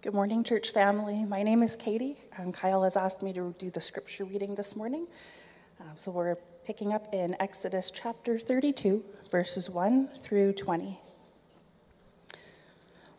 Good 0.00 0.14
morning, 0.14 0.44
church 0.44 0.70
family. 0.70 1.24
My 1.24 1.42
name 1.42 1.60
is 1.60 1.74
Katie, 1.74 2.18
and 2.36 2.54
Kyle 2.54 2.84
has 2.84 2.96
asked 2.96 3.20
me 3.20 3.32
to 3.32 3.52
do 3.58 3.68
the 3.68 3.80
scripture 3.80 4.24
reading 4.24 4.54
this 4.54 4.76
morning. 4.76 5.08
Uh, 5.80 5.92
so 5.96 6.12
we're 6.12 6.36
picking 6.64 6.92
up 6.92 7.12
in 7.12 7.34
Exodus 7.40 7.90
chapter 7.90 8.38
32, 8.38 9.02
verses 9.28 9.68
1 9.68 10.06
through 10.06 10.52
20. 10.52 11.00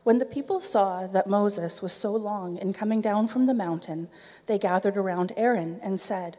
When 0.04 0.20
the 0.20 0.26
people 0.26 0.62
saw 0.62 1.06
that 1.06 1.28
Moses 1.28 1.82
was 1.82 1.92
so 1.92 2.14
long 2.14 2.58
in 2.60 2.72
coming 2.72 3.02
down 3.02 3.28
from 3.28 3.46
the 3.46 3.54
mountain, 3.54 4.08
they 4.46 4.58
gathered 4.58 4.96
around 4.96 5.34
Aaron 5.36 5.82
and 5.84 6.00
said, 6.00 6.38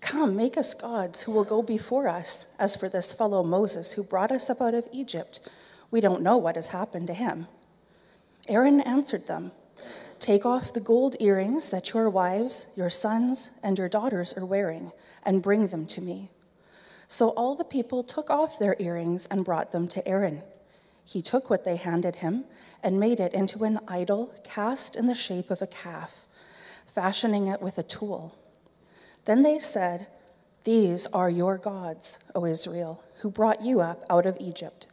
Come, 0.00 0.36
make 0.36 0.56
us 0.56 0.72
gods 0.72 1.24
who 1.24 1.32
will 1.32 1.42
go 1.42 1.62
before 1.62 2.06
us. 2.06 2.46
As 2.60 2.76
for 2.76 2.88
this 2.88 3.12
fellow 3.12 3.42
Moses 3.42 3.94
who 3.94 4.04
brought 4.04 4.30
us 4.30 4.48
up 4.48 4.60
out 4.60 4.74
of 4.74 4.86
Egypt, 4.92 5.50
we 5.90 6.00
don't 6.00 6.22
know 6.22 6.36
what 6.36 6.54
has 6.54 6.68
happened 6.68 7.08
to 7.08 7.12
him. 7.12 7.48
Aaron 8.46 8.80
answered 8.82 9.26
them, 9.26 9.50
Take 10.20 10.44
off 10.44 10.74
the 10.74 10.80
gold 10.80 11.16
earrings 11.18 11.70
that 11.70 11.94
your 11.94 12.10
wives, 12.10 12.66
your 12.76 12.90
sons, 12.90 13.52
and 13.62 13.78
your 13.78 13.88
daughters 13.88 14.34
are 14.36 14.44
wearing, 14.44 14.92
and 15.24 15.42
bring 15.42 15.68
them 15.68 15.86
to 15.86 16.02
me. 16.02 16.28
So 17.08 17.30
all 17.30 17.56
the 17.56 17.64
people 17.64 18.04
took 18.04 18.28
off 18.28 18.58
their 18.58 18.76
earrings 18.78 19.26
and 19.30 19.46
brought 19.46 19.72
them 19.72 19.88
to 19.88 20.06
Aaron. 20.06 20.42
He 21.06 21.22
took 21.22 21.48
what 21.48 21.64
they 21.64 21.76
handed 21.76 22.16
him 22.16 22.44
and 22.82 23.00
made 23.00 23.18
it 23.18 23.32
into 23.32 23.64
an 23.64 23.80
idol 23.88 24.34
cast 24.44 24.94
in 24.94 25.06
the 25.06 25.14
shape 25.14 25.50
of 25.50 25.62
a 25.62 25.66
calf, 25.66 26.26
fashioning 26.86 27.46
it 27.46 27.62
with 27.62 27.78
a 27.78 27.82
tool. 27.82 28.38
Then 29.24 29.40
they 29.40 29.58
said, 29.58 30.06
These 30.64 31.06
are 31.06 31.30
your 31.30 31.56
gods, 31.56 32.18
O 32.34 32.44
Israel, 32.44 33.02
who 33.20 33.30
brought 33.30 33.62
you 33.62 33.80
up 33.80 34.04
out 34.10 34.26
of 34.26 34.36
Egypt. 34.38 34.86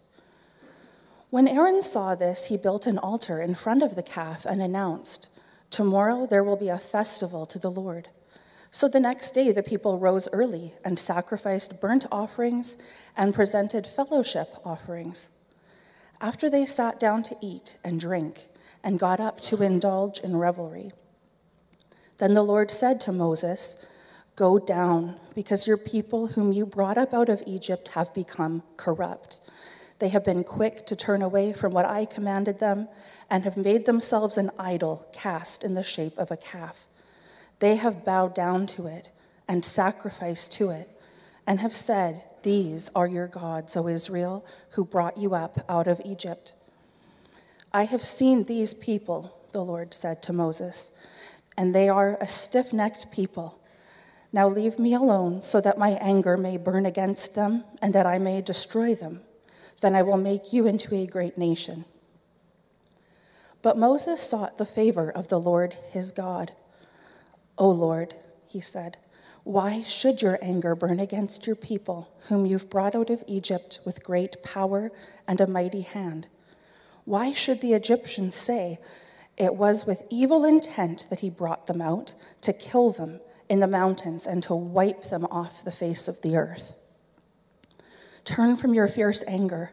When 1.30 1.48
Aaron 1.48 1.81
saw 1.81 2.16
this, 2.16 2.45
he 2.45 2.55
built 2.55 2.88
an 2.88 2.98
altar 2.98 3.41
in 3.41 3.54
front 3.54 3.84
of 3.84 3.95
the 3.95 4.04
calf 4.04 4.45
and 4.45 4.62
announced, 4.62 5.30
Tomorrow 5.70 6.27
there 6.27 6.44
will 6.44 6.55
be 6.55 6.70
a 6.70 6.77
festival 6.77 7.45
to 7.48 7.59
the 7.59 7.70
Lord. 7.72 8.08
So 8.72 8.88
the 8.88 9.02
next 9.02 9.31
day 9.31 9.52
the 9.52 9.64
people 9.64 10.00
rose 10.00 10.30
early 10.31 10.73
and 10.86 10.97
sacrificed 10.97 11.81
burnt 11.81 12.06
offerings 12.11 12.78
and 13.17 13.34
presented 13.34 13.86
fellowship 13.86 14.47
offerings. 14.64 15.31
After 16.22 16.50
they 16.50 16.66
sat 16.66 17.00
down 17.00 17.23
to 17.23 17.36
eat 17.41 17.75
and 17.84 18.00
drink 18.00 18.45
and 18.81 19.00
got 19.00 19.19
up 19.19 19.41
to 19.41 19.62
indulge 19.62 20.19
in 20.19 20.38
revelry, 20.38 20.91
then 22.19 22.34
the 22.34 22.44
Lord 22.44 22.72
said 22.72 23.02
to 23.02 23.12
Moses, 23.12 23.86
Go 24.38 24.59
down, 24.59 25.19
because 25.36 25.67
your 25.67 25.78
people 25.78 26.28
whom 26.28 26.53
you 26.53 26.66
brought 26.66 26.97
up 26.97 27.14
out 27.14 27.28
of 27.28 27.44
Egypt 27.45 27.89
have 27.89 28.14
become 28.14 28.64
corrupt. 28.78 29.41
They 30.00 30.09
have 30.09 30.23
been 30.23 30.44
quick 30.44 30.86
to 30.88 30.95
turn 30.95 31.22
away 31.22 31.53
from 31.53 31.72
what 31.72 31.86
I 31.86 32.06
commanded 32.06 32.59
them 32.59 32.88
and 33.30 33.44
have 33.44 33.58
made 33.58 33.86
themselves 33.86 34.38
an 34.38 34.52
idol 34.59 35.08
cast 35.12 35.64
in 35.64 35.73
the 35.73 35.84
shape 35.84 36.17
of 36.17 36.30
a 36.30 36.38
calf. 36.38 36.88
They 37.59 37.78
have 37.78 38.06
bowed 38.06 38.36
down 38.36 38.68
to 38.68 38.86
it 38.86 39.09
and 39.48 39.66
sacrificed 39.66 40.53
to 40.53 40.70
it 40.70 40.90
and 41.48 41.59
have 41.59 41.73
said, 41.73 42.23
These 42.44 42.90
are 42.95 43.08
your 43.08 43.28
gods, 43.28 43.75
O 43.75 43.88
Israel, 43.88 44.45
who 44.72 44.86
brought 44.86 45.18
you 45.18 45.34
up 45.34 45.59
out 45.68 45.88
of 45.88 46.02
Egypt. 46.06 46.53
I 47.73 47.86
have 47.86 48.03
seen 48.03 48.44
these 48.44 48.73
people, 48.75 49.36
the 49.52 49.66
Lord 49.66 49.94
said 49.94 50.22
to 50.23 50.34
Moses, 50.34 50.92
and 51.58 51.73
they 51.73 51.90
are 51.90 52.18
a 52.22 52.28
stiff 52.28 52.72
necked 52.72 53.12
people. 53.12 53.59
Now 54.31 54.48
leave 54.48 54.78
me 54.78 54.94
alone 54.94 55.42
so 55.42 55.59
that 55.62 55.80
my 55.80 55.92
anger 55.94 56.38
may 56.38 56.58
burn 56.58 56.86
against 56.86 57.34
them 57.34 57.64
and 57.81 57.95
that 57.95 58.06
I 58.06 58.20
may 58.20 58.42
destroy 58.42 58.94
them 58.94 59.22
then 59.81 59.95
I 59.95 60.02
will 60.02 60.17
make 60.17 60.53
you 60.53 60.67
into 60.67 60.95
a 60.95 61.06
great 61.06 61.38
nation. 61.38 61.86
But 63.61 63.78
Moses 63.78 64.22
sought 64.22 64.58
the 64.58 64.66
favor 64.66 65.11
of 65.11 65.28
the 65.28 65.39
Lord 65.39 65.73
his 65.89 66.11
God. 66.11 66.52
O 67.58 67.69
Lord, 67.69 68.14
he 68.45 68.59
said, 68.59 68.97
why 69.47 69.81
should 69.81 70.22
your 70.22 70.38
anger 70.42 70.75
burn 70.75 71.00
against 71.00 71.47
your 71.47 71.56
people, 71.56 72.09
whom 72.28 72.45
you've 72.45 72.69
brought 72.69 72.96
out 72.96 73.09
of 73.09 73.24
Egypt 73.28 73.79
with 73.85 74.03
great 74.03 74.44
power 74.44 74.91
and 75.25 75.40
a 75.40 75.47
mighty 75.47 75.84
hand? 75.84 76.28
Why 77.06 77.31
should 77.31 77.62
the 77.62 77.72
Egyptians 77.73 78.35
say, 78.35 78.78
It 79.38 79.56
was 79.56 79.88
with 79.88 80.06
evil 80.09 80.44
intent 80.44 81.07
that 81.09 81.22
he 81.22 81.29
brought 81.29 81.68
them 81.68 81.81
out, 81.81 82.13
to 82.41 82.52
kill 82.52 82.91
them 82.91 83.22
in 83.47 83.62
the 83.62 83.68
mountains 83.68 84.28
and 84.28 84.44
to 84.44 84.53
wipe 84.53 85.03
them 85.03 85.23
off 85.31 85.63
the 85.63 85.72
face 85.72 86.09
of 86.09 86.22
the 86.23 86.35
earth? 86.35 86.75
Turn 88.28 88.58
from 88.58 88.74
your 88.74 88.90
fierce 88.90 89.24
anger. 89.26 89.72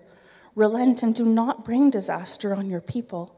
Relent 0.55 1.03
and 1.03 1.13
do 1.13 1.25
not 1.25 1.65
bring 1.65 1.91
disaster 1.91 2.55
on 2.55 2.71
your 2.71 2.81
people. 2.81 3.37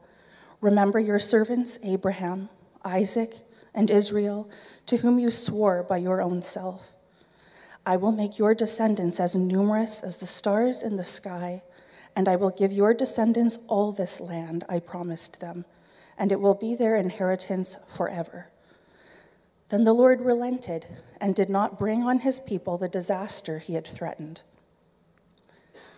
Remember 0.61 0.99
your 0.99 1.17
servants, 1.17 1.79
Abraham, 1.81 2.49
Isaac, 2.85 3.33
and 3.73 3.89
Israel, 3.89 4.47
to 4.85 4.97
whom 4.97 5.17
you 5.17 5.31
swore 5.31 5.81
by 5.81 5.97
your 5.97 6.21
own 6.21 6.43
self. 6.43 6.91
I 7.83 7.97
will 7.97 8.11
make 8.11 8.37
your 8.37 8.53
descendants 8.53 9.19
as 9.19 9.35
numerous 9.35 10.03
as 10.03 10.17
the 10.17 10.27
stars 10.27 10.83
in 10.83 10.97
the 10.97 11.03
sky, 11.03 11.63
and 12.15 12.27
I 12.27 12.35
will 12.35 12.51
give 12.51 12.71
your 12.71 12.93
descendants 12.93 13.57
all 13.67 13.91
this 13.91 14.21
land 14.21 14.65
I 14.69 14.79
promised 14.79 15.41
them, 15.41 15.65
and 16.15 16.31
it 16.31 16.39
will 16.39 16.53
be 16.53 16.75
their 16.75 16.95
inheritance 16.95 17.75
forever. 17.87 18.49
Then 19.69 19.83
the 19.83 19.93
Lord 19.93 20.21
relented 20.21 20.85
and 21.19 21.33
did 21.33 21.49
not 21.49 21.79
bring 21.79 22.03
on 22.03 22.19
his 22.19 22.39
people 22.39 22.77
the 22.77 22.87
disaster 22.87 23.57
he 23.57 23.73
had 23.73 23.87
threatened. 23.87 24.43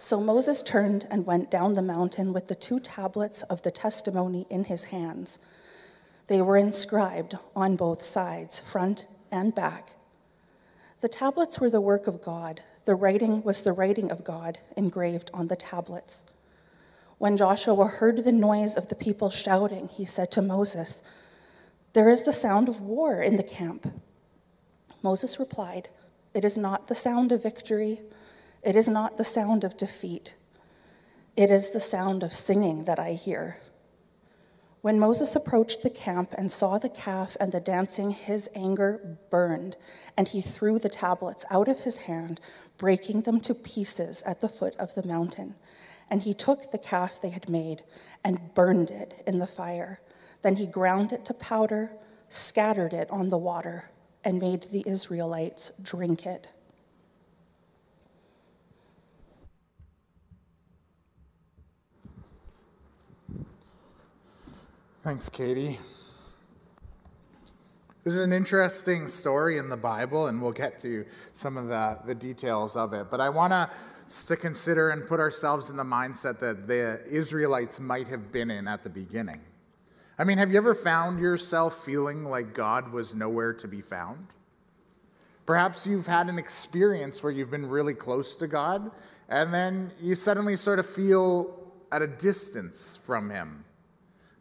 So 0.02 0.22
Moses 0.22 0.64
turned 0.64 1.06
and 1.12 1.26
went 1.26 1.52
down 1.52 1.74
the 1.74 1.82
mountain 1.82 2.32
with 2.32 2.48
the 2.48 2.56
two 2.56 2.80
tablets 2.80 3.44
of 3.44 3.64
the 3.64 3.70
testimony 3.70 4.48
in 4.50 4.64
his 4.64 4.86
hands. 4.86 5.40
They 6.28 6.42
were 6.42 6.56
inscribed 6.56 7.38
on 7.54 7.76
both 7.76 8.02
sides, 8.02 8.62
front 8.62 9.08
and 9.30 9.54
back. 9.54 9.96
The 11.02 11.10
tablets 11.10 11.60
were 11.60 11.70
the 11.70 11.82
work 11.82 12.08
of 12.08 12.22
God. 12.22 12.62
The 12.86 12.96
writing 12.96 13.44
was 13.44 13.60
the 13.60 13.74
writing 13.74 14.10
of 14.10 14.24
God 14.24 14.60
engraved 14.78 15.32
on 15.34 15.48
the 15.48 15.58
tablets. 15.58 16.24
When 17.18 17.36
Joshua 17.36 17.88
heard 17.88 18.24
the 18.24 18.32
noise 18.32 18.78
of 18.78 18.88
the 18.88 18.96
people 18.96 19.30
shouting, 19.30 19.90
he 19.90 20.06
said 20.06 20.32
to 20.32 20.42
Moses, 20.42 21.04
There 21.92 22.08
is 22.08 22.24
the 22.24 22.32
sound 22.32 22.70
of 22.70 22.80
war 22.80 23.22
in 23.22 23.36
the 23.36 23.44
camp. 23.44 23.86
Moses 25.04 25.42
replied, 25.42 25.90
It 26.34 26.46
is 26.46 26.58
not 26.58 26.88
the 26.88 26.96
sound 26.96 27.34
of 27.34 27.44
victory 27.44 28.00
it 28.64 28.76
is 28.76 28.88
not 28.88 29.18
the 29.18 29.24
sound 29.24 29.64
of 29.64 29.78
defeat, 29.78 30.36
it 31.36 31.50
is 31.50 31.70
the 31.70 31.80
sound 31.80 32.24
of 32.24 32.34
singing 32.34 32.86
that 32.86 33.00
I 33.00 33.14
hear. 33.14 33.58
When 34.82 35.00
Moses 35.00 35.36
approached 35.36 35.84
the 35.84 35.90
camp 35.90 36.34
and 36.38 36.50
saw 36.50 36.78
the 36.78 36.88
calf 36.88 37.36
and 37.40 37.52
the 37.52 37.60
dancing, 37.60 38.12
his 38.12 38.50
anger 38.56 39.18
burned, 39.30 39.76
and 40.16 40.26
he 40.26 40.40
threw 40.40 40.80
the 40.80 40.88
tablets 40.88 41.44
out 41.52 41.68
of 41.68 41.82
his 41.82 41.98
hand, 41.98 42.40
breaking 42.78 43.22
them 43.22 43.42
to 43.42 43.54
pieces 43.54 44.24
at 44.24 44.40
the 44.40 44.48
foot 44.48 44.76
of 44.78 44.96
the 44.96 45.06
mountain. 45.06 45.56
And 46.10 46.22
he 46.22 46.34
took 46.34 46.72
the 46.72 46.78
calf 46.78 47.20
they 47.22 47.30
had 47.30 47.50
made 47.50 47.84
and 48.24 48.54
burned 48.54 48.90
it 48.90 49.22
in 49.28 49.40
the 49.40 49.48
fire. 49.48 50.00
Then 50.44 50.56
he 50.56 50.66
ground 50.66 51.12
it 51.12 51.26
to 51.26 51.34
powder, 51.34 51.92
scattered 52.30 52.94
it 52.94 53.10
on 53.12 53.30
the 53.30 53.38
water, 53.38 53.90
and 54.24 54.40
made 54.40 54.64
the 54.64 54.84
Israelites 54.88 55.74
drink 55.82 56.26
it. 56.26 56.52
Thanks, 65.10 65.28
Katie. 65.28 65.80
This 68.04 68.14
is 68.14 68.22
an 68.22 68.32
interesting 68.32 69.08
story 69.08 69.58
in 69.58 69.68
the 69.68 69.76
Bible, 69.76 70.28
and 70.28 70.40
we'll 70.40 70.52
get 70.52 70.78
to 70.82 71.04
some 71.34 71.58
of 71.58 71.68
the, 71.68 71.98
the 72.06 72.14
details 72.14 72.76
of 72.76 72.94
it. 72.94 73.08
But 73.10 73.20
I 73.20 73.28
want 73.28 73.52
us 73.52 74.28
to 74.28 74.36
consider 74.36 74.92
and 74.92 75.04
put 75.04 75.20
ourselves 75.20 75.72
in 75.72 75.78
the 75.78 75.84
mindset 75.84 76.38
that 76.42 76.68
the 76.68 77.02
Israelites 77.10 77.80
might 77.80 78.08
have 78.08 78.32
been 78.32 78.52
in 78.52 78.68
at 78.68 78.84
the 78.84 78.90
beginning. 78.92 79.40
I 80.20 80.26
mean, 80.26 80.38
have 80.38 80.52
you 80.52 80.58
ever 80.60 80.76
found 80.76 81.20
yourself 81.20 81.84
feeling 81.84 82.24
like 82.24 82.54
God 82.54 82.92
was 82.92 83.16
nowhere 83.16 83.54
to 83.54 83.68
be 83.68 83.82
found? 83.82 84.28
Perhaps 85.48 85.88
you've 85.88 86.06
had 86.06 86.28
an 86.28 86.38
experience 86.38 87.24
where 87.24 87.32
you've 87.32 87.50
been 87.50 87.68
really 87.68 87.96
close 87.96 88.36
to 88.36 88.48
God, 88.48 88.92
and 89.28 89.52
then 89.52 89.92
you 90.00 90.14
suddenly 90.14 90.56
sort 90.56 90.78
of 90.78 90.88
feel 90.88 91.74
at 91.92 92.04
a 92.04 92.08
distance 92.08 92.96
from 92.96 93.32
Him. 93.32 93.66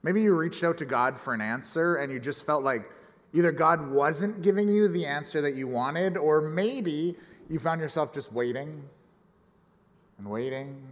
Maybe 0.03 0.23
you 0.23 0.35
reached 0.35 0.63
out 0.65 0.79
to 0.79 0.85
God 0.85 1.19
for 1.19 1.35
an 1.35 1.41
answer 1.41 1.97
and 1.97 2.13
you 2.13 2.21
just 2.21 2.47
felt 2.47 2.63
like 2.63 2.91
either 3.33 3.53
God 3.53 3.91
wasn't 3.91 4.43
giving 4.43 4.69
you 4.69 4.89
the 4.89 5.05
answer 5.05 5.41
that 5.41 5.55
you 5.55 5.67
wanted, 5.67 6.17
or 6.17 6.41
maybe 6.41 7.17
you 7.49 7.59
found 7.59 7.81
yourself 7.81 8.13
just 8.13 8.33
waiting 8.33 8.83
and 10.19 10.29
waiting 10.29 10.83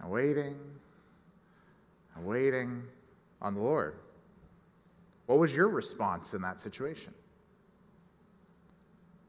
and 0.00 0.10
waiting 0.10 0.58
and 2.16 2.26
waiting 2.26 2.82
on 3.40 3.54
the 3.54 3.60
Lord. 3.60 3.94
What 5.26 5.38
was 5.38 5.54
your 5.54 5.68
response 5.68 6.34
in 6.34 6.42
that 6.42 6.60
situation? 6.60 7.14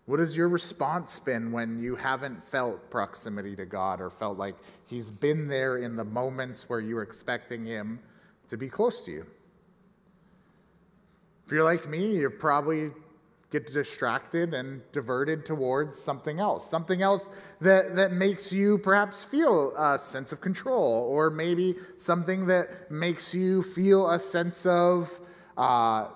What 0.06 0.20
has 0.20 0.38
your 0.38 0.50
response 0.50 1.20
been 1.20 1.52
when 1.52 1.82
you 1.82 1.96
haven't 1.96 2.44
felt 2.44 2.92
proximity 2.92 3.56
to 3.56 3.66
God 3.66 4.00
or 4.00 4.10
felt 4.10 4.38
like 4.38 4.56
He's 4.88 5.10
been 5.10 5.48
there 5.48 5.78
in 5.78 5.96
the 5.96 6.04
moments 6.04 6.70
where 6.70 6.80
you 6.80 6.96
were 6.96 7.02
expecting 7.02 7.66
Him? 7.66 8.00
To 8.50 8.58
be 8.58 8.70
close 8.70 9.04
to 9.06 9.12
you. 9.12 9.26
If 11.46 11.52
you're 11.52 11.64
like 11.64 11.88
me, 11.88 12.16
you 12.16 12.30
probably 12.30 12.92
get 13.52 13.68
distracted 13.68 14.54
and 14.54 14.82
diverted 14.92 15.46
towards 15.46 16.00
something 16.00 16.40
else, 16.40 16.70
something 16.70 17.02
else 17.02 17.30
that, 17.62 17.96
that 17.96 18.12
makes 18.12 18.52
you 18.52 18.78
perhaps 18.80 19.24
feel 19.24 19.74
a 19.78 19.98
sense 20.00 20.32
of 20.32 20.42
control, 20.42 21.08
or 21.10 21.30
maybe 21.30 21.76
something 21.98 22.48
that 22.48 22.92
makes 22.92 23.34
you 23.34 23.62
feel 23.62 24.10
a 24.10 24.20
sense 24.20 24.66
of 24.66 25.20
uh, 25.58 26.10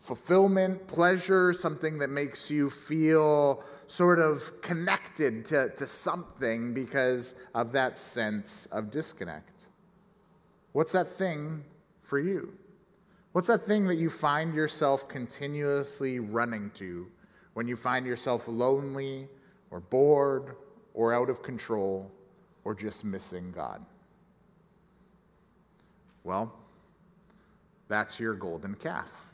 fulfillment, 0.00 0.86
pleasure, 0.88 1.52
something 1.52 1.98
that 1.98 2.08
makes 2.10 2.50
you 2.50 2.70
feel 2.70 3.62
sort 3.86 4.18
of 4.18 4.60
connected 4.62 5.44
to, 5.44 5.70
to 5.76 5.86
something 5.86 6.72
because 6.72 7.36
of 7.54 7.72
that 7.72 7.98
sense 7.98 8.66
of 8.66 8.90
disconnect. 8.90 9.57
What's 10.78 10.92
that 10.92 11.08
thing 11.08 11.64
for 11.98 12.20
you? 12.20 12.52
What's 13.32 13.48
that 13.48 13.62
thing 13.62 13.84
that 13.86 13.96
you 13.96 14.08
find 14.08 14.54
yourself 14.54 15.08
continuously 15.08 16.20
running 16.20 16.70
to 16.74 17.08
when 17.54 17.66
you 17.66 17.74
find 17.74 18.06
yourself 18.06 18.46
lonely 18.46 19.26
or 19.72 19.80
bored 19.80 20.54
or 20.94 21.12
out 21.12 21.30
of 21.30 21.42
control 21.42 22.08
or 22.62 22.76
just 22.76 23.04
missing 23.04 23.50
God? 23.50 23.84
Well, 26.22 26.56
that's 27.88 28.20
your 28.20 28.34
golden 28.34 28.76
calf. 28.76 29.26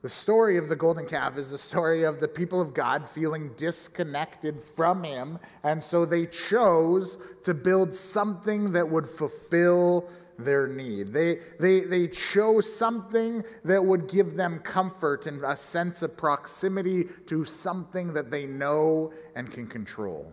The 0.00 0.08
story 0.08 0.58
of 0.58 0.68
the 0.68 0.76
golden 0.76 1.06
calf 1.06 1.36
is 1.36 1.50
the 1.50 1.58
story 1.58 2.04
of 2.04 2.20
the 2.20 2.28
people 2.28 2.60
of 2.60 2.72
God 2.72 3.08
feeling 3.08 3.50
disconnected 3.56 4.60
from 4.60 5.02
Him, 5.02 5.40
and 5.64 5.82
so 5.82 6.04
they 6.04 6.26
chose 6.26 7.18
to 7.42 7.52
build 7.52 7.92
something 7.92 8.72
that 8.72 8.88
would 8.88 9.08
fulfill 9.08 10.08
their 10.38 10.68
need. 10.68 11.08
They, 11.08 11.40
they, 11.58 11.80
they 11.80 12.06
chose 12.06 12.72
something 12.72 13.42
that 13.64 13.84
would 13.84 14.08
give 14.08 14.36
them 14.36 14.60
comfort 14.60 15.26
and 15.26 15.42
a 15.42 15.56
sense 15.56 16.02
of 16.04 16.16
proximity 16.16 17.08
to 17.26 17.44
something 17.44 18.12
that 18.12 18.30
they 18.30 18.46
know 18.46 19.12
and 19.34 19.50
can 19.50 19.66
control. 19.66 20.32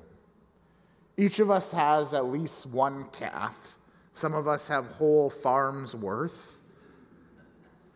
Each 1.18 1.40
of 1.40 1.50
us 1.50 1.72
has 1.72 2.14
at 2.14 2.26
least 2.26 2.72
one 2.72 3.06
calf. 3.06 3.80
Some 4.12 4.34
of 4.34 4.48
us 4.48 4.68
have 4.68 4.86
whole 4.86 5.32
farms 5.32 5.96
worth. 5.96 6.55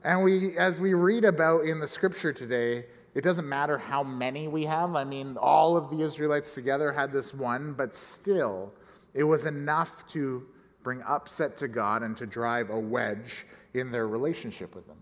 And 0.03 0.23
we, 0.23 0.57
as 0.57 0.79
we 0.79 0.93
read 0.93 1.25
about 1.25 1.65
in 1.65 1.79
the 1.79 1.87
scripture 1.87 2.31
today, 2.31 2.85
it 3.15 3.23
doesn't 3.23 3.47
matter 3.49 3.77
how 3.77 4.03
many 4.03 4.47
we 4.47 4.63
have. 4.63 4.95
I 4.95 5.03
mean, 5.03 5.35
all 5.37 5.75
of 5.75 5.89
the 5.89 6.01
Israelites 6.01 6.55
together 6.55 6.93
had 6.93 7.11
this 7.11 7.33
one, 7.33 7.73
but 7.73 7.95
still, 7.95 8.73
it 9.13 9.23
was 9.23 9.45
enough 9.45 10.07
to 10.09 10.45
bring 10.83 11.01
upset 11.07 11.57
to 11.57 11.67
God 11.67 12.03
and 12.03 12.15
to 12.15 12.25
drive 12.25 12.69
a 12.69 12.79
wedge 12.79 13.45
in 13.73 13.91
their 13.91 14.07
relationship 14.07 14.73
with 14.75 14.87
Him. 14.87 14.95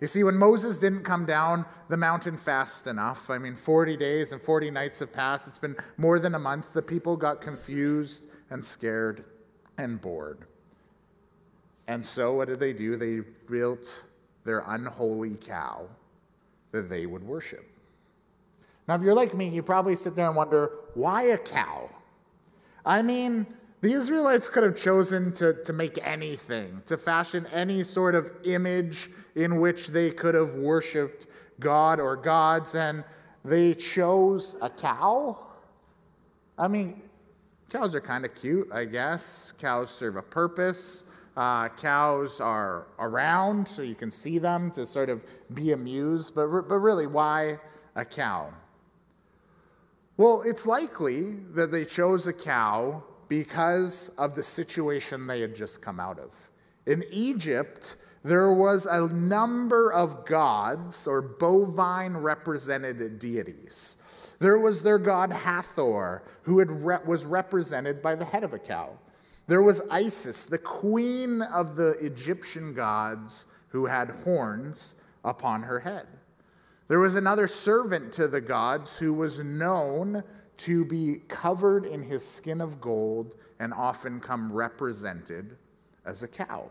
You 0.00 0.06
see, 0.06 0.22
when 0.22 0.36
Moses 0.36 0.78
didn't 0.78 1.02
come 1.02 1.26
down 1.26 1.66
the 1.88 1.96
mountain 1.96 2.36
fast 2.36 2.86
enough, 2.86 3.30
I 3.30 3.38
mean, 3.38 3.56
40 3.56 3.96
days 3.96 4.30
and 4.30 4.40
40 4.40 4.70
nights 4.70 5.00
have 5.00 5.12
passed, 5.12 5.48
it's 5.48 5.58
been 5.58 5.76
more 5.96 6.20
than 6.20 6.36
a 6.36 6.38
month, 6.38 6.72
the 6.72 6.82
people 6.82 7.16
got 7.16 7.40
confused 7.40 8.28
and 8.50 8.64
scared 8.64 9.24
and 9.78 10.00
bored. 10.00 10.46
And 11.88 12.04
so, 12.06 12.34
what 12.34 12.46
did 12.46 12.60
they 12.60 12.72
do? 12.72 12.96
They 12.96 13.20
built 13.50 14.04
their 14.48 14.64
unholy 14.66 15.36
cow 15.36 15.86
that 16.72 16.88
they 16.88 17.04
would 17.04 17.22
worship. 17.22 17.66
Now, 18.88 18.94
if 18.94 19.02
you're 19.02 19.12
like 19.12 19.34
me, 19.34 19.46
you 19.46 19.62
probably 19.62 19.94
sit 19.94 20.16
there 20.16 20.26
and 20.26 20.34
wonder, 20.34 20.70
why 20.94 21.24
a 21.24 21.36
cow? 21.36 21.90
I 22.86 23.02
mean, 23.02 23.46
the 23.82 23.92
Israelites 23.92 24.48
could 24.48 24.62
have 24.62 24.74
chosen 24.74 25.32
to, 25.34 25.62
to 25.64 25.74
make 25.74 25.98
anything, 26.02 26.80
to 26.86 26.96
fashion 26.96 27.46
any 27.52 27.82
sort 27.82 28.14
of 28.14 28.30
image 28.44 29.10
in 29.34 29.60
which 29.60 29.88
they 29.88 30.10
could 30.10 30.34
have 30.34 30.54
worshiped 30.54 31.26
God 31.60 32.00
or 32.00 32.16
gods, 32.16 32.74
and 32.74 33.04
they 33.44 33.74
chose 33.74 34.56
a 34.62 34.70
cow. 34.70 35.46
I 36.56 36.68
mean, 36.68 37.02
cows 37.68 37.94
are 37.94 38.00
kind 38.00 38.24
of 38.24 38.34
cute, 38.34 38.68
I 38.72 38.86
guess. 38.86 39.52
Cows 39.52 39.90
serve 39.90 40.16
a 40.16 40.22
purpose. 40.22 41.04
Uh, 41.38 41.68
cows 41.68 42.40
are 42.40 42.88
around, 42.98 43.68
so 43.68 43.80
you 43.80 43.94
can 43.94 44.10
see 44.10 44.40
them 44.40 44.72
to 44.72 44.84
sort 44.84 45.08
of 45.08 45.22
be 45.54 45.70
amused, 45.70 46.34
but, 46.34 46.48
but 46.68 46.78
really, 46.78 47.06
why 47.06 47.56
a 47.94 48.04
cow? 48.04 48.52
Well, 50.16 50.42
it's 50.44 50.66
likely 50.66 51.34
that 51.54 51.70
they 51.70 51.84
chose 51.84 52.26
a 52.26 52.32
cow 52.32 53.04
because 53.28 54.08
of 54.18 54.34
the 54.34 54.42
situation 54.42 55.28
they 55.28 55.40
had 55.40 55.54
just 55.54 55.80
come 55.80 56.00
out 56.00 56.18
of. 56.18 56.34
In 56.86 57.04
Egypt, 57.12 57.98
there 58.24 58.52
was 58.52 58.86
a 58.86 59.06
number 59.06 59.92
of 59.92 60.26
gods 60.26 61.06
or 61.06 61.22
bovine 61.22 62.16
represented 62.16 63.20
deities. 63.20 64.34
There 64.40 64.58
was 64.58 64.82
their 64.82 64.98
god 64.98 65.30
Hathor, 65.30 66.24
who 66.42 66.64
re- 66.64 66.98
was 67.06 67.24
represented 67.24 68.02
by 68.02 68.16
the 68.16 68.24
head 68.24 68.42
of 68.42 68.54
a 68.54 68.58
cow. 68.58 68.98
There 69.48 69.62
was 69.62 69.88
Isis, 69.90 70.44
the 70.44 70.58
queen 70.58 71.40
of 71.40 71.74
the 71.74 71.92
Egyptian 72.04 72.74
gods, 72.74 73.46
who 73.68 73.86
had 73.86 74.10
horns 74.10 74.96
upon 75.24 75.62
her 75.62 75.80
head. 75.80 76.06
There 76.86 77.00
was 77.00 77.16
another 77.16 77.48
servant 77.48 78.12
to 78.14 78.28
the 78.28 78.42
gods 78.42 78.98
who 78.98 79.12
was 79.12 79.40
known 79.40 80.22
to 80.58 80.84
be 80.84 81.22
covered 81.28 81.86
in 81.86 82.02
his 82.02 82.26
skin 82.26 82.60
of 82.60 82.80
gold 82.80 83.36
and 83.58 83.72
often 83.72 84.20
come 84.20 84.52
represented 84.52 85.56
as 86.04 86.22
a 86.22 86.28
cow. 86.28 86.70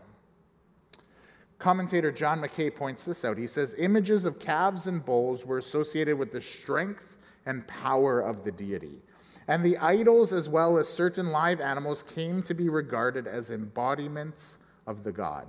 Commentator 1.58 2.12
John 2.12 2.40
Mackay 2.40 2.70
points 2.70 3.04
this 3.04 3.24
out. 3.24 3.36
He 3.36 3.48
says 3.48 3.74
images 3.78 4.24
of 4.24 4.38
calves 4.38 4.86
and 4.86 5.04
bulls 5.04 5.44
were 5.44 5.58
associated 5.58 6.16
with 6.16 6.30
the 6.30 6.40
strength 6.40 7.18
and 7.46 7.66
power 7.66 8.20
of 8.20 8.44
the 8.44 8.52
deity. 8.52 9.02
And 9.48 9.64
the 9.64 9.78
idols, 9.78 10.34
as 10.34 10.48
well 10.48 10.76
as 10.76 10.88
certain 10.88 11.28
live 11.28 11.60
animals, 11.60 12.02
came 12.02 12.42
to 12.42 12.54
be 12.54 12.68
regarded 12.68 13.26
as 13.26 13.50
embodiments 13.50 14.58
of 14.86 15.02
the 15.02 15.12
God. 15.12 15.46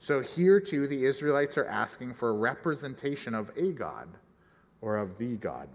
So 0.00 0.20
here 0.20 0.58
too, 0.58 0.88
the 0.88 1.04
Israelites 1.04 1.56
are 1.56 1.66
asking 1.66 2.14
for 2.14 2.30
a 2.30 2.34
representation 2.34 3.34
of 3.34 3.52
a 3.56 3.70
God 3.70 4.08
or 4.80 4.96
of 4.96 5.16
the 5.16 5.36
God. 5.36 5.68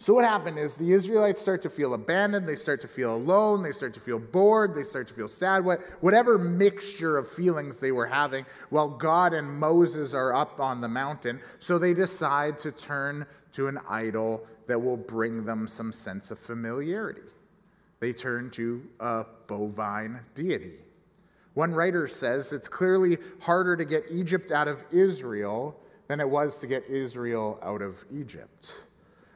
So, 0.00 0.14
what 0.14 0.24
happened 0.24 0.58
is 0.58 0.76
the 0.76 0.92
Israelites 0.92 1.40
start 1.40 1.60
to 1.62 1.70
feel 1.70 1.94
abandoned, 1.94 2.46
they 2.46 2.54
start 2.54 2.80
to 2.82 2.88
feel 2.88 3.16
alone, 3.16 3.64
they 3.64 3.72
start 3.72 3.92
to 3.94 4.00
feel 4.00 4.20
bored, 4.20 4.72
they 4.72 4.84
start 4.84 5.08
to 5.08 5.14
feel 5.14 5.26
sad, 5.26 5.64
whatever 6.00 6.38
mixture 6.38 7.18
of 7.18 7.28
feelings 7.28 7.80
they 7.80 7.90
were 7.90 8.06
having 8.06 8.46
while 8.70 8.88
God 8.88 9.32
and 9.32 9.50
Moses 9.58 10.14
are 10.14 10.36
up 10.36 10.60
on 10.60 10.80
the 10.80 10.88
mountain. 10.88 11.40
So, 11.58 11.78
they 11.78 11.94
decide 11.94 12.58
to 12.60 12.70
turn 12.70 13.26
to 13.58 13.66
an 13.66 13.78
idol 13.88 14.46
that 14.68 14.80
will 14.80 14.96
bring 14.96 15.44
them 15.44 15.66
some 15.66 15.92
sense 15.92 16.30
of 16.30 16.38
familiarity. 16.38 17.22
They 17.98 18.12
turn 18.12 18.50
to 18.50 18.80
a 19.00 19.24
bovine 19.48 20.20
deity. 20.36 20.78
One 21.54 21.74
writer 21.74 22.06
says 22.06 22.52
it's 22.52 22.68
clearly 22.68 23.18
harder 23.40 23.76
to 23.76 23.84
get 23.84 24.04
Egypt 24.12 24.52
out 24.52 24.68
of 24.68 24.84
Israel 24.92 25.76
than 26.06 26.20
it 26.20 26.30
was 26.30 26.60
to 26.60 26.68
get 26.68 26.84
Israel 26.84 27.58
out 27.60 27.82
of 27.82 28.04
Egypt. 28.12 28.84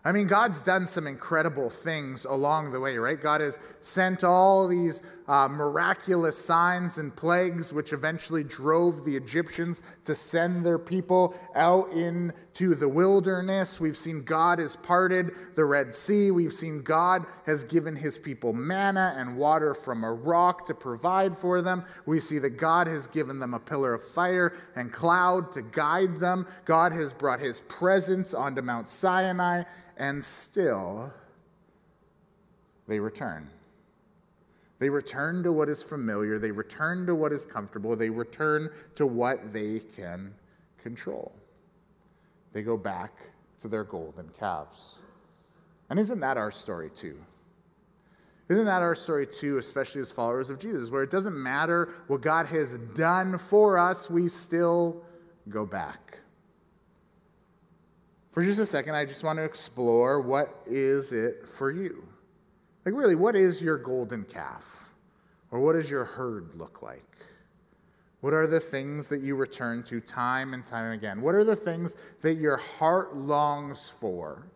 I 0.04 0.12
mean, 0.12 0.28
God's 0.28 0.62
done 0.62 0.86
some 0.86 1.08
incredible 1.08 1.68
things 1.68 2.24
along 2.24 2.70
the 2.70 2.78
way, 2.78 2.98
right? 2.98 3.20
God 3.20 3.40
has 3.40 3.58
sent 3.80 4.22
all 4.22 4.68
these 4.68 5.02
uh, 5.28 5.48
miraculous 5.48 6.36
signs 6.36 6.98
and 6.98 7.14
plagues, 7.14 7.72
which 7.72 7.92
eventually 7.92 8.44
drove 8.44 9.04
the 9.04 9.16
Egyptians 9.16 9.82
to 10.04 10.14
send 10.14 10.64
their 10.64 10.78
people 10.78 11.34
out 11.54 11.90
into 11.92 12.74
the 12.74 12.88
wilderness. 12.88 13.80
We've 13.80 13.96
seen 13.96 14.22
God 14.22 14.58
has 14.58 14.76
parted 14.76 15.32
the 15.54 15.64
Red 15.64 15.94
Sea. 15.94 16.30
We've 16.30 16.52
seen 16.52 16.82
God 16.82 17.24
has 17.46 17.64
given 17.64 17.94
his 17.94 18.18
people 18.18 18.52
manna 18.52 19.14
and 19.16 19.36
water 19.36 19.74
from 19.74 20.04
a 20.04 20.12
rock 20.12 20.64
to 20.66 20.74
provide 20.74 21.36
for 21.36 21.62
them. 21.62 21.84
We 22.06 22.20
see 22.20 22.38
that 22.40 22.56
God 22.56 22.86
has 22.86 23.06
given 23.06 23.38
them 23.38 23.54
a 23.54 23.60
pillar 23.60 23.94
of 23.94 24.02
fire 24.02 24.54
and 24.76 24.92
cloud 24.92 25.52
to 25.52 25.62
guide 25.62 26.16
them. 26.16 26.46
God 26.64 26.92
has 26.92 27.12
brought 27.12 27.40
his 27.40 27.60
presence 27.62 28.34
onto 28.34 28.62
Mount 28.62 28.90
Sinai 28.90 29.62
and 29.96 30.24
still 30.24 31.12
they 32.88 32.98
return. 32.98 33.48
They 34.82 34.90
return 34.90 35.44
to 35.44 35.52
what 35.52 35.68
is 35.68 35.80
familiar, 35.80 36.40
they 36.40 36.50
return 36.50 37.06
to 37.06 37.14
what 37.14 37.30
is 37.30 37.46
comfortable, 37.46 37.94
they 37.94 38.10
return 38.10 38.68
to 38.96 39.06
what 39.06 39.52
they 39.52 39.78
can 39.78 40.34
control. 40.76 41.30
They 42.52 42.64
go 42.64 42.76
back 42.76 43.12
to 43.60 43.68
their 43.68 43.84
golden 43.84 44.28
calves. 44.36 45.02
And 45.88 46.00
isn't 46.00 46.18
that 46.18 46.36
our 46.36 46.50
story 46.50 46.90
too? 46.90 47.16
Isn't 48.48 48.64
that 48.64 48.82
our 48.82 48.96
story 48.96 49.24
too, 49.24 49.58
especially 49.58 50.00
as 50.00 50.10
followers 50.10 50.50
of 50.50 50.58
Jesus, 50.58 50.90
where 50.90 51.04
it 51.04 51.12
doesn't 51.12 51.40
matter 51.40 51.90
what 52.08 52.20
God 52.20 52.46
has 52.46 52.78
done 52.78 53.38
for 53.38 53.78
us, 53.78 54.10
we 54.10 54.26
still 54.26 55.04
go 55.48 55.64
back. 55.64 56.18
For 58.32 58.42
just 58.42 58.58
a 58.58 58.66
second, 58.66 58.96
I 58.96 59.04
just 59.04 59.22
want 59.22 59.38
to 59.38 59.44
explore 59.44 60.20
what 60.20 60.60
is 60.66 61.12
it 61.12 61.46
for 61.46 61.70
you? 61.70 62.02
Like, 62.84 62.94
really, 62.94 63.14
what 63.14 63.36
is 63.36 63.62
your 63.62 63.78
golden 63.78 64.24
calf? 64.24 64.90
Or 65.50 65.60
what 65.60 65.74
does 65.74 65.90
your 65.90 66.04
herd 66.04 66.54
look 66.54 66.82
like? 66.82 67.04
What 68.22 68.32
are 68.32 68.46
the 68.46 68.60
things 68.60 69.08
that 69.08 69.20
you 69.20 69.34
return 69.34 69.82
to 69.84 70.00
time 70.00 70.54
and 70.54 70.64
time 70.64 70.92
again? 70.92 71.20
What 71.20 71.34
are 71.34 71.44
the 71.44 71.56
things 71.56 71.96
that 72.20 72.34
your 72.34 72.56
heart 72.56 73.16
longs 73.16 73.90
for 73.90 74.46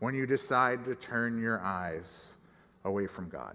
when 0.00 0.14
you 0.14 0.26
decide 0.26 0.84
to 0.86 0.94
turn 0.94 1.40
your 1.40 1.60
eyes 1.60 2.36
away 2.84 3.06
from 3.06 3.28
God? 3.28 3.54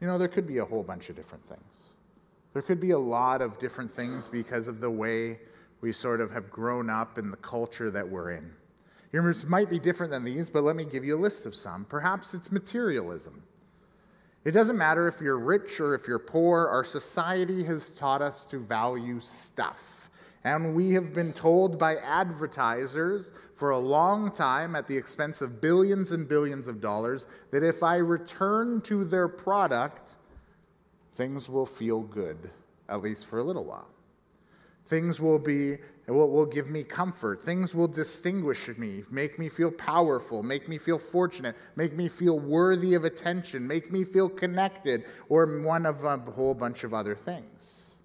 You 0.00 0.06
know, 0.06 0.16
there 0.16 0.28
could 0.28 0.46
be 0.46 0.58
a 0.58 0.64
whole 0.64 0.82
bunch 0.82 1.10
of 1.10 1.16
different 1.16 1.44
things. 1.46 1.94
There 2.54 2.62
could 2.62 2.80
be 2.80 2.92
a 2.92 2.98
lot 2.98 3.42
of 3.42 3.58
different 3.58 3.90
things 3.90 4.26
because 4.26 4.66
of 4.66 4.80
the 4.80 4.90
way 4.90 5.38
we 5.80 5.92
sort 5.92 6.20
of 6.20 6.30
have 6.30 6.50
grown 6.50 6.90
up 6.90 7.18
in 7.18 7.30
the 7.30 7.36
culture 7.38 7.90
that 7.90 8.08
we're 8.08 8.32
in. 8.32 8.52
Yours 9.12 9.46
might 9.46 9.68
be 9.68 9.78
different 9.78 10.12
than 10.12 10.24
these, 10.24 10.48
but 10.48 10.62
let 10.62 10.76
me 10.76 10.84
give 10.84 11.04
you 11.04 11.16
a 11.16 11.18
list 11.18 11.46
of 11.46 11.54
some. 11.54 11.84
Perhaps 11.84 12.34
it's 12.34 12.52
materialism. 12.52 13.42
It 14.44 14.52
doesn't 14.52 14.78
matter 14.78 15.08
if 15.08 15.20
you're 15.20 15.38
rich 15.38 15.80
or 15.80 15.94
if 15.94 16.06
you're 16.06 16.18
poor, 16.18 16.66
our 16.68 16.84
society 16.84 17.62
has 17.64 17.94
taught 17.94 18.22
us 18.22 18.46
to 18.46 18.58
value 18.58 19.20
stuff. 19.20 20.08
And 20.44 20.74
we 20.74 20.92
have 20.92 21.12
been 21.12 21.34
told 21.34 21.78
by 21.78 21.96
advertisers 21.96 23.32
for 23.54 23.70
a 23.70 23.78
long 23.78 24.30
time 24.30 24.74
at 24.74 24.86
the 24.86 24.96
expense 24.96 25.42
of 25.42 25.60
billions 25.60 26.12
and 26.12 26.26
billions 26.26 26.66
of 26.66 26.80
dollars 26.80 27.26
that 27.50 27.62
if 27.62 27.82
I 27.82 27.96
return 27.96 28.80
to 28.82 29.04
their 29.04 29.28
product, 29.28 30.16
things 31.12 31.50
will 31.50 31.66
feel 31.66 32.00
good, 32.00 32.48
at 32.88 33.02
least 33.02 33.26
for 33.26 33.40
a 33.40 33.42
little 33.42 33.66
while. 33.66 33.88
Things 34.86 35.20
will 35.20 35.38
be 35.38 35.76
will, 36.10 36.30
will 36.30 36.46
give 36.46 36.70
me 36.70 36.82
comfort. 36.82 37.42
Things 37.42 37.74
will 37.74 37.88
distinguish 37.88 38.68
me, 38.78 39.02
make 39.10 39.38
me 39.38 39.48
feel 39.48 39.70
powerful, 39.70 40.42
make 40.42 40.68
me 40.68 40.78
feel 40.78 40.98
fortunate, 40.98 41.56
make 41.76 41.96
me 41.96 42.08
feel 42.08 42.38
worthy 42.38 42.94
of 42.94 43.04
attention, 43.04 43.66
make 43.66 43.92
me 43.92 44.04
feel 44.04 44.28
connected, 44.28 45.04
or 45.28 45.46
one 45.62 45.86
of 45.86 46.04
a 46.04 46.18
whole 46.18 46.54
bunch 46.54 46.84
of 46.84 46.94
other 46.94 47.14
things. 47.14 47.98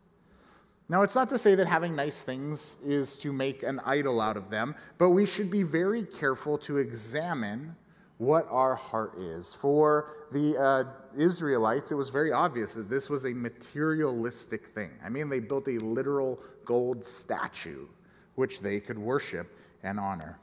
Now, 0.88 1.01
it's 1.01 1.15
not 1.15 1.29
to 1.29 1.38
say 1.38 1.55
that 1.55 1.65
having 1.65 1.96
nice 1.96 2.24
things 2.24 2.79
is 2.84 3.15
to 3.17 3.34
make 3.34 3.63
an 3.63 3.79
idol 3.86 4.22
out 4.22 4.38
of 4.38 4.51
them, 4.51 4.75
but 5.00 5.10
we 5.10 5.25
should 5.25 5.50
be 5.50 5.63
very 5.63 6.03
careful 6.03 6.60
to 6.60 6.77
examine 6.77 7.75
what 8.17 8.48
our 8.50 8.75
heart 8.75 9.17
is. 9.17 9.53
For 9.53 10.25
the 10.36 10.58
uh, 10.62 10.84
Israelites, 11.18 11.94
it 11.94 11.96
was 11.96 12.10
very 12.10 12.34
obvious 12.34 12.74
that 12.74 12.89
this 12.89 13.10
was 13.10 13.24
a 13.24 13.34
materialistic 13.34 14.65
thing. 14.65 14.92
I 15.04 15.08
mean, 15.08 15.30
they 15.30 15.39
built 15.39 15.70
a 15.70 15.80
literal 15.80 16.42
gold 16.65 17.06
statue 17.06 17.88
which 18.36 18.60
they 18.60 18.82
could 18.82 19.00
worship 19.00 19.58
and 19.84 19.98
honor. 19.98 20.38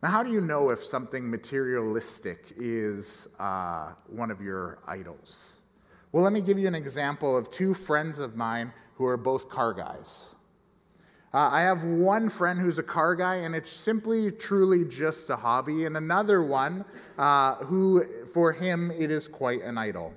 Now, 0.00 0.10
how 0.10 0.22
do 0.22 0.30
you 0.30 0.40
know 0.40 0.70
if 0.70 0.84
something 0.84 1.28
materialistic 1.28 2.52
is 2.56 3.34
uh, 3.40 3.94
one 4.06 4.30
of 4.30 4.40
your 4.40 4.78
idols? 4.86 5.62
Well, 6.12 6.22
let 6.22 6.32
me 6.32 6.42
give 6.42 6.60
you 6.60 6.68
an 6.68 6.76
example 6.76 7.36
of 7.36 7.50
two 7.50 7.74
friends 7.74 8.20
of 8.20 8.36
mine 8.36 8.72
who 8.94 9.06
are 9.06 9.16
both 9.16 9.48
car 9.48 9.72
guys. 9.72 10.35
Uh, 11.36 11.50
I 11.52 11.60
have 11.60 11.84
one 11.84 12.30
friend 12.30 12.58
who's 12.58 12.78
a 12.78 12.82
car 12.82 13.14
guy, 13.14 13.34
and 13.34 13.54
it's 13.54 13.70
simply, 13.70 14.30
truly 14.30 14.86
just 14.86 15.28
a 15.28 15.36
hobby, 15.36 15.84
and 15.84 15.98
another 15.98 16.42
one 16.42 16.82
uh, 17.18 17.56
who, 17.56 18.02
for 18.32 18.52
him, 18.54 18.90
it 18.92 19.10
is 19.10 19.28
quite 19.28 19.60
an 19.60 19.76
idol. 19.76 20.14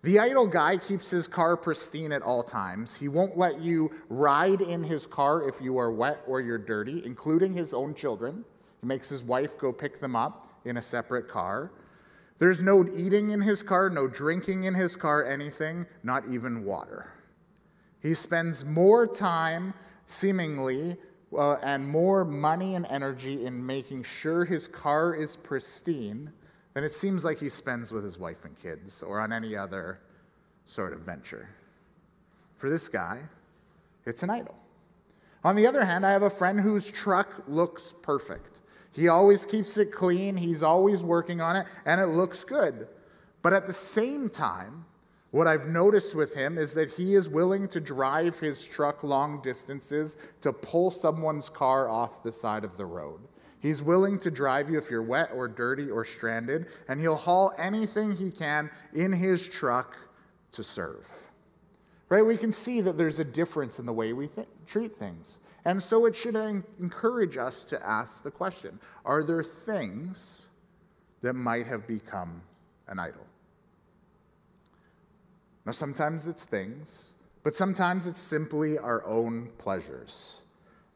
The 0.00 0.18
idle 0.18 0.46
guy 0.46 0.78
keeps 0.78 1.10
his 1.10 1.28
car 1.28 1.54
pristine 1.54 2.12
at 2.12 2.22
all 2.22 2.42
times. 2.42 2.98
He 2.98 3.08
won't 3.08 3.36
let 3.36 3.60
you 3.60 3.90
ride 4.08 4.62
in 4.62 4.82
his 4.82 5.06
car 5.06 5.46
if 5.46 5.60
you 5.60 5.76
are 5.76 5.92
wet 5.92 6.20
or 6.26 6.40
you're 6.40 6.56
dirty, 6.56 7.04
including 7.04 7.52
his 7.52 7.74
own 7.74 7.94
children. 7.94 8.42
He 8.80 8.86
makes 8.86 9.10
his 9.10 9.24
wife 9.24 9.58
go 9.58 9.70
pick 9.70 10.00
them 10.00 10.16
up 10.16 10.46
in 10.64 10.78
a 10.78 10.82
separate 10.82 11.28
car. 11.28 11.72
There's 12.38 12.62
no 12.62 12.86
eating 12.96 13.32
in 13.32 13.42
his 13.42 13.62
car, 13.62 13.90
no 13.90 14.08
drinking 14.08 14.64
in 14.64 14.72
his 14.72 14.96
car, 14.96 15.26
anything, 15.26 15.84
not 16.02 16.24
even 16.26 16.64
water. 16.64 17.12
He 18.00 18.14
spends 18.14 18.64
more 18.64 19.06
time, 19.06 19.74
seemingly, 20.08 20.96
uh, 21.36 21.56
and 21.62 21.86
more 21.86 22.24
money 22.24 22.74
and 22.74 22.86
energy 22.86 23.44
in 23.44 23.64
making 23.64 24.02
sure 24.02 24.44
his 24.44 24.66
car 24.66 25.14
is 25.14 25.36
pristine 25.36 26.32
than 26.74 26.82
it 26.82 26.92
seems 26.92 27.24
like 27.24 27.38
he 27.38 27.48
spends 27.48 27.92
with 27.92 28.02
his 28.02 28.18
wife 28.18 28.44
and 28.44 28.56
kids 28.60 29.02
or 29.02 29.20
on 29.20 29.32
any 29.32 29.54
other 29.54 30.00
sort 30.64 30.92
of 30.92 31.00
venture. 31.00 31.48
For 32.54 32.70
this 32.70 32.88
guy, 32.88 33.20
it's 34.06 34.22
an 34.22 34.30
idol. 34.30 34.56
On 35.44 35.54
the 35.54 35.66
other 35.66 35.84
hand, 35.84 36.04
I 36.04 36.10
have 36.10 36.22
a 36.22 36.30
friend 36.30 36.58
whose 36.58 36.90
truck 36.90 37.44
looks 37.46 37.94
perfect. 38.02 38.62
He 38.92 39.08
always 39.08 39.44
keeps 39.44 39.76
it 39.76 39.92
clean, 39.92 40.36
he's 40.36 40.62
always 40.62 41.04
working 41.04 41.40
on 41.40 41.56
it, 41.56 41.66
and 41.84 42.00
it 42.00 42.06
looks 42.06 42.44
good. 42.44 42.88
But 43.42 43.52
at 43.52 43.66
the 43.66 43.72
same 43.72 44.28
time, 44.30 44.86
what 45.30 45.46
I've 45.46 45.68
noticed 45.68 46.14
with 46.14 46.34
him 46.34 46.56
is 46.56 46.72
that 46.74 46.90
he 46.90 47.14
is 47.14 47.28
willing 47.28 47.68
to 47.68 47.80
drive 47.80 48.38
his 48.38 48.66
truck 48.66 49.04
long 49.04 49.42
distances 49.42 50.16
to 50.40 50.52
pull 50.52 50.90
someone's 50.90 51.50
car 51.50 51.88
off 51.88 52.22
the 52.22 52.32
side 52.32 52.64
of 52.64 52.76
the 52.76 52.86
road. 52.86 53.20
He's 53.60 53.82
willing 53.82 54.18
to 54.20 54.30
drive 54.30 54.70
you 54.70 54.78
if 54.78 54.90
you're 54.90 55.02
wet 55.02 55.30
or 55.34 55.48
dirty 55.48 55.90
or 55.90 56.04
stranded, 56.04 56.66
and 56.88 57.00
he'll 57.00 57.16
haul 57.16 57.52
anything 57.58 58.12
he 58.12 58.30
can 58.30 58.70
in 58.94 59.12
his 59.12 59.48
truck 59.48 59.98
to 60.52 60.62
serve. 60.62 61.06
Right? 62.08 62.24
We 62.24 62.38
can 62.38 62.52
see 62.52 62.80
that 62.80 62.96
there's 62.96 63.18
a 63.18 63.24
difference 63.24 63.78
in 63.78 63.84
the 63.84 63.92
way 63.92 64.14
we 64.14 64.28
th- 64.28 64.46
treat 64.66 64.96
things. 64.96 65.40
And 65.66 65.82
so 65.82 66.06
it 66.06 66.14
should 66.14 66.36
encourage 66.36 67.36
us 67.36 67.64
to 67.64 67.86
ask 67.86 68.22
the 68.22 68.30
question 68.30 68.78
Are 69.04 69.22
there 69.22 69.42
things 69.42 70.48
that 71.20 71.34
might 71.34 71.66
have 71.66 71.86
become 71.86 72.40
an 72.86 72.98
idol? 72.98 73.27
Now, 75.68 75.72
sometimes 75.72 76.26
it's 76.26 76.46
things, 76.46 77.16
but 77.42 77.54
sometimes 77.54 78.06
it's 78.06 78.18
simply 78.18 78.78
our 78.78 79.04
own 79.04 79.50
pleasures. 79.58 80.46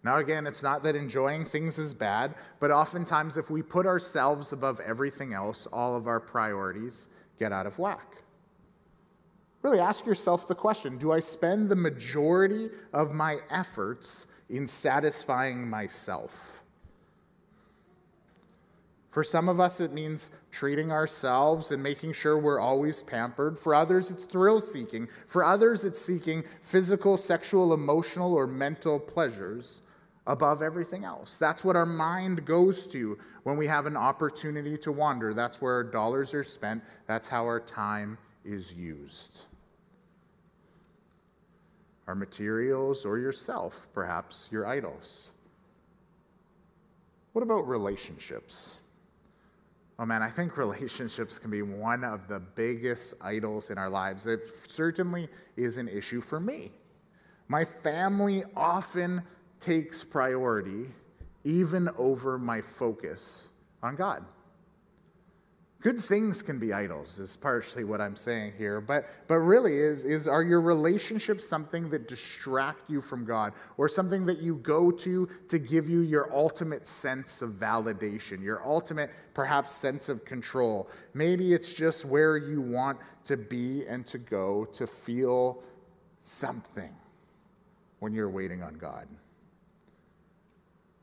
Now, 0.03 0.17
again, 0.17 0.47
it's 0.47 0.63
not 0.63 0.83
that 0.85 0.97
enjoying 0.97 1.45
things 1.45 1.77
is 1.77 1.93
bad, 1.93 2.37
but 2.59 2.71
oftentimes 2.71 3.37
if 3.37 3.51
we 3.51 3.61
put 3.61 3.85
ourselves 3.85 4.55
above 4.55 4.81
everything 4.81 5.35
else, 5.35 5.67
all 5.67 5.95
of 5.95 6.07
our 6.07 6.19
priorities 6.19 7.09
get 7.39 7.53
out 7.53 7.67
of 7.67 7.79
whack. 7.79 8.17
Really 9.61 9.79
ask 9.79 10.07
yourself 10.07 10.49
the 10.49 10.55
question 10.55 10.97
Do 10.97 11.13
I 11.13 11.21
spend 11.21 11.69
the 11.69 11.77
majority 11.77 12.71
of 12.95 13.13
my 13.13 13.41
efforts 13.51 14.29
in 14.49 14.67
satisfying 14.67 15.69
myself. 15.69 16.63
For 19.11 19.23
some 19.23 19.51
of 19.51 19.61
us, 19.61 19.83
it 19.83 19.93
means 19.93 20.31
treating 20.53 20.93
ourselves 20.93 21.73
and 21.73 21.83
making 21.83 22.13
sure 22.13 22.39
we're 22.39 22.61
always 22.61 23.03
pampered. 23.03 23.59
For 23.59 23.75
others, 23.75 24.11
it's 24.11 24.25
thrill 24.25 24.61
seeking. 24.61 25.09
For 25.27 25.43
others, 25.43 25.85
it's 25.85 26.01
seeking 26.01 26.45
physical, 26.63 27.17
sexual, 27.17 27.75
emotional, 27.75 28.35
or 28.35 28.47
mental 28.47 29.01
pleasures 29.01 29.83
above 30.29 30.63
everything 30.63 31.05
else. 31.05 31.39
That's 31.39 31.65
what 31.65 31.75
our 31.75 31.87
mind 31.87 32.45
goes 32.45 32.87
to 32.89 33.19
when 33.43 33.57
we 33.57 33.67
have 33.67 33.87
an 33.87 33.97
opportunity 33.97 34.79
to 34.79 34.93
wander. 34.93 35.35
That's 35.35 35.61
where 35.61 35.73
our 35.73 35.85
dollars 35.85 36.35
are 36.35 36.45
spent, 36.45 36.85
that's 37.09 37.29
how 37.29 37.45
our 37.45 37.59
time 37.59 38.17
is 38.45 38.73
used 38.73 39.47
our 42.09 42.15
materials, 42.15 43.07
or 43.07 43.19
yourself, 43.19 43.89
perhaps 43.95 44.47
your 44.53 44.67
idols. 44.67 45.33
What 47.33 47.41
about 47.41 47.67
relationships? 47.67 48.82
Oh 49.99 50.07
man, 50.07 50.23
I 50.23 50.29
think 50.29 50.57
relationships 50.57 51.39
can 51.39 51.51
be 51.51 51.63
one 51.63 52.05
of 52.05 52.29
the 52.29 52.41
biggest 52.41 53.15
idols 53.23 53.71
in 53.71 53.79
our 53.79 53.91
lives. 53.91 54.27
It 54.27 54.41
certainly 54.69 55.29
is 55.57 55.79
an 55.79 55.89
issue 55.89 56.21
for 56.21 56.41
me. 56.41 56.71
My 57.49 57.65
family 57.65 58.43
often 58.57 59.23
takes 59.61 60.03
priority 60.03 60.87
even 61.45 61.89
over 61.99 62.39
my 62.39 62.61
focus 62.61 63.51
on 63.83 63.97
God. 63.97 64.25
Good 65.83 66.01
things 66.01 66.43
can 66.43 66.61
be 66.61 66.73
idols, 66.73 67.19
is 67.19 67.37
partially 67.37 67.83
what 67.83 68.01
I'm 68.01 68.15
saying 68.15 68.53
here. 68.57 68.81
But, 68.81 69.09
but 69.27 69.39
really, 69.39 69.77
is, 69.79 70.05
is 70.05 70.29
are 70.29 70.45
your 70.45 70.61
relationships 70.61 71.45
something 71.47 71.91
that 71.91 72.07
distract 72.07 72.89
you 72.89 73.01
from 73.01 73.25
God 73.25 73.53
or 73.79 73.89
something 73.89 74.25
that 74.27 74.39
you 74.39 74.57
go 74.59 74.93
to 74.93 75.29
to 75.49 75.59
give 75.59 75.91
you 75.91 76.03
your 76.03 76.33
ultimate 76.33 76.87
sense 76.87 77.43
of 77.43 77.51
validation, 77.55 78.41
your 78.41 78.65
ultimate, 78.65 79.11
perhaps, 79.35 79.73
sense 79.73 80.09
of 80.09 80.25
control? 80.25 80.89
Maybe 81.15 81.53
it's 81.53 81.75
just 81.75 82.05
where 82.05 82.37
you 82.37 82.61
want 82.61 83.01
to 83.25 83.37
be 83.37 83.85
and 83.89 84.07
to 84.07 84.19
go 84.19 84.67
to 84.67 84.87
feel 84.87 85.65
something 86.21 86.95
when 87.99 88.13
you're 88.13 88.31
waiting 88.31 88.63
on 88.63 88.75
God. 88.75 89.09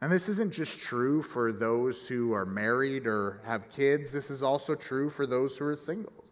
And 0.02 0.12
this 0.12 0.30
isn't 0.30 0.54
just 0.54 0.80
true 0.80 1.22
for 1.22 1.52
those 1.52 2.08
who 2.08 2.32
are 2.34 2.46
married 2.46 3.06
or 3.06 3.42
have 3.44 3.70
kids, 3.70 4.12
this 4.12 4.30
is 4.30 4.42
also 4.42 4.76
true 4.76 5.10
for 5.10 5.26
those 5.26 5.58
who 5.58 5.66
are 5.66 5.76
single. 5.76 6.24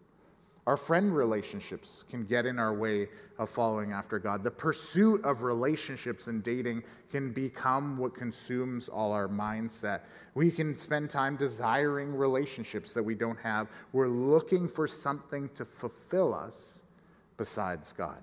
Our 0.68 0.78
friend 0.78 1.16
relationships 1.16 2.04
can 2.04 2.26
get 2.26 2.46
in 2.46 2.60
our 2.60 2.74
way 2.74 3.08
of 3.40 3.50
following 3.50 3.94
after 3.94 4.20
God. 4.20 4.44
The 4.44 4.52
pursuit 4.52 5.24
of 5.24 5.44
relationships 5.44 6.28
and 6.28 6.44
dating 6.44 6.84
can 7.10 7.32
become 7.32 7.98
what 7.98 8.14
consumes 8.14 8.90
all 8.90 9.14
our 9.14 9.30
mindset. 9.30 10.02
We 10.34 10.52
can 10.52 10.76
spend 10.76 11.10
time 11.10 11.38
desiring 11.38 12.14
relationships 12.14 12.94
that 12.96 13.04
we 13.04 13.16
don't 13.16 13.40
have. 13.40 13.70
We're 13.94 14.10
looking 14.10 14.68
for 14.68 14.90
something 14.90 15.48
to 15.56 15.64
fulfill 15.64 16.34
us 16.34 16.84
besides 17.38 17.94
God. 17.94 18.22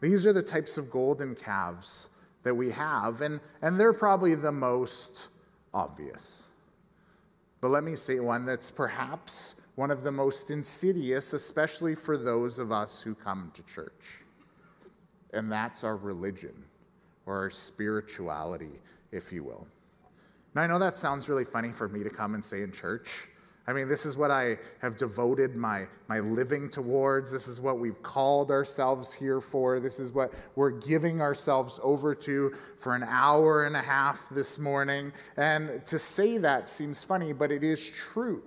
These 0.00 0.26
are 0.26 0.32
the 0.32 0.42
types 0.42 0.76
of 0.76 0.90
golden 0.90 1.36
calves 1.36 2.10
that 2.42 2.54
we 2.54 2.70
have, 2.70 3.20
and, 3.20 3.40
and 3.62 3.78
they're 3.78 3.92
probably 3.92 4.34
the 4.34 4.52
most 4.52 5.28
obvious. 5.72 6.50
But 7.60 7.68
let 7.68 7.84
me 7.84 7.94
say 7.94 8.18
one 8.18 8.44
that's 8.44 8.70
perhaps 8.70 9.60
one 9.76 9.90
of 9.90 10.02
the 10.02 10.12
most 10.12 10.50
insidious, 10.50 11.32
especially 11.32 11.94
for 11.94 12.18
those 12.18 12.58
of 12.58 12.72
us 12.72 13.00
who 13.00 13.14
come 13.14 13.50
to 13.54 13.64
church. 13.66 14.24
And 15.32 15.50
that's 15.50 15.84
our 15.84 15.96
religion, 15.96 16.52
or 17.24 17.36
our 17.36 17.50
spirituality, 17.50 18.80
if 19.12 19.32
you 19.32 19.44
will. 19.44 19.66
Now, 20.54 20.62
I 20.62 20.66
know 20.66 20.78
that 20.78 20.98
sounds 20.98 21.28
really 21.28 21.44
funny 21.44 21.70
for 21.70 21.88
me 21.88 22.02
to 22.02 22.10
come 22.10 22.34
and 22.34 22.44
say 22.44 22.62
in 22.62 22.72
church. 22.72 23.28
I 23.68 23.72
mean, 23.72 23.88
this 23.88 24.04
is 24.04 24.16
what 24.16 24.32
I 24.32 24.58
have 24.80 24.96
devoted 24.96 25.54
my, 25.54 25.86
my 26.08 26.18
living 26.18 26.68
towards. 26.68 27.30
This 27.30 27.46
is 27.46 27.60
what 27.60 27.78
we've 27.78 28.02
called 28.02 28.50
ourselves 28.50 29.14
here 29.14 29.40
for. 29.40 29.78
This 29.78 30.00
is 30.00 30.12
what 30.12 30.32
we're 30.56 30.72
giving 30.72 31.20
ourselves 31.20 31.78
over 31.82 32.12
to 32.16 32.52
for 32.78 32.96
an 32.96 33.04
hour 33.04 33.66
and 33.66 33.76
a 33.76 33.80
half 33.80 34.28
this 34.30 34.58
morning. 34.58 35.12
And 35.36 35.86
to 35.86 35.98
say 35.98 36.38
that 36.38 36.68
seems 36.68 37.04
funny, 37.04 37.32
but 37.32 37.52
it 37.52 37.62
is 37.62 37.88
true. 37.90 38.42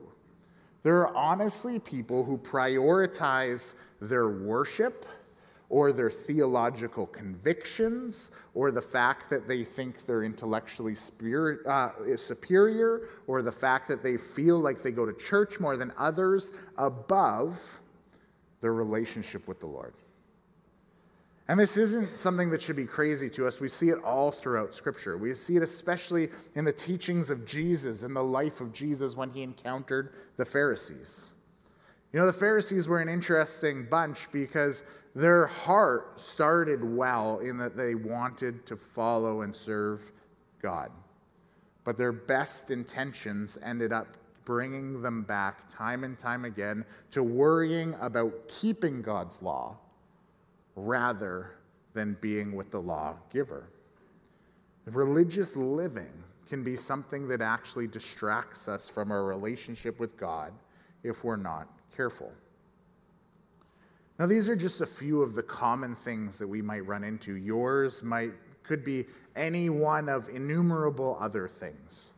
There 0.84 0.98
are 1.08 1.16
honestly 1.16 1.80
people 1.80 2.24
who 2.24 2.38
prioritize 2.38 3.76
their 4.02 4.30
worship 4.30 5.06
or 5.70 5.92
their 5.92 6.10
theological 6.10 7.06
convictions 7.08 8.32
or 8.54 8.72
the 8.72 8.82
fact 8.82 9.30
that 9.30 9.48
they 9.48 9.64
think 9.64 10.06
they're 10.06 10.24
intellectually 10.24 10.96
spirit, 10.96 11.66
uh, 11.66 11.90
superior 12.16 13.10
or 13.28 13.42
the 13.42 13.52
fact 13.52 13.88
that 13.88 14.04
they 14.04 14.18
feel 14.18 14.60
like 14.60 14.82
they 14.82 14.92
go 14.92 15.06
to 15.06 15.14
church 15.14 15.60
more 15.60 15.78
than 15.78 15.92
others 15.98 16.52
above 16.78 17.82
their 18.62 18.74
relationship 18.74 19.48
with 19.48 19.60
the 19.60 19.68
Lord. 19.68 19.94
And 21.48 21.60
this 21.60 21.78
isn't 21.78 22.18
something 22.18 22.50
that 22.50 22.62
should 22.62 22.76
be 22.76 22.86
crazy 22.86 23.30
to 23.32 23.46
us. 23.46 23.62
We 23.62 23.68
see 23.68 23.90
it 23.90 24.04
all 24.04 24.32
throughout 24.32 24.74
Scripture. 24.74 25.18
We 25.18 25.34
see 25.36 25.58
it 25.58 25.62
especially 25.62 26.30
in 26.56 26.66
the 26.66 26.74
teachings 26.74 27.30
of 27.30 27.46
Jesus 27.46 28.02
and 28.02 28.16
the 28.16 28.24
life 28.24 28.62
of 28.62 28.74
Jesus 28.74 29.16
when 29.16 29.30
he 29.30 29.44
encountered 29.44 30.14
the 30.38 30.46
Pharisees. 30.46 31.34
You 32.14 32.20
know, 32.20 32.26
the 32.26 32.34
Pharisees 32.34 32.88
were 32.88 33.00
an 33.00 33.10
interesting 33.10 33.86
bunch 33.86 34.32
because 34.32 34.84
their 35.16 35.48
heart 35.48 36.20
started 36.20 36.84
well 36.84 37.40
in 37.40 37.58
that 37.58 37.78
they 37.78 37.96
wanted 37.96 38.66
to 38.66 38.76
follow 38.76 39.42
and 39.42 39.56
serve 39.56 40.12
God. 40.62 40.92
But 41.86 41.98
their 41.98 42.12
best 42.12 42.70
intentions 42.70 43.58
ended 43.64 43.94
up 43.94 44.08
bringing 44.44 45.02
them 45.02 45.24
back 45.24 45.70
time 45.70 46.04
and 46.04 46.20
time 46.20 46.44
again 46.44 46.84
to 47.12 47.24
worrying 47.24 47.96
about 48.02 48.48
keeping 48.50 49.02
God's 49.02 49.42
law 49.42 49.78
rather 50.76 51.52
than 51.94 52.18
being 52.20 52.54
with 52.54 52.70
the 52.70 52.82
lawgiver. 52.82 53.70
Religious 54.86 55.56
living 55.56 56.12
can 56.48 56.62
be 56.64 56.76
something 56.76 57.28
that 57.28 57.42
actually 57.42 57.88
distracts 57.88 58.68
us 58.68 58.90
from 58.90 59.12
our 59.12 59.24
relationship 59.24 60.00
with 60.00 60.18
God 60.18 60.52
if 61.04 61.24
we're 61.24 61.38
not 61.38 61.68
careful. 61.96 62.32
Now, 64.18 64.26
these 64.26 64.50
are 64.50 64.56
just 64.56 64.82
a 64.82 64.86
few 64.86 65.22
of 65.22 65.36
the 65.36 65.44
common 65.44 65.94
things 65.94 66.40
that 66.40 66.48
we 66.48 66.62
might 66.62 66.86
run 66.86 67.04
into. 67.04 67.36
Yours 67.36 68.02
might 68.02 68.32
could 68.66 68.84
be 68.84 69.06
any 69.36 69.70
one 69.70 70.10
of 70.10 70.30
innumerable 70.30 71.18
other 71.20 71.48
things. 71.48 72.14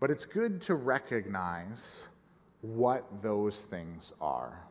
But 0.00 0.10
it's 0.10 0.26
good 0.26 0.60
to 0.62 0.74
recognize 0.74 2.08
what 2.60 3.22
those 3.22 3.64
things 3.64 4.12
are. 4.20 4.62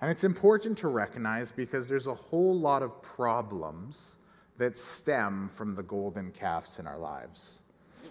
And 0.00 0.10
it's 0.10 0.24
important 0.24 0.76
to 0.78 0.88
recognize 0.88 1.52
because 1.52 1.88
there's 1.88 2.06
a 2.06 2.14
whole 2.14 2.58
lot 2.58 2.82
of 2.82 3.00
problems 3.02 4.18
that 4.58 4.78
stem 4.78 5.48
from 5.52 5.74
the 5.74 5.82
golden 5.82 6.30
calves 6.32 6.78
in 6.78 6.86
our 6.86 6.98
lives. 6.98 7.62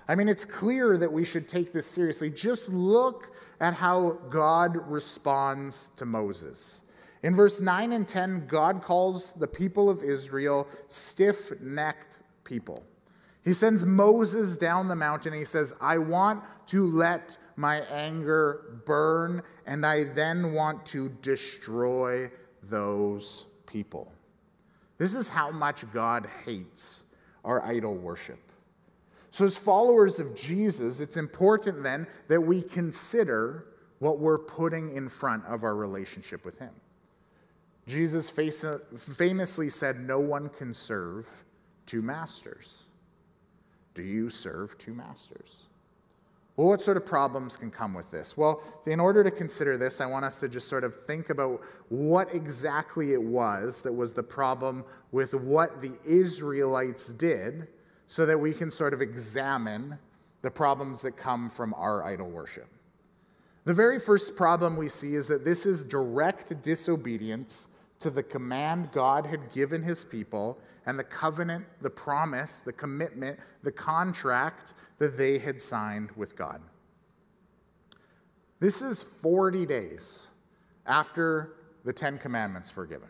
I 0.08 0.16
mean, 0.16 0.28
it's 0.28 0.46
clear 0.46 0.98
that 0.98 1.12
we 1.12 1.24
should 1.24 1.48
take 1.48 1.74
this 1.74 1.86
seriously. 1.86 2.30
Just 2.30 2.70
look 2.70 3.36
at 3.60 3.74
how 3.74 4.20
God 4.30 4.76
responds 4.90 5.90
to 5.96 6.06
Moses. 6.06 6.84
In 7.26 7.36
verse 7.36 7.60
9 7.60 7.94
and 7.94 8.08
10, 8.08 8.46
God 8.46 8.84
calls 8.84 9.34
the 9.34 9.48
people 9.48 9.90
of 9.90 10.04
Israel 10.04 10.68
stiff 10.90 11.60
necked 11.60 12.20
people. 12.44 12.84
He 13.44 13.52
sends 13.52 13.84
Moses 13.84 14.58
down 14.58 14.88
the 14.88 14.96
mountain. 14.96 15.34
he 15.34 15.44
says, 15.44 15.74
I 15.82 15.98
want 15.98 16.44
to 16.68 16.86
let 16.86 17.36
my 17.56 17.78
anger 17.92 18.80
burn, 18.86 19.42
and 19.66 19.88
I 19.88 20.04
then 20.04 20.54
want 20.54 20.86
to 20.88 21.10
destroy 21.24 22.30
those 22.62 23.48
people. 23.66 24.12
This 25.00 25.16
is 25.16 25.28
how 25.28 25.50
much 25.50 25.92
God 25.92 26.28
hates 26.46 27.06
our 27.44 27.66
idol 27.66 27.96
worship. 27.96 28.52
So, 29.32 29.46
as 29.46 29.58
followers 29.58 30.20
of 30.20 30.36
Jesus, 30.36 31.00
it's 31.00 31.18
important 31.18 31.82
then 31.82 32.06
that 32.28 32.40
we 32.40 32.62
consider 32.62 33.66
what 33.98 34.20
we're 34.20 34.38
putting 34.38 34.96
in 34.96 35.10
front 35.10 35.44
of 35.46 35.64
our 35.64 35.76
relationship 35.76 36.46
with 36.46 36.60
Him. 36.60 36.70
Jesus 37.88 38.30
famously 38.30 39.70
said, 39.70 40.00
No 40.00 40.20
one 40.20 40.50
can 40.50 40.74
serve 40.74 41.28
two 41.86 42.02
masters. 42.02 42.86
Do 43.94 44.04
you 44.04 44.30
serve 44.30 44.78
two 44.78 44.94
masters? 44.94 45.68
Well, 46.58 46.68
what 46.68 46.82
sort 46.82 46.96
of 46.96 47.06
problems 47.06 47.58
can 47.58 47.70
come 47.70 47.94
with 47.94 48.10
this? 48.12 48.38
Well, 48.38 48.62
in 48.86 49.00
order 49.00 49.24
to 49.24 49.32
consider 49.32 49.78
this, 49.78 50.00
I 50.00 50.06
want 50.06 50.24
us 50.24 50.40
to 50.40 50.48
just 50.48 50.70
sort 50.70 50.86
of 50.86 50.96
think 50.96 51.30
about 51.30 51.62
what 51.90 52.34
exactly 52.34 53.14
it 53.14 53.22
was 53.22 53.82
that 53.82 53.92
was 53.92 54.14
the 54.14 54.24
problem 54.24 54.86
with 55.12 55.34
what 55.34 55.82
the 55.82 55.98
Israelites 56.08 57.12
did 57.12 57.68
so 58.08 58.26
that 58.26 58.38
we 58.38 58.54
can 58.54 58.72
sort 58.72 58.94
of 58.94 59.02
examine 59.02 59.98
the 60.44 60.52
problems 60.52 61.02
that 61.02 61.18
come 61.18 61.50
from 61.50 61.74
our 61.74 62.06
idol 62.06 62.30
worship. 62.30 62.68
The 63.66 63.74
very 63.74 64.00
first 64.00 64.38
problem 64.38 64.78
we 64.78 64.88
see 64.88 65.16
is 65.16 65.28
that 65.28 65.44
this 65.44 65.66
is 65.66 65.84
direct 65.84 66.62
disobedience 66.62 67.68
to 68.00 68.10
the 68.10 68.24
command 68.24 68.92
God 68.92 69.26
had 69.26 69.52
given 69.52 69.82
his 69.82 70.04
people 70.04 70.60
and 70.86 71.00
the 71.00 71.04
covenant, 71.04 71.66
the 71.82 71.90
promise, 71.90 72.62
the 72.62 72.74
commitment, 72.74 73.40
the 73.64 73.72
contract 73.72 74.74
that 75.00 75.18
they 75.18 75.38
had 75.38 75.62
signed 75.62 76.12
with 76.16 76.36
God. 76.36 76.62
This 78.60 78.82
is 78.82 79.02
40 79.02 79.66
days 79.66 80.28
after 80.86 81.56
the 81.84 81.94
Ten 81.94 82.18
Commandments 82.18 82.76
were 82.76 82.86
given. 82.86 83.10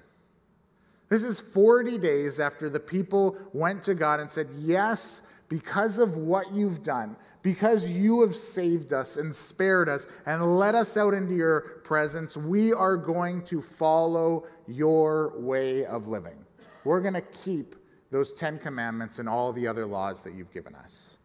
This 1.09 1.23
is 1.23 1.39
40 1.39 1.97
days 1.97 2.39
after 2.39 2.69
the 2.69 2.79
people 2.79 3.37
went 3.53 3.83
to 3.83 3.93
God 3.93 4.19
and 4.19 4.29
said, 4.29 4.47
Yes, 4.57 5.23
because 5.49 5.99
of 5.99 6.17
what 6.17 6.51
you've 6.51 6.81
done, 6.81 7.15
because 7.45 7.87
you 7.87 8.21
have 8.21 8.35
saved 8.35 8.91
us 8.91 9.17
and 9.17 9.33
spared 9.33 9.87
us 9.87 10.07
and 10.25 10.57
let 10.57 10.73
us 10.73 10.97
out 10.97 11.13
into 11.13 11.35
your 11.35 11.79
presence, 11.83 12.35
we 12.35 12.73
are 12.73 12.97
going 12.97 13.43
to 13.43 13.61
follow 13.61 14.47
your 14.67 15.39
way 15.39 15.85
of 15.85 16.07
living. 16.07 16.43
We're 16.85 17.01
going 17.01 17.13
to 17.13 17.21
keep 17.21 17.75
those 18.09 18.33
Ten 18.33 18.57
Commandments 18.57 19.19
and 19.19 19.29
all 19.29 19.53
the 19.53 19.67
other 19.67 19.85
laws 19.85 20.23
that 20.23 20.33
you've 20.33 20.51
given 20.51 20.73
us. 20.73 21.17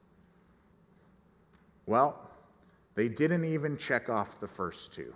Well, 1.87 2.30
they 2.96 3.09
didn't 3.09 3.46
even 3.46 3.78
check 3.78 4.11
off 4.11 4.40
the 4.40 4.46
first 4.46 4.92
two. 4.92 5.14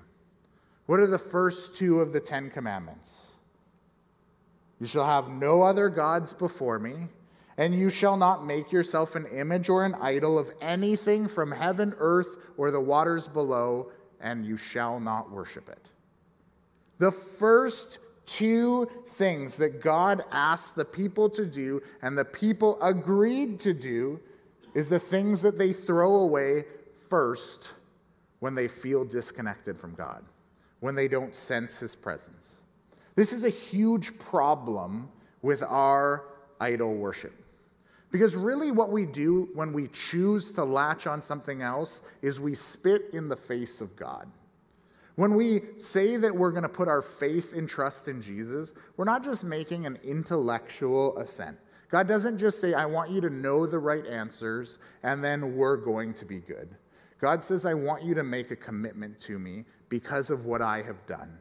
What 0.87 1.01
are 1.01 1.07
the 1.07 1.19
first 1.19 1.77
two 1.77 2.01
of 2.01 2.14
the 2.14 2.21
Ten 2.21 2.49
Commandments? 2.49 3.37
You 4.81 4.87
shall 4.87 5.05
have 5.05 5.29
no 5.29 5.61
other 5.61 5.90
gods 5.90 6.33
before 6.33 6.79
me, 6.79 6.95
and 7.57 7.75
you 7.75 7.90
shall 7.90 8.17
not 8.17 8.45
make 8.45 8.73
yourself 8.73 9.14
an 9.14 9.27
image 9.27 9.69
or 9.69 9.85
an 9.85 9.95
idol 9.97 10.38
of 10.38 10.51
anything 10.61 11.29
from 11.29 11.51
heaven, 11.53 11.95
earth, 11.99 12.38
or 12.57 12.71
the 12.71 12.81
waters 12.81 13.29
below, 13.29 13.90
and 14.21 14.45
you 14.45 14.57
shall 14.57 14.99
not 14.99 15.31
worship 15.31 15.69
it. 15.69 15.90
The 16.99 17.12
first 17.12 17.99
two 18.27 18.88
things 19.07 19.57
that 19.57 19.83
God 19.83 20.25
asked 20.33 20.77
the 20.77 20.85
people 20.85 21.29
to 21.31 21.45
do 21.45 21.83
and 22.03 22.17
the 22.17 22.25
people 22.25 22.81
agreed 22.83 23.61
to 23.61 23.75
do 23.75 24.19
is 24.75 24.88
the 24.88 24.99
things 24.99 25.43
that 25.43 25.59
they 25.59 25.73
throw 25.73 26.17
away 26.17 26.64
first 27.09 27.75
when 28.40 28.55
they 28.55 28.67
feel 28.67 29.05
disconnected 29.05 29.79
from 29.79 29.95
God, 29.95 30.25
when 30.81 30.95
they 30.95 31.09
don't 31.09 31.37
sense 31.37 31.79
His 31.79 31.95
presence. 31.95 32.64
This 33.14 33.33
is 33.33 33.45
a 33.45 33.51
huge 33.51 34.19
problem 34.19 35.09
with 35.43 35.62
our 35.62 36.25
idol 36.61 36.95
worship. 36.95 37.33
Because 38.14 38.37
really, 38.37 38.70
what 38.70 38.92
we 38.92 39.07
do 39.07 39.48
when 39.55 39.72
we 39.72 39.88
choose 39.88 40.53
to 40.53 40.62
latch 40.62 41.09
on 41.09 41.20
something 41.20 41.62
else 41.62 42.05
is 42.22 42.38
we 42.38 42.55
spit 42.55 43.07
in 43.12 43.27
the 43.27 43.35
face 43.35 43.81
of 43.81 43.96
God. 43.96 44.31
When 45.16 45.35
we 45.35 45.62
say 45.79 46.16
that 46.18 46.33
we're 46.33 46.53
going 46.53 46.62
to 46.62 46.68
put 46.68 46.87
our 46.87 47.03
faith 47.03 47.55
and 47.57 47.68
trust 47.68 48.07
in 48.07 48.22
Jesus, 48.22 48.74
we're 48.96 49.05
not 49.05 49.24
just 49.24 49.44
making 49.44 49.85
an 49.85 49.98
intellectual 50.05 51.18
assent. 51.18 51.59
God 51.90 52.07
doesn't 52.07 52.38
just 52.38 52.61
say, 52.61 52.72
I 52.72 52.87
want 52.87 53.11
you 53.11 53.20
to 53.20 53.31
know 53.31 53.66
the 53.66 53.81
right 53.81 54.07
answers 54.07 54.79
and 55.03 55.22
then 55.22 55.57
we're 55.57 55.77
going 55.77 56.14
to 56.14 56.24
be 56.24 56.38
good. 56.38 56.68
God 57.20 57.42
says, 57.42 57.66
I 57.66 57.74
want 57.74 58.05
you 58.05 58.14
to 58.14 58.22
make 58.22 58.53
a 58.53 58.57
commitment 58.57 59.18
to 59.22 59.40
me 59.40 59.64
because 59.88 60.31
of 60.31 60.46
what 60.46 60.62
I 60.62 60.83
have 60.83 61.05
done. 61.09 61.37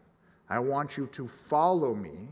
I 0.49 0.57
want 0.57 0.97
you 0.97 1.05
to 1.05 1.27
follow 1.27 1.93
me 1.93 2.29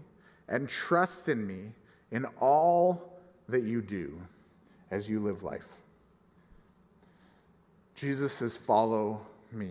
and 0.48 0.68
trust 0.68 1.30
in 1.30 1.46
me 1.46 1.74
in 2.10 2.26
all 2.40 3.11
that 3.52 3.64
you 3.64 3.82
do 3.82 4.20
as 4.90 5.10
you 5.10 5.20
live 5.20 5.44
life. 5.44 5.78
Jesus 7.96 8.32
says, 8.32 8.58
Follow 8.58 9.22
me. 9.52 9.70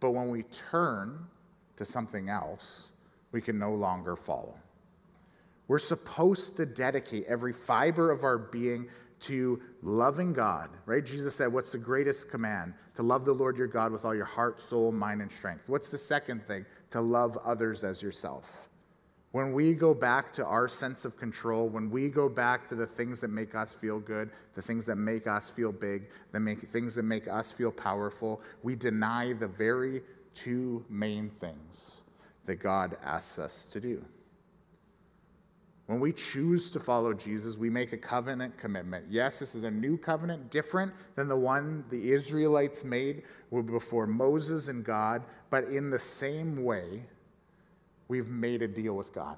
But 0.00 0.12
when 0.12 0.30
we 0.30 0.44
turn 0.44 1.26
to 1.76 1.84
something 1.84 2.28
else, 2.28 2.90
we 3.32 3.40
can 3.40 3.58
no 3.58 3.72
longer 3.72 4.16
follow. 4.16 4.54
We're 5.68 5.78
supposed 5.78 6.56
to 6.56 6.66
dedicate 6.66 7.26
every 7.28 7.52
fiber 7.52 8.10
of 8.10 8.24
our 8.24 8.38
being 8.38 8.88
to 9.20 9.60
loving 9.82 10.32
God, 10.32 10.70
right? 10.86 11.04
Jesus 11.04 11.34
said, 11.34 11.52
What's 11.52 11.72
the 11.72 11.78
greatest 11.78 12.30
command? 12.30 12.72
To 12.94 13.02
love 13.02 13.24
the 13.24 13.32
Lord 13.32 13.56
your 13.56 13.66
God 13.66 13.92
with 13.92 14.04
all 14.04 14.14
your 14.14 14.24
heart, 14.24 14.60
soul, 14.62 14.90
mind, 14.90 15.20
and 15.20 15.30
strength. 15.30 15.68
What's 15.68 15.88
the 15.88 15.98
second 15.98 16.44
thing? 16.46 16.64
To 16.90 17.00
love 17.00 17.38
others 17.44 17.84
as 17.84 18.02
yourself. 18.02 18.69
When 19.32 19.52
we 19.52 19.74
go 19.74 19.94
back 19.94 20.32
to 20.34 20.44
our 20.44 20.66
sense 20.66 21.04
of 21.04 21.16
control, 21.16 21.68
when 21.68 21.88
we 21.88 22.08
go 22.08 22.28
back 22.28 22.66
to 22.68 22.74
the 22.74 22.86
things 22.86 23.20
that 23.20 23.30
make 23.30 23.54
us 23.54 23.72
feel 23.72 24.00
good, 24.00 24.30
the 24.54 24.62
things 24.62 24.84
that 24.86 24.96
make 24.96 25.28
us 25.28 25.48
feel 25.48 25.70
big, 25.70 26.08
the 26.32 26.40
make, 26.40 26.58
things 26.58 26.96
that 26.96 27.04
make 27.04 27.28
us 27.28 27.52
feel 27.52 27.70
powerful, 27.70 28.42
we 28.64 28.74
deny 28.74 29.32
the 29.32 29.46
very 29.46 30.02
two 30.34 30.84
main 30.88 31.30
things 31.30 32.02
that 32.44 32.56
God 32.56 32.96
asks 33.04 33.38
us 33.38 33.66
to 33.66 33.80
do. 33.80 34.04
When 35.86 36.00
we 36.00 36.12
choose 36.12 36.70
to 36.72 36.80
follow 36.80 37.12
Jesus, 37.12 37.56
we 37.56 37.70
make 37.70 37.92
a 37.92 37.96
covenant 37.96 38.56
commitment. 38.56 39.06
Yes, 39.08 39.38
this 39.38 39.54
is 39.54 39.64
a 39.64 39.70
new 39.70 39.96
covenant, 39.96 40.50
different 40.50 40.92
than 41.14 41.28
the 41.28 41.36
one 41.36 41.84
the 41.90 42.12
Israelites 42.12 42.84
made 42.84 43.22
before 43.50 44.06
Moses 44.06 44.68
and 44.68 44.84
God, 44.84 45.22
but 45.50 45.64
in 45.64 45.90
the 45.90 45.98
same 45.98 46.64
way, 46.64 47.02
we've 48.10 48.28
made 48.28 48.60
a 48.60 48.68
deal 48.68 48.94
with 48.94 49.14
God. 49.14 49.36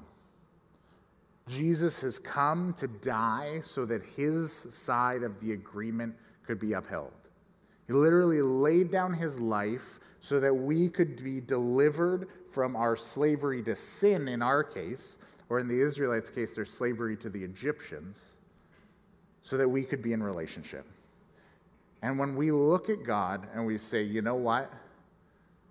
Jesus 1.46 2.00
has 2.00 2.18
come 2.18 2.72
to 2.74 2.88
die 2.88 3.60
so 3.62 3.84
that 3.84 4.02
his 4.02 4.50
side 4.50 5.22
of 5.22 5.38
the 5.40 5.52
agreement 5.52 6.16
could 6.46 6.58
be 6.58 6.72
upheld. 6.72 7.12
He 7.86 7.92
literally 7.92 8.40
laid 8.40 8.90
down 8.90 9.12
his 9.12 9.38
life 9.38 10.00
so 10.20 10.40
that 10.40 10.54
we 10.54 10.88
could 10.88 11.22
be 11.22 11.40
delivered 11.40 12.28
from 12.50 12.74
our 12.76 12.96
slavery 12.96 13.62
to 13.64 13.76
sin, 13.76 14.28
in 14.28 14.40
our 14.40 14.64
case, 14.64 15.18
or 15.48 15.58
in 15.58 15.68
the 15.68 15.78
Israelites' 15.78 16.30
case, 16.30 16.54
their 16.54 16.64
slavery 16.64 17.16
to 17.16 17.28
the 17.28 17.42
Egyptians, 17.42 18.38
so 19.42 19.56
that 19.56 19.68
we 19.68 19.82
could 19.82 20.00
be 20.00 20.12
in 20.12 20.22
relationship. 20.22 20.86
And 22.02 22.18
when 22.18 22.36
we 22.36 22.50
look 22.50 22.88
at 22.88 23.02
God 23.02 23.48
and 23.52 23.66
we 23.66 23.76
say, 23.78 24.02
you 24.02 24.22
know 24.22 24.36
what? 24.36 24.72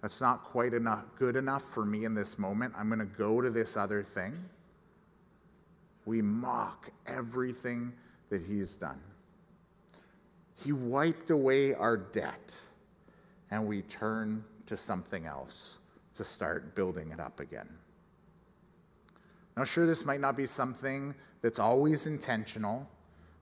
That's 0.01 0.19
not 0.19 0.43
quite 0.43 0.73
enough, 0.73 1.03
good 1.17 1.35
enough 1.35 1.63
for 1.63 1.85
me 1.85 2.05
in 2.05 2.15
this 2.15 2.39
moment. 2.39 2.73
I'm 2.75 2.87
going 2.87 2.99
to 2.99 3.05
go 3.05 3.39
to 3.39 3.51
this 3.51 3.77
other 3.77 4.01
thing. 4.01 4.33
We 6.05 6.21
mock 6.21 6.89
everything 7.05 7.93
that 8.29 8.41
he's 8.41 8.75
done. 8.75 8.99
He 10.63 10.71
wiped 10.71 11.29
away 11.29 11.75
our 11.75 11.97
debt, 11.97 12.59
and 13.51 13.67
we 13.67 13.83
turn 13.83 14.43
to 14.65 14.75
something 14.75 15.25
else 15.25 15.79
to 16.15 16.23
start 16.23 16.75
building 16.75 17.11
it 17.11 17.19
up 17.19 17.39
again. 17.39 17.69
Now, 19.57 19.63
sure, 19.63 19.85
this 19.85 20.05
might 20.05 20.21
not 20.21 20.35
be 20.35 20.45
something 20.45 21.13
that's 21.41 21.59
always 21.59 22.07
intentional, 22.07 22.87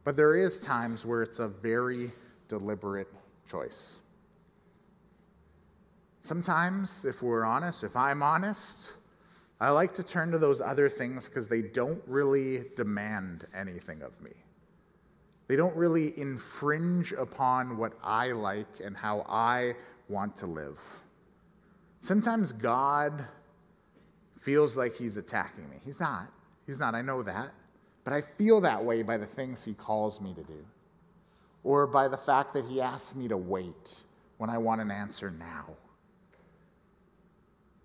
but 0.04 0.16
there 0.16 0.36
is 0.36 0.60
times 0.60 1.06
where 1.06 1.22
it's 1.22 1.40
a 1.40 1.48
very 1.48 2.12
deliberate 2.48 3.08
choice. 3.50 4.02
Sometimes, 6.22 7.06
if 7.06 7.24
we're 7.24 7.46
honest, 7.46 7.84
if 7.84 7.96
I'm 7.96 8.22
honest, 8.22 8.98
I 9.62 9.70
like 9.72 9.94
to 9.96 10.04
turn 10.04 10.32
to 10.32 10.38
those 10.38 10.62
other 10.62 10.90
things 10.90 11.28
because 11.28 11.48
they 11.48 11.62
don't 11.62 12.02
really 12.08 12.66
demand 12.76 13.46
anything 13.56 14.02
of 14.02 14.22
me. 14.22 14.32
They 15.48 15.56
don't 15.56 15.76
really 15.76 16.18
infringe 16.20 17.12
upon 17.14 17.78
what 17.78 17.94
I 18.04 18.32
like 18.32 18.68
and 18.84 18.96
how 18.96 19.26
I 19.28 19.74
want 20.08 20.36
to 20.38 20.46
live. 20.46 20.80
Sometimes 22.02 22.52
God 22.54 23.26
feels 24.40 24.78
like 24.78 24.96
he's 24.96 25.18
attacking 25.18 25.70
me. 25.70 25.78
He's 25.84 26.00
not. 26.00 26.28
He's 26.66 26.80
not. 26.80 26.96
I 26.96 27.02
know 27.02 27.24
that. 27.24 27.52
But 28.04 28.14
I 28.14 28.22
feel 28.22 28.62
that 28.62 28.84
way 28.84 29.04
by 29.04 29.18
the 29.18 29.26
things 29.26 29.66
he 29.66 29.74
calls 29.74 30.22
me 30.22 30.34
to 30.34 30.44
do, 30.44 30.66
or 31.64 31.86
by 31.86 32.08
the 32.08 32.18
fact 32.18 32.54
that 32.54 32.66
he 32.66 32.80
asks 32.80 33.16
me 33.16 33.28
to 33.28 33.38
wait 33.38 34.04
when 34.38 34.50
I 34.50 34.58
want 34.58 34.82
an 34.82 34.92
answer 34.92 35.32
now. 35.32 35.66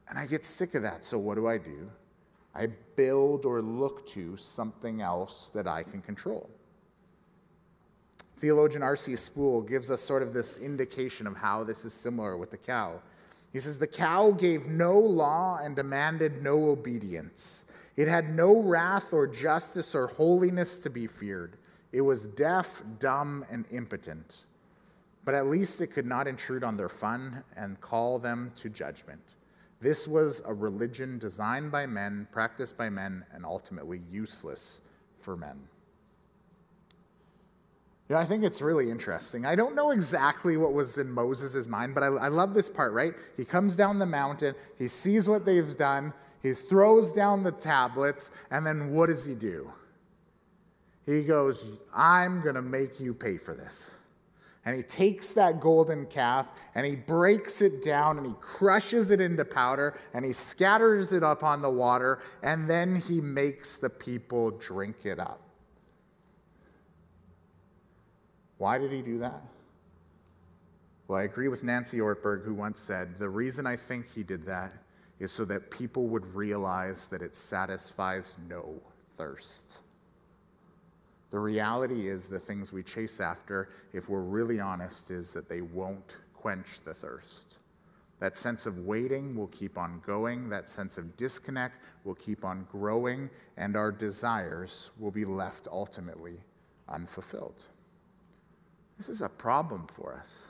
And 0.08 0.18
I 0.18 0.26
get 0.26 0.44
sick 0.44 0.74
of 0.74 0.82
that. 0.82 1.04
So 1.04 1.18
what 1.18 1.36
do 1.36 1.46
I 1.46 1.58
do? 1.58 1.90
I 2.54 2.68
build 2.96 3.46
or 3.46 3.60
look 3.60 4.06
to 4.08 4.36
something 4.36 5.00
else 5.00 5.50
that 5.50 5.66
I 5.66 5.82
can 5.82 6.00
control. 6.02 6.48
Theologian 8.36 8.82
R.C. 8.82 9.16
Sproul 9.16 9.62
gives 9.62 9.90
us 9.90 10.00
sort 10.00 10.22
of 10.22 10.32
this 10.32 10.58
indication 10.58 11.26
of 11.26 11.36
how 11.36 11.64
this 11.64 11.84
is 11.84 11.92
similar 11.92 12.36
with 12.36 12.50
the 12.50 12.56
cow. 12.56 13.00
He 13.52 13.60
says, 13.60 13.78
The 13.78 13.86
cow 13.86 14.32
gave 14.32 14.66
no 14.66 14.98
law 14.98 15.60
and 15.62 15.74
demanded 15.74 16.42
no 16.42 16.70
obedience. 16.70 17.72
It 17.96 18.08
had 18.08 18.34
no 18.34 18.60
wrath 18.60 19.12
or 19.12 19.26
justice 19.26 19.94
or 19.94 20.08
holiness 20.08 20.78
to 20.78 20.90
be 20.90 21.06
feared. 21.06 21.56
It 21.92 22.00
was 22.00 22.26
deaf, 22.26 22.82
dumb, 22.98 23.44
and 23.50 23.64
impotent. 23.70 24.44
But 25.24 25.36
at 25.36 25.46
least 25.46 25.80
it 25.80 25.88
could 25.88 26.06
not 26.06 26.26
intrude 26.26 26.64
on 26.64 26.76
their 26.76 26.88
fun 26.88 27.42
and 27.56 27.80
call 27.80 28.18
them 28.18 28.52
to 28.56 28.68
judgment. 28.68 29.22
This 29.84 30.08
was 30.08 30.40
a 30.46 30.54
religion 30.54 31.18
designed 31.18 31.70
by 31.70 31.84
men, 31.84 32.26
practiced 32.32 32.78
by 32.78 32.88
men, 32.88 33.22
and 33.34 33.44
ultimately 33.44 34.00
useless 34.10 34.88
for 35.18 35.36
men. 35.36 35.60
You 38.08 38.14
know, 38.14 38.16
I 38.16 38.24
think 38.24 38.44
it's 38.44 38.62
really 38.62 38.90
interesting. 38.90 39.44
I 39.44 39.54
don't 39.54 39.74
know 39.74 39.90
exactly 39.90 40.56
what 40.56 40.72
was 40.72 40.96
in 40.96 41.12
Moses' 41.12 41.68
mind, 41.68 41.94
but 41.94 42.02
I, 42.02 42.06
I, 42.06 42.28
love 42.28 42.54
this 42.54 42.70
part, 42.70 42.94
right? 42.94 43.12
He 43.36 43.44
comes 43.44 43.76
down 43.76 43.98
the 43.98 44.06
mountain, 44.06 44.54
he 44.78 44.88
sees 44.88 45.28
what 45.28 45.44
they've 45.44 45.76
done, 45.76 46.14
he 46.42 46.54
throws 46.54 47.12
down 47.12 47.42
the 47.42 47.52
tablets, 47.52 48.30
and 48.50 48.66
then 48.66 48.90
what 48.90 49.10
does 49.10 49.26
he 49.26 49.34
do? 49.34 49.70
He 51.04 51.24
goes, 51.24 51.72
I'm 51.94 52.40
going 52.40 52.54
to 52.54 52.62
make 52.62 53.00
you 53.00 53.12
pay 53.12 53.36
for 53.36 53.52
this 53.52 53.98
and 54.66 54.76
he 54.76 54.82
takes 54.82 55.34
that 55.34 55.60
golden 55.60 56.06
calf 56.06 56.50
and 56.74 56.86
he 56.86 56.96
breaks 56.96 57.60
it 57.60 57.82
down 57.82 58.16
and 58.16 58.26
he 58.26 58.32
crushes 58.40 59.10
it 59.10 59.20
into 59.20 59.44
powder 59.44 59.98
and 60.14 60.24
he 60.24 60.32
scatters 60.32 61.12
it 61.12 61.22
up 61.22 61.42
on 61.42 61.60
the 61.60 61.70
water 61.70 62.20
and 62.42 62.68
then 62.68 62.96
he 62.96 63.20
makes 63.20 63.76
the 63.76 63.90
people 63.90 64.50
drink 64.52 65.04
it 65.04 65.18
up. 65.18 65.40
Why 68.56 68.78
did 68.78 68.92
he 68.92 69.02
do 69.02 69.18
that? 69.18 69.42
Well, 71.06 71.18
I 71.18 71.24
agree 71.24 71.48
with 71.48 71.64
Nancy 71.64 71.98
Ortberg, 71.98 72.44
who 72.44 72.54
once 72.54 72.80
said, 72.80 73.16
The 73.16 73.28
reason 73.28 73.66
I 73.66 73.76
think 73.76 74.10
he 74.10 74.22
did 74.22 74.46
that 74.46 74.72
is 75.18 75.30
so 75.30 75.44
that 75.44 75.70
people 75.70 76.06
would 76.06 76.24
realize 76.34 77.06
that 77.08 77.20
it 77.20 77.36
satisfies 77.36 78.36
no 78.48 78.80
thirst. 79.16 79.80
The 81.30 81.38
reality 81.38 82.08
is, 82.08 82.28
the 82.28 82.38
things 82.38 82.72
we 82.72 82.82
chase 82.82 83.20
after, 83.20 83.70
if 83.92 84.08
we're 84.08 84.20
really 84.20 84.60
honest, 84.60 85.10
is 85.10 85.32
that 85.32 85.48
they 85.48 85.62
won't 85.62 86.18
quench 86.32 86.80
the 86.84 86.94
thirst. 86.94 87.58
That 88.20 88.36
sense 88.36 88.66
of 88.66 88.78
waiting 88.80 89.36
will 89.36 89.48
keep 89.48 89.76
on 89.76 90.00
going, 90.06 90.48
that 90.48 90.68
sense 90.68 90.98
of 90.98 91.16
disconnect 91.16 91.82
will 92.04 92.14
keep 92.14 92.44
on 92.44 92.66
growing, 92.70 93.28
and 93.56 93.76
our 93.76 93.90
desires 93.90 94.90
will 94.98 95.10
be 95.10 95.24
left 95.24 95.66
ultimately 95.70 96.36
unfulfilled. 96.88 97.64
This 98.96 99.08
is 99.08 99.22
a 99.22 99.28
problem 99.28 99.86
for 99.88 100.14
us. 100.14 100.48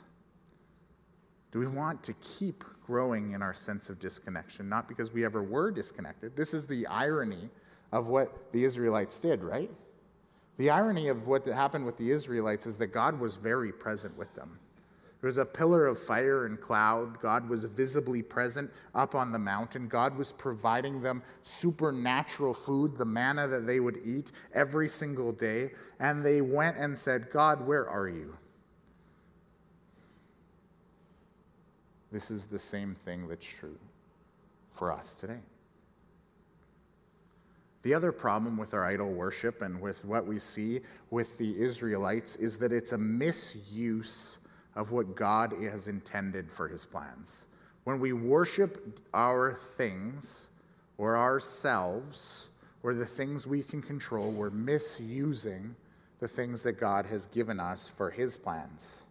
Do 1.51 1.59
we 1.59 1.67
want 1.67 2.03
to 2.03 2.13
keep 2.15 2.63
growing 2.85 3.31
in 3.31 3.41
our 3.41 3.53
sense 3.53 3.89
of 3.89 3.99
disconnection? 3.99 4.69
Not 4.69 4.87
because 4.87 5.11
we 5.11 5.25
ever 5.25 5.41
were 5.41 5.71
disconnected. 5.71 6.35
This 6.35 6.53
is 6.53 6.67
the 6.67 6.85
irony 6.87 7.49
of 7.91 8.09
what 8.09 8.51
the 8.51 8.63
Israelites 8.63 9.19
did, 9.19 9.43
right? 9.43 9.71
The 10.57 10.69
irony 10.69 11.09
of 11.09 11.27
what 11.27 11.45
happened 11.45 11.85
with 11.85 11.97
the 11.97 12.11
Israelites 12.11 12.65
is 12.65 12.77
that 12.77 12.87
God 12.87 13.19
was 13.19 13.35
very 13.35 13.71
present 13.71 14.17
with 14.17 14.33
them. 14.35 14.57
There 15.21 15.27
was 15.27 15.37
a 15.37 15.45
pillar 15.45 15.87
of 15.87 15.97
fire 15.97 16.45
and 16.45 16.59
cloud. 16.61 17.19
God 17.19 17.49
was 17.49 17.65
visibly 17.65 18.21
present 18.21 18.71
up 18.93 19.15
on 19.15 19.31
the 19.31 19.39
mountain. 19.39 19.87
God 19.87 20.15
was 20.15 20.31
providing 20.31 21.01
them 21.01 21.23
supernatural 21.41 22.53
food, 22.53 22.97
the 22.97 23.05
manna 23.05 23.47
that 23.47 23.65
they 23.65 23.79
would 23.79 23.99
eat 24.05 24.31
every 24.53 24.87
single 24.87 25.31
day. 25.31 25.71
And 25.99 26.23
they 26.23 26.41
went 26.41 26.77
and 26.77 26.97
said, 26.97 27.29
God, 27.31 27.65
where 27.65 27.89
are 27.89 28.07
you? 28.07 28.37
this 32.15 32.31
is 32.31 32.45
the 32.45 32.57
same 32.57 32.95
thing 32.95 33.27
that's 33.27 33.45
true 33.45 33.77
for 34.71 34.89
us 34.89 35.13
today. 35.13 35.39
The 37.85 37.93
other 37.93 38.11
problem 38.11 38.57
with 38.57 38.73
our 38.73 38.83
idol 38.83 39.11
worship 39.11 39.61
and 39.61 39.79
with 39.79 40.03
what 40.03 40.25
we 40.25 40.39
see 40.39 40.79
with 41.11 41.37
the 41.37 41.55
Israelites 41.55 42.35
is 42.37 42.57
that 42.57 42.71
it's 42.71 42.93
a 42.93 42.97
misuse 42.97 44.39
of 44.75 44.91
what 44.91 45.15
God 45.15 45.53
has 45.61 45.87
intended 45.87 46.51
for 46.51 46.67
his 46.67 46.83
plans. 46.83 47.47
When 47.83 47.99
we 47.99 48.11
worship 48.11 48.99
our 49.13 49.53
things 49.77 50.49
or 50.97 51.15
ourselves 51.15 52.49
or 52.81 52.95
the 52.95 53.05
things 53.05 53.45
we 53.45 53.61
can 53.61 53.83
control, 53.83 54.31
we're 54.31 54.49
misusing 54.49 55.75
the 56.19 56.27
things 56.27 56.63
that 56.63 56.79
God 56.79 57.05
has 57.05 57.27
given 57.27 57.59
us 57.59 57.87
for 57.87 58.09
his 58.09 58.35
plans. 58.35 59.05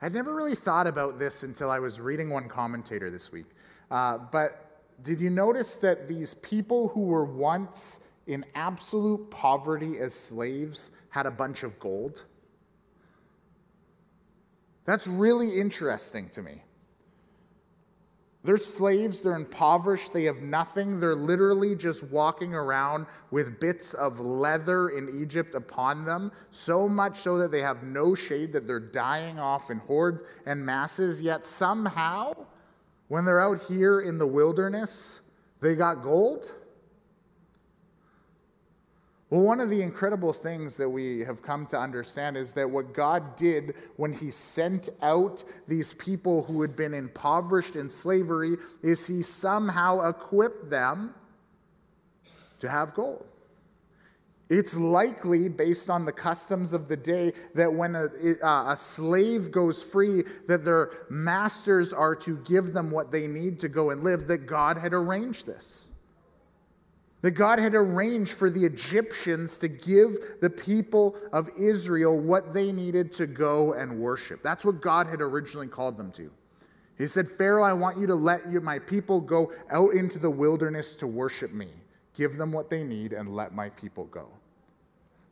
I'd 0.00 0.12
never 0.12 0.34
really 0.34 0.56
thought 0.56 0.88
about 0.88 1.20
this 1.20 1.44
until 1.44 1.70
I 1.70 1.78
was 1.78 2.00
reading 2.00 2.30
one 2.30 2.48
commentator 2.48 3.10
this 3.10 3.30
week. 3.30 3.46
Uh, 3.92 4.18
but 4.32 4.71
did 5.02 5.20
you 5.20 5.30
notice 5.30 5.74
that 5.76 6.08
these 6.08 6.34
people 6.34 6.88
who 6.88 7.02
were 7.02 7.24
once 7.24 8.08
in 8.26 8.44
absolute 8.54 9.30
poverty 9.30 9.98
as 9.98 10.14
slaves 10.14 10.92
had 11.10 11.26
a 11.26 11.30
bunch 11.30 11.62
of 11.62 11.78
gold? 11.78 12.24
That's 14.84 15.06
really 15.06 15.60
interesting 15.60 16.28
to 16.30 16.42
me. 16.42 16.62
They're 18.44 18.58
slaves, 18.58 19.22
they're 19.22 19.36
impoverished, 19.36 20.12
they 20.12 20.24
have 20.24 20.42
nothing. 20.42 20.98
They're 20.98 21.14
literally 21.14 21.76
just 21.76 22.02
walking 22.04 22.54
around 22.54 23.06
with 23.30 23.60
bits 23.60 23.94
of 23.94 24.18
leather 24.18 24.88
in 24.88 25.08
Egypt 25.22 25.54
upon 25.54 26.04
them, 26.04 26.32
so 26.50 26.88
much 26.88 27.18
so 27.18 27.38
that 27.38 27.52
they 27.52 27.60
have 27.60 27.84
no 27.84 28.16
shade, 28.16 28.52
that 28.52 28.66
they're 28.66 28.80
dying 28.80 29.38
off 29.38 29.70
in 29.70 29.78
hordes 29.78 30.24
and 30.46 30.64
masses. 30.64 31.22
Yet 31.22 31.44
somehow, 31.44 32.32
when 33.08 33.24
they're 33.24 33.40
out 33.40 33.60
here 33.62 34.00
in 34.00 34.18
the 34.18 34.26
wilderness, 34.26 35.20
they 35.60 35.74
got 35.76 36.02
gold. 36.02 36.56
Well, 39.32 39.40
one 39.40 39.60
of 39.60 39.70
the 39.70 39.80
incredible 39.80 40.34
things 40.34 40.76
that 40.76 40.90
we 40.90 41.20
have 41.20 41.40
come 41.40 41.64
to 41.68 41.78
understand 41.78 42.36
is 42.36 42.52
that 42.52 42.68
what 42.68 42.92
God 42.92 43.34
did 43.34 43.74
when 43.96 44.12
He 44.12 44.30
sent 44.30 44.90
out 45.00 45.42
these 45.66 45.94
people 45.94 46.42
who 46.42 46.60
had 46.60 46.76
been 46.76 46.92
impoverished 46.92 47.76
in 47.76 47.88
slavery 47.88 48.56
is 48.82 49.06
He 49.06 49.22
somehow 49.22 50.06
equipped 50.06 50.68
them 50.68 51.14
to 52.60 52.68
have 52.68 52.92
gold. 52.92 53.26
It's 54.52 54.76
likely, 54.76 55.48
based 55.48 55.88
on 55.88 56.04
the 56.04 56.12
customs 56.12 56.74
of 56.74 56.86
the 56.86 56.96
day, 56.96 57.32
that 57.54 57.72
when 57.72 57.96
a, 57.96 58.10
uh, 58.44 58.72
a, 58.72 58.76
slave 58.76 59.50
goes 59.50 59.82
free, 59.82 60.24
that 60.46 60.62
their 60.62 61.06
masters 61.08 61.94
are 61.94 62.14
to 62.16 62.36
give 62.44 62.74
them 62.74 62.90
what 62.90 63.10
they 63.10 63.26
need 63.26 63.58
to 63.60 63.70
go 63.70 63.92
and 63.92 64.04
live, 64.04 64.26
that 64.26 64.46
God 64.46 64.76
had 64.76 64.92
arranged 64.92 65.46
this. 65.46 65.92
That 67.22 67.30
God 67.30 67.60
had 67.60 67.74
arranged 67.74 68.32
for 68.32 68.50
the 68.50 68.62
Egyptians 68.62 69.56
to 69.56 69.68
give 69.68 70.18
the 70.42 70.50
people 70.50 71.16
of 71.32 71.48
Israel 71.58 72.20
what 72.20 72.52
they 72.52 72.72
needed 72.72 73.14
to 73.14 73.26
go 73.26 73.72
and 73.72 73.98
worship. 73.98 74.42
That's 74.42 74.66
what 74.66 74.82
God 74.82 75.06
had 75.06 75.22
originally 75.22 75.68
called 75.68 75.96
them 75.96 76.12
to. 76.12 76.30
He 76.98 77.06
said, 77.06 77.26
Pharaoh, 77.26 77.64
I 77.64 77.72
want 77.72 77.96
you 77.96 78.06
to 78.06 78.14
let 78.14 78.46
you, 78.52 78.60
my 78.60 78.80
people 78.80 79.18
go 79.18 79.50
out 79.70 79.94
into 79.94 80.18
the 80.18 80.30
wilderness 80.30 80.94
to 80.96 81.06
worship 81.06 81.52
me. 81.52 81.68
Give 82.14 82.36
them 82.36 82.52
what 82.52 82.68
they 82.68 82.84
need 82.84 83.14
and 83.14 83.30
let 83.30 83.54
my 83.54 83.70
people 83.70 84.04
go. 84.04 84.28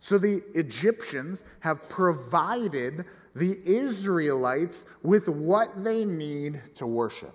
So 0.00 0.16
the 0.18 0.42
Egyptians 0.54 1.44
have 1.60 1.88
provided 1.88 3.04
the 3.34 3.56
Israelites 3.64 4.86
with 5.02 5.28
what 5.28 5.84
they 5.84 6.04
need 6.04 6.60
to 6.74 6.86
worship. 6.86 7.34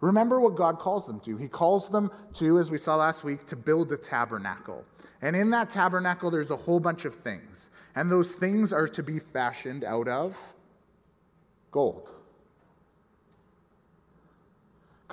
Remember 0.00 0.40
what 0.40 0.54
God 0.54 0.78
calls 0.78 1.06
them 1.06 1.18
to. 1.20 1.36
He 1.36 1.48
calls 1.48 1.88
them 1.88 2.10
to, 2.34 2.58
as 2.58 2.70
we 2.70 2.78
saw 2.78 2.96
last 2.96 3.24
week, 3.24 3.46
to 3.46 3.56
build 3.56 3.90
a 3.90 3.96
tabernacle. 3.96 4.84
And 5.22 5.34
in 5.34 5.50
that 5.50 5.70
tabernacle, 5.70 6.30
there's 6.30 6.50
a 6.50 6.56
whole 6.56 6.78
bunch 6.78 7.06
of 7.06 7.14
things. 7.14 7.70
And 7.96 8.10
those 8.10 8.34
things 8.34 8.72
are 8.72 8.88
to 8.88 9.02
be 9.02 9.18
fashioned 9.18 9.82
out 9.82 10.06
of 10.06 10.36
gold. 11.70 12.14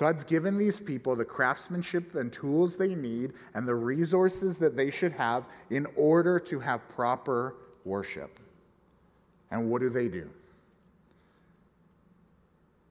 God's 0.02 0.24
given 0.24 0.58
these 0.58 0.80
people 0.80 1.14
the 1.14 1.24
craftsmanship 1.24 2.16
and 2.16 2.32
tools 2.32 2.76
they 2.76 2.96
need 2.96 3.34
and 3.54 3.68
the 3.68 3.76
resources 3.76 4.58
that 4.58 4.76
they 4.76 4.90
should 4.90 5.12
have 5.12 5.44
in 5.70 5.86
order 5.94 6.40
to 6.40 6.58
have 6.58 6.88
proper 6.88 7.54
worship. 7.84 8.40
And 9.52 9.70
what 9.70 9.80
do 9.80 9.88
they 9.88 10.08
do? 10.08 10.28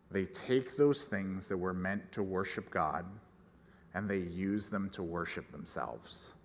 They 0.09 0.23
take 0.23 0.77
those 0.77 1.03
things 1.03 1.49
that 1.49 1.57
were 1.57 1.73
meant 1.73 2.09
to 2.13 2.23
worship 2.23 2.71
God 2.71 3.05
and 3.93 4.09
they 4.09 4.19
use 4.19 4.69
them 4.69 4.89
to 4.91 5.03
worship 5.03 5.51
themselves. 5.51 6.35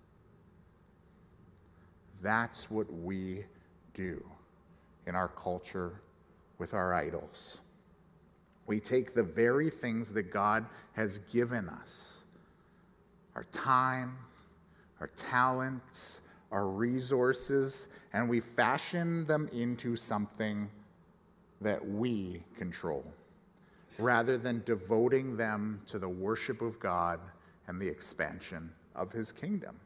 That's 2.21 2.69
what 2.69 2.91
we 2.91 3.45
do 3.93 4.21
in 5.05 5.15
our 5.15 5.29
culture 5.29 6.01
with 6.57 6.73
our 6.73 6.93
idols. 6.93 7.61
We 8.67 8.79
take 8.81 9.13
the 9.13 9.23
very 9.23 9.69
things 9.69 10.11
that 10.13 10.31
God 10.31 10.65
has 10.93 11.19
given 11.19 11.69
us 11.69 12.25
our 13.35 13.45
time, 13.51 14.17
our 14.99 15.07
talents, 15.15 16.21
our 16.51 16.67
resources, 16.67 17.89
and 18.13 18.27
we 18.27 18.39
fashion 18.39 19.25
them 19.25 19.47
into 19.53 19.95
something 19.95 20.67
that 21.61 21.87
we 21.87 22.43
control, 22.57 23.05
rather 23.99 24.39
than 24.39 24.63
devoting 24.65 25.37
them 25.37 25.81
to 25.85 25.99
the 25.99 26.09
worship 26.09 26.63
of 26.63 26.79
God 26.79 27.19
and 27.67 27.79
the 27.79 27.87
expansion 27.87 28.71
of 28.95 29.11
His 29.11 29.31
kingdom. 29.31 29.79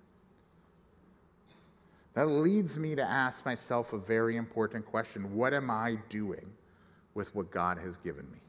That 2.14 2.28
leads 2.28 2.80
me 2.80 2.96
to 2.96 3.04
ask 3.04 3.46
myself 3.46 3.92
a 3.92 3.98
very 3.98 4.38
important 4.38 4.86
question 4.86 5.36
What 5.36 5.54
am 5.54 5.70
I 5.70 5.98
doing 6.08 6.46
with 7.14 7.36
what 7.36 7.52
God 7.52 7.78
has 7.80 7.98
given 7.98 8.30
me? 8.32 8.40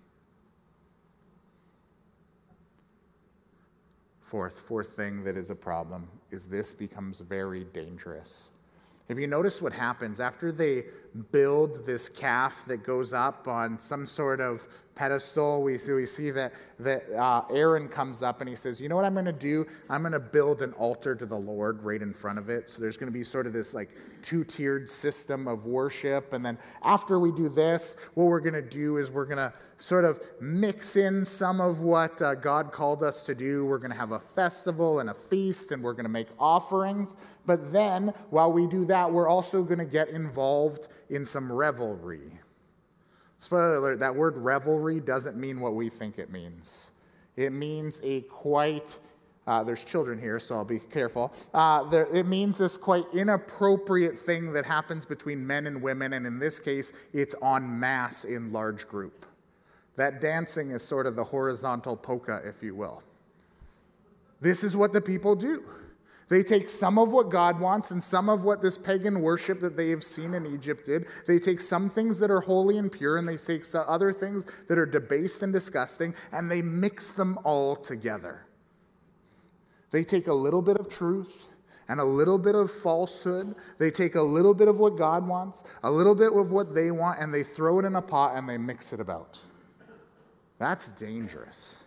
Fourth, 4.33 4.61
fourth 4.61 4.97
thing 4.97 5.23
that 5.25 5.37
is 5.37 5.51
a 5.51 5.55
problem 5.55 6.09
is 6.31 6.47
this 6.47 6.73
becomes 6.73 7.21
very 7.21 7.65
dangerous. 7.65 8.49
Have 9.11 9.19
you 9.19 9.27
noticed 9.27 9.61
what 9.61 9.75
happens 9.75 10.21
after 10.21 10.51
they 10.51 10.85
build 11.33 11.85
this 11.85 12.09
calf 12.09 12.65
that 12.65 12.83
goes 12.83 13.13
up 13.13 13.47
on 13.47 13.79
some 13.79 14.07
sort 14.07 14.41
of 14.41 14.67
pedestal? 14.95 15.63
We, 15.63 15.79
we 15.89 16.07
see 16.07 16.31
that, 16.31 16.53
that 16.81 17.11
uh, 17.17 17.45
Aaron 17.51 17.89
comes 17.89 18.23
up 18.23 18.41
and 18.41 18.49
he 18.49 18.57
says, 18.57 18.81
You 18.81 18.89
know 18.89 18.97
what 18.97 19.05
I'm 19.05 19.15
going 19.15 19.25
to 19.27 19.33
do? 19.33 19.67
I'm 19.89 20.03
going 20.03 20.13
to 20.13 20.21
build 20.21 20.63
an 20.63 20.73
altar 20.75 21.15
to 21.15 21.27
the 21.27 21.39
Lord 21.39 21.83
right 21.83 22.01
in 22.01 22.13
front 22.13 22.39
of 22.39 22.49
it. 22.49 22.69
So 22.71 22.81
there's 22.81 22.97
going 22.97 23.11
to 23.11 23.17
be 23.17 23.23
sort 23.23 23.47
of 23.47 23.53
this 23.53 23.75
like 23.75 23.91
two 24.23 24.45
tiered 24.45 24.89
system 24.89 25.49
of 25.49 25.67
worship. 25.67 26.33
And 26.33 26.45
then 26.45 26.59
after 26.83 27.19
we 27.19 27.33
do 27.33 27.49
this, 27.49 27.97
what 28.15 28.25
we're 28.25 28.41
going 28.41 28.55
to 28.55 28.63
do 28.63 28.97
is 28.97 29.11
we're 29.11 29.27
going 29.27 29.39
to 29.39 29.53
sort 29.79 30.05
of 30.05 30.21
mix 30.41 30.97
in 30.97 31.25
some 31.25 31.61
of 31.61 31.81
what 31.81 32.23
uh, 32.23 32.35
God 32.37 32.71
called 32.71 33.03
us 33.03 33.25
to 33.25 33.35
do. 33.35 33.67
We're 33.67 33.79
going 33.79 33.91
to 33.91 33.97
have 33.97 34.13
a 34.13 34.21
festival 34.21 35.01
and 35.01 35.11
a 35.11 35.15
feast, 35.15 35.73
and 35.73 35.83
we're 35.83 35.93
going 35.93 36.05
to 36.05 36.11
make 36.11 36.29
offerings. 36.39 37.17
But 37.47 37.73
then, 37.73 38.13
while 38.31 38.53
we 38.53 38.67
do 38.69 38.85
that, 38.85 39.11
we're 39.11 39.29
also 39.29 39.65
going 39.65 39.81
to 39.81 39.85
get 39.85 40.09
involved 40.09 40.89
in 41.11 41.27
some 41.27 41.53
revelry. 41.53 42.39
Spoiler 43.43 43.75
alert, 43.75 43.99
that 43.99 44.15
word 44.15 44.37
revelry 44.37 45.01
doesn't 45.01 45.37
mean 45.37 45.59
what 45.59 45.75
we 45.75 45.89
think 45.89 46.21
it 46.21 46.31
means. 46.31 46.93
It 47.37 47.53
means 47.53 48.01
a 48.05 48.21
quite 48.21 48.97
uh, 49.49 49.65
there's 49.65 49.83
children 49.83 50.17
here, 50.17 50.39
so 50.39 50.55
I'll 50.55 50.65
be 50.65 50.79
careful. 50.79 51.35
Uh, 51.53 51.83
there, 51.83 52.07
it 52.15 52.29
means 52.29 52.57
this 52.57 52.77
quite 52.77 53.03
inappropriate 53.13 54.17
thing 54.17 54.53
that 54.53 54.65
happens 54.65 55.05
between 55.05 55.45
men 55.45 55.67
and 55.67 55.83
women, 55.83 56.13
and 56.13 56.25
in 56.25 56.39
this 56.39 56.61
case, 56.61 56.93
it's 57.13 57.35
en 57.43 57.81
masse 57.81 58.25
in 58.25 58.53
large 58.53 58.87
group. 58.87 59.27
That 59.97 60.21
dancing 60.21 60.71
is 60.71 60.85
sort 60.85 61.09
of 61.09 61.17
the 61.17 61.25
horizontal 61.25 61.97
polka, 61.97 62.43
if 62.45 62.63
you 62.63 62.77
will. 62.77 63.03
This 64.41 64.63
is 64.63 64.77
what 64.77 64.93
the 64.93 65.01
people 65.01 65.35
do. 65.35 65.65
They 66.33 66.43
take 66.43 66.71
some 66.71 66.99
of 66.99 67.13
what 67.13 67.29
God 67.29 67.61
wants 67.61 67.91
and 67.91 68.03
some 68.03 68.31
of 68.31 68.45
what 68.45 68.63
this 68.63 68.79
pagan 68.79 69.21
worship 69.21 69.61
that 69.61 69.77
they 69.77 69.91
have 69.91 70.03
seen 70.03 70.33
in 70.33 70.47
Egypt 70.47 70.87
did. 70.87 71.07
They 71.27 71.39
take 71.39 71.61
some 71.61 71.91
things 71.91 72.19
that 72.21 72.31
are 72.31 72.41
holy 72.41 72.79
and 72.79 72.91
pure 72.91 73.19
and 73.19 73.29
they 73.29 73.37
take 73.37 73.67
other 73.75 74.15
things 74.15 74.47
that 74.67 74.79
are 74.79 74.87
debased 74.87 75.43
and 75.43 75.53
disgusting 75.53 76.15
and 76.33 76.51
they 76.51 76.63
mix 76.63 77.13
them 77.13 77.39
all 77.45 77.77
together. 77.77 78.47
They 79.91 80.05
take 80.05 80.29
a 80.29 80.33
little 80.33 80.63
bit 80.63 80.79
of 80.79 80.89
truth 80.89 81.53
and 81.91 82.01
a 82.01 82.05
little 82.05 82.39
bit 82.39 82.55
of 82.55 82.71
falsehood. 82.71 83.55
They 83.77 83.91
take 83.91 84.15
a 84.15 84.23
little 84.23 84.55
bit 84.55 84.69
of 84.69 84.79
what 84.79 84.97
God 84.97 85.29
wants, 85.29 85.65
a 85.83 85.91
little 85.91 86.15
bit 86.15 86.33
of 86.33 86.51
what 86.51 86.75
they 86.75 86.93
want, 86.93 87.21
and 87.21 87.35
they 87.35 87.43
throw 87.43 87.79
it 87.79 87.85
in 87.85 87.97
a 87.97 88.01
pot 88.01 88.39
and 88.39 88.49
they 88.49 88.57
mix 88.57 88.95
it 88.95 89.01
about. 89.01 89.39
That's 90.59 90.89
dangerous. 90.89 91.82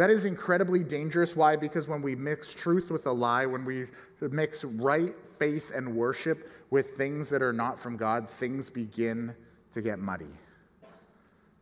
That 0.00 0.08
is 0.08 0.24
incredibly 0.24 0.82
dangerous. 0.82 1.36
Why? 1.36 1.56
Because 1.56 1.86
when 1.86 2.00
we 2.00 2.16
mix 2.16 2.54
truth 2.54 2.90
with 2.90 3.04
a 3.06 3.12
lie, 3.12 3.44
when 3.44 3.66
we 3.66 3.84
mix 4.22 4.64
right 4.64 5.14
faith 5.38 5.72
and 5.74 5.94
worship 5.94 6.48
with 6.70 6.96
things 6.96 7.28
that 7.28 7.42
are 7.42 7.52
not 7.52 7.78
from 7.78 7.98
God, 7.98 8.26
things 8.26 8.70
begin 8.70 9.36
to 9.72 9.82
get 9.82 9.98
muddy. 9.98 10.32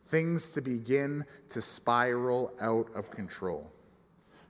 things 0.05 0.51
to 0.51 0.61
begin 0.61 1.25
to 1.49 1.61
spiral 1.61 2.53
out 2.61 2.89
of 2.95 3.11
control. 3.11 3.69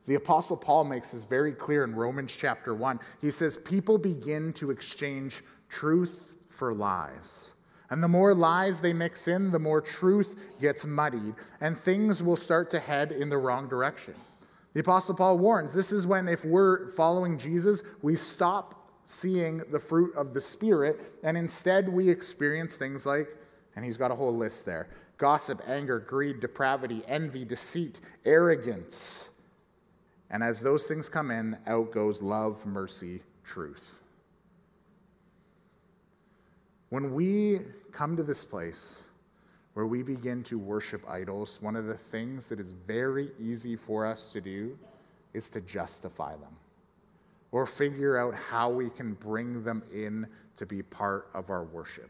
The 0.06 0.15
Apostle 0.15 0.56
Paul 0.56 0.86
makes 0.86 1.12
this 1.12 1.23
very 1.23 1.52
clear 1.52 1.84
in 1.84 1.95
Romans 1.95 2.36
chapter 2.36 2.75
1. 2.75 2.99
He 3.21 3.32
says, 3.32 3.58
People 3.58 3.97
begin 3.97 4.54
to 4.54 4.69
exchange 4.69 5.43
truth 5.67 6.38
for 6.49 6.73
lies. 6.73 7.54
And 7.89 8.04
the 8.04 8.08
more 8.08 8.36
lies 8.36 8.80
they 8.80 8.93
mix 8.93 9.28
in, 9.28 9.52
the 9.52 9.60
more 9.60 9.82
truth 9.82 10.58
gets 10.62 10.86
muddied, 10.86 11.34
and 11.62 11.75
things 11.75 12.21
will 12.21 12.36
start 12.36 12.69
to 12.71 12.80
head 12.80 13.12
in 13.12 13.30
the 13.30 13.38
wrong 13.38 13.67
direction. 13.67 14.13
The 14.73 14.82
Apostle 14.82 15.15
Paul 15.15 15.39
warns 15.39 15.73
this 15.73 15.91
is 15.91 16.06
when, 16.06 16.28
if 16.28 16.45
we're 16.45 16.91
following 16.91 17.38
Jesus, 17.38 17.84
we 18.02 18.15
stop 18.15 18.75
seeing 19.04 19.63
the 19.71 19.80
fruit 19.80 20.15
of 20.15 20.36
the 20.36 20.41
Spirit, 20.41 21.02
and 21.23 21.36
instead 21.36 21.89
we 21.89 22.08
experience 22.08 22.78
things 22.78 23.08
like, 23.08 23.28
and 23.75 23.84
he's 23.84 23.97
got 23.97 24.12
a 24.12 24.15
whole 24.15 24.36
list 24.36 24.65
there 24.65 24.88
gossip, 25.17 25.60
anger, 25.67 25.99
greed, 25.99 26.39
depravity, 26.39 27.02
envy, 27.08 27.43
deceit, 27.43 27.99
arrogance. 28.23 29.32
And 30.30 30.41
as 30.41 30.62
those 30.62 30.88
things 30.88 31.10
come 31.10 31.30
in, 31.30 31.58
out 31.67 31.91
goes 31.91 32.21
love, 32.21 32.65
mercy, 32.65 33.21
truth. 33.43 33.99
When 36.89 37.13
we 37.13 37.60
come 37.91 38.17
to 38.17 38.23
this 38.23 38.43
place 38.43 39.10
where 39.73 39.86
we 39.86 40.02
begin 40.02 40.43
to 40.43 40.58
worship 40.58 41.08
idols, 41.08 41.62
one 41.62 41.75
of 41.75 41.86
the 41.86 41.97
things 41.97 42.49
that 42.49 42.60
is 42.60 42.71
very 42.71 43.30
easy 43.38 43.75
for 43.75 44.06
us 44.06 44.32
to 44.34 44.41
do 44.41 44.78
is 45.34 45.49
to 45.52 45.62
justify 45.62 46.36
them 46.38 46.56
or 47.52 47.65
figure 47.67 48.17
out 48.17 48.34
how 48.34 48.69
we 48.69 48.89
can 48.89 49.13
bring 49.13 49.63
them 49.63 49.84
in 49.93 50.28
to 50.56 50.65
be 50.65 50.82
part 50.82 51.30
of 51.34 51.52
our 51.52 51.63
worship. 51.63 52.10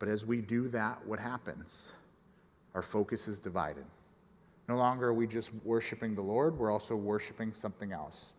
But 0.00 0.08
as 0.08 0.26
we 0.26 0.40
do 0.40 0.68
that, 0.68 1.04
what 1.06 1.20
happens? 1.20 1.94
Our 2.74 2.82
focus 2.82 3.28
is 3.28 3.38
divided. 3.38 3.84
No 4.68 4.76
longer 4.76 5.08
are 5.08 5.14
we 5.14 5.26
just 5.26 5.52
worshiping 5.64 6.14
the 6.14 6.22
Lord, 6.22 6.58
we're 6.58 6.72
also 6.72 6.96
worshiping 6.96 7.52
something 7.52 7.92
else. 7.92 8.34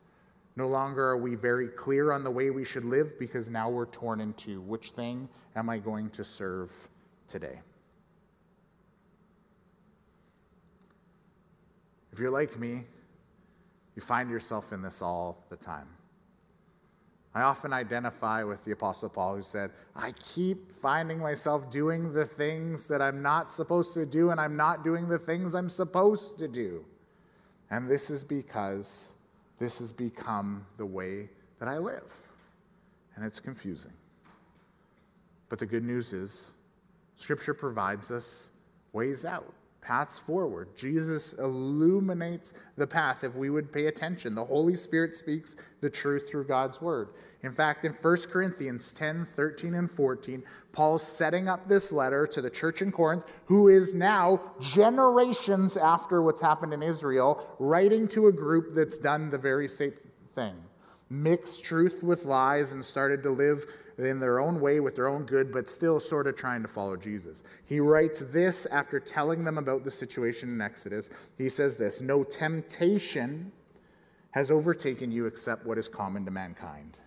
No 0.56 0.68
longer 0.68 1.10
are 1.10 1.18
we 1.18 1.36
very 1.36 1.68
clear 1.68 2.12
on 2.12 2.24
the 2.24 2.32
way 2.32 2.50
we 2.50 2.64
should 2.64 2.86
live 2.86 3.20
because 3.20 3.50
now 3.50 3.70
we're 3.70 3.88
torn 3.88 4.22
into 4.22 4.62
which 4.62 4.92
thing 4.92 5.28
am 5.56 5.70
I 5.70 5.80
going 5.80 6.10
to 6.12 6.24
serve 6.24 6.72
today? 7.28 7.60
If 12.14 12.20
you're 12.20 12.32
like 12.32 12.58
me, 12.58 12.86
you 13.96 14.02
find 14.02 14.30
yourself 14.30 14.72
in 14.72 14.82
this 14.82 15.02
all 15.02 15.44
the 15.50 15.58
time. 15.58 15.88
I 17.34 17.42
often 17.42 17.74
identify 17.74 18.44
with 18.44 18.64
the 18.64 18.72
Apostle 18.72 19.10
Paul, 19.10 19.36
who 19.36 19.44
said, 19.44 19.72
I 19.94 20.14
keep 20.14 20.72
finding 20.72 21.20
myself 21.20 21.70
doing 21.70 22.14
the 22.14 22.24
things 22.24 22.88
that 22.88 23.02
I'm 23.02 23.22
not 23.22 23.52
supposed 23.52 23.94
to 23.96 24.06
do, 24.06 24.30
and 24.30 24.40
I'm 24.40 24.56
not 24.56 24.86
doing 24.86 25.10
the 25.10 25.20
things 25.20 25.54
I'm 25.54 25.70
supposed 25.70 26.40
to 26.40 26.48
do. 26.48 26.86
And 27.72 27.90
this 27.90 28.10
is 28.10 28.24
because 28.24 29.15
this 29.58 29.80
has 29.80 29.94
become 29.94 30.66
the 30.78 30.86
way 30.86 31.30
that 31.60 31.68
I 31.68 31.78
live. 31.78 32.14
And 33.16 33.26
it's 33.26 33.40
confusing. 33.40 33.94
But 35.50 35.60
the 35.60 35.66
good 35.66 35.84
news 35.84 36.12
is, 36.12 36.58
Scripture 37.16 37.54
provides 37.54 38.12
us 38.12 38.52
ways 38.92 39.24
out 39.24 39.54
paths 39.86 40.18
forward. 40.18 40.76
Jesus 40.76 41.34
illuminates 41.34 42.54
the 42.76 42.88
path 42.88 43.24
if 43.24 43.36
we 43.36 43.50
would 43.50 43.72
pay 43.72 43.86
attention. 43.86 44.34
The 44.34 44.44
Holy 44.44 44.76
Spirit 44.76 45.14
speaks 45.14 45.58
the 45.82 45.90
truth 45.90 46.28
through 46.30 46.46
God's 46.46 46.82
word. 46.82 47.10
In 47.44 47.52
fact, 47.52 47.86
in 47.86 47.94
1 47.94 48.18
Corinthians 48.32 48.92
10 48.94 49.26
13 49.26 49.76
and 49.76 49.90
14, 49.90 50.44
Paul's 50.72 51.04
setting 51.04 51.48
up 51.48 51.68
this 51.68 51.92
letter 51.92 52.26
to 52.28 52.42
the 52.42 52.50
church 52.50 52.82
in 52.82 52.92
Corinth, 52.92 53.26
who 53.46 53.68
is 53.68 53.94
now 53.94 54.42
generations 54.60 55.78
after 55.78 56.24
what's 56.24 56.42
happened 56.42 56.74
in 56.74 56.82
Israel, 56.82 57.56
writing 57.60 58.08
to 58.08 58.28
a 58.28 58.32
group 58.32 58.74
that's 58.74 58.98
done 58.98 59.30
the 59.30 59.38
very 59.38 59.68
same 59.68 59.94
thing 60.34 60.56
mixed 61.10 61.64
truth 61.64 62.02
with 62.04 62.26
lies 62.26 62.74
and 62.74 62.84
started 62.84 63.22
to 63.24 63.30
live 63.30 63.66
in 63.98 64.20
their 64.20 64.40
own 64.40 64.60
way 64.60 64.80
with 64.80 64.96
their 64.96 65.08
own 65.08 65.26
good, 65.26 65.52
but 65.52 65.70
still 65.70 66.00
sort 66.00 66.28
of 66.28 66.36
trying 66.36 66.62
to 66.62 66.68
follow 66.68 66.98
Jesus. 66.98 67.44
He 67.66 67.80
writes 67.80 68.20
this 68.20 68.66
after 68.68 69.00
telling 69.00 69.44
them 69.44 69.58
about 69.58 69.84
the 69.84 69.92
situation 69.92 70.50
in 70.50 70.62
Exodus. 70.62 71.10
He 71.38 71.50
says 71.50 71.78
this 71.78 72.02
No 72.02 72.24
temptation 72.24 73.52
has 74.32 74.52
overtaken 74.52 75.12
you 75.12 75.28
except 75.28 75.66
what 75.66 75.78
is 75.78 75.88
common 75.88 76.26
to 76.26 76.32
mankind. 76.32 76.98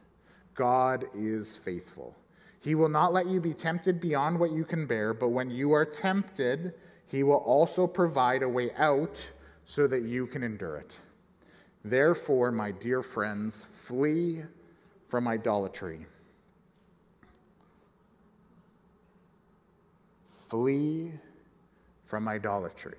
God 0.54 1.04
is 1.14 1.56
faithful. 1.56 2.16
He 2.60 2.74
will 2.74 2.88
not 2.88 3.12
let 3.12 3.26
you 3.26 3.40
be 3.40 3.52
tempted 3.52 4.00
beyond 4.00 4.38
what 4.38 4.50
you 4.50 4.64
can 4.64 4.86
bear, 4.86 5.14
but 5.14 5.28
when 5.28 5.50
you 5.50 5.72
are 5.72 5.84
tempted, 5.84 6.74
he 7.06 7.22
will 7.22 7.36
also 7.36 7.86
provide 7.86 8.42
a 8.42 8.48
way 8.48 8.70
out 8.76 9.30
so 9.64 9.86
that 9.86 10.02
you 10.02 10.26
can 10.26 10.42
endure 10.42 10.76
it. 10.76 10.98
Therefore, 11.84 12.50
my 12.50 12.72
dear 12.72 13.02
friends, 13.02 13.64
flee 13.64 14.42
from 15.06 15.28
idolatry. 15.28 16.06
Flee 20.48 21.12
from 22.06 22.26
idolatry. 22.26 22.96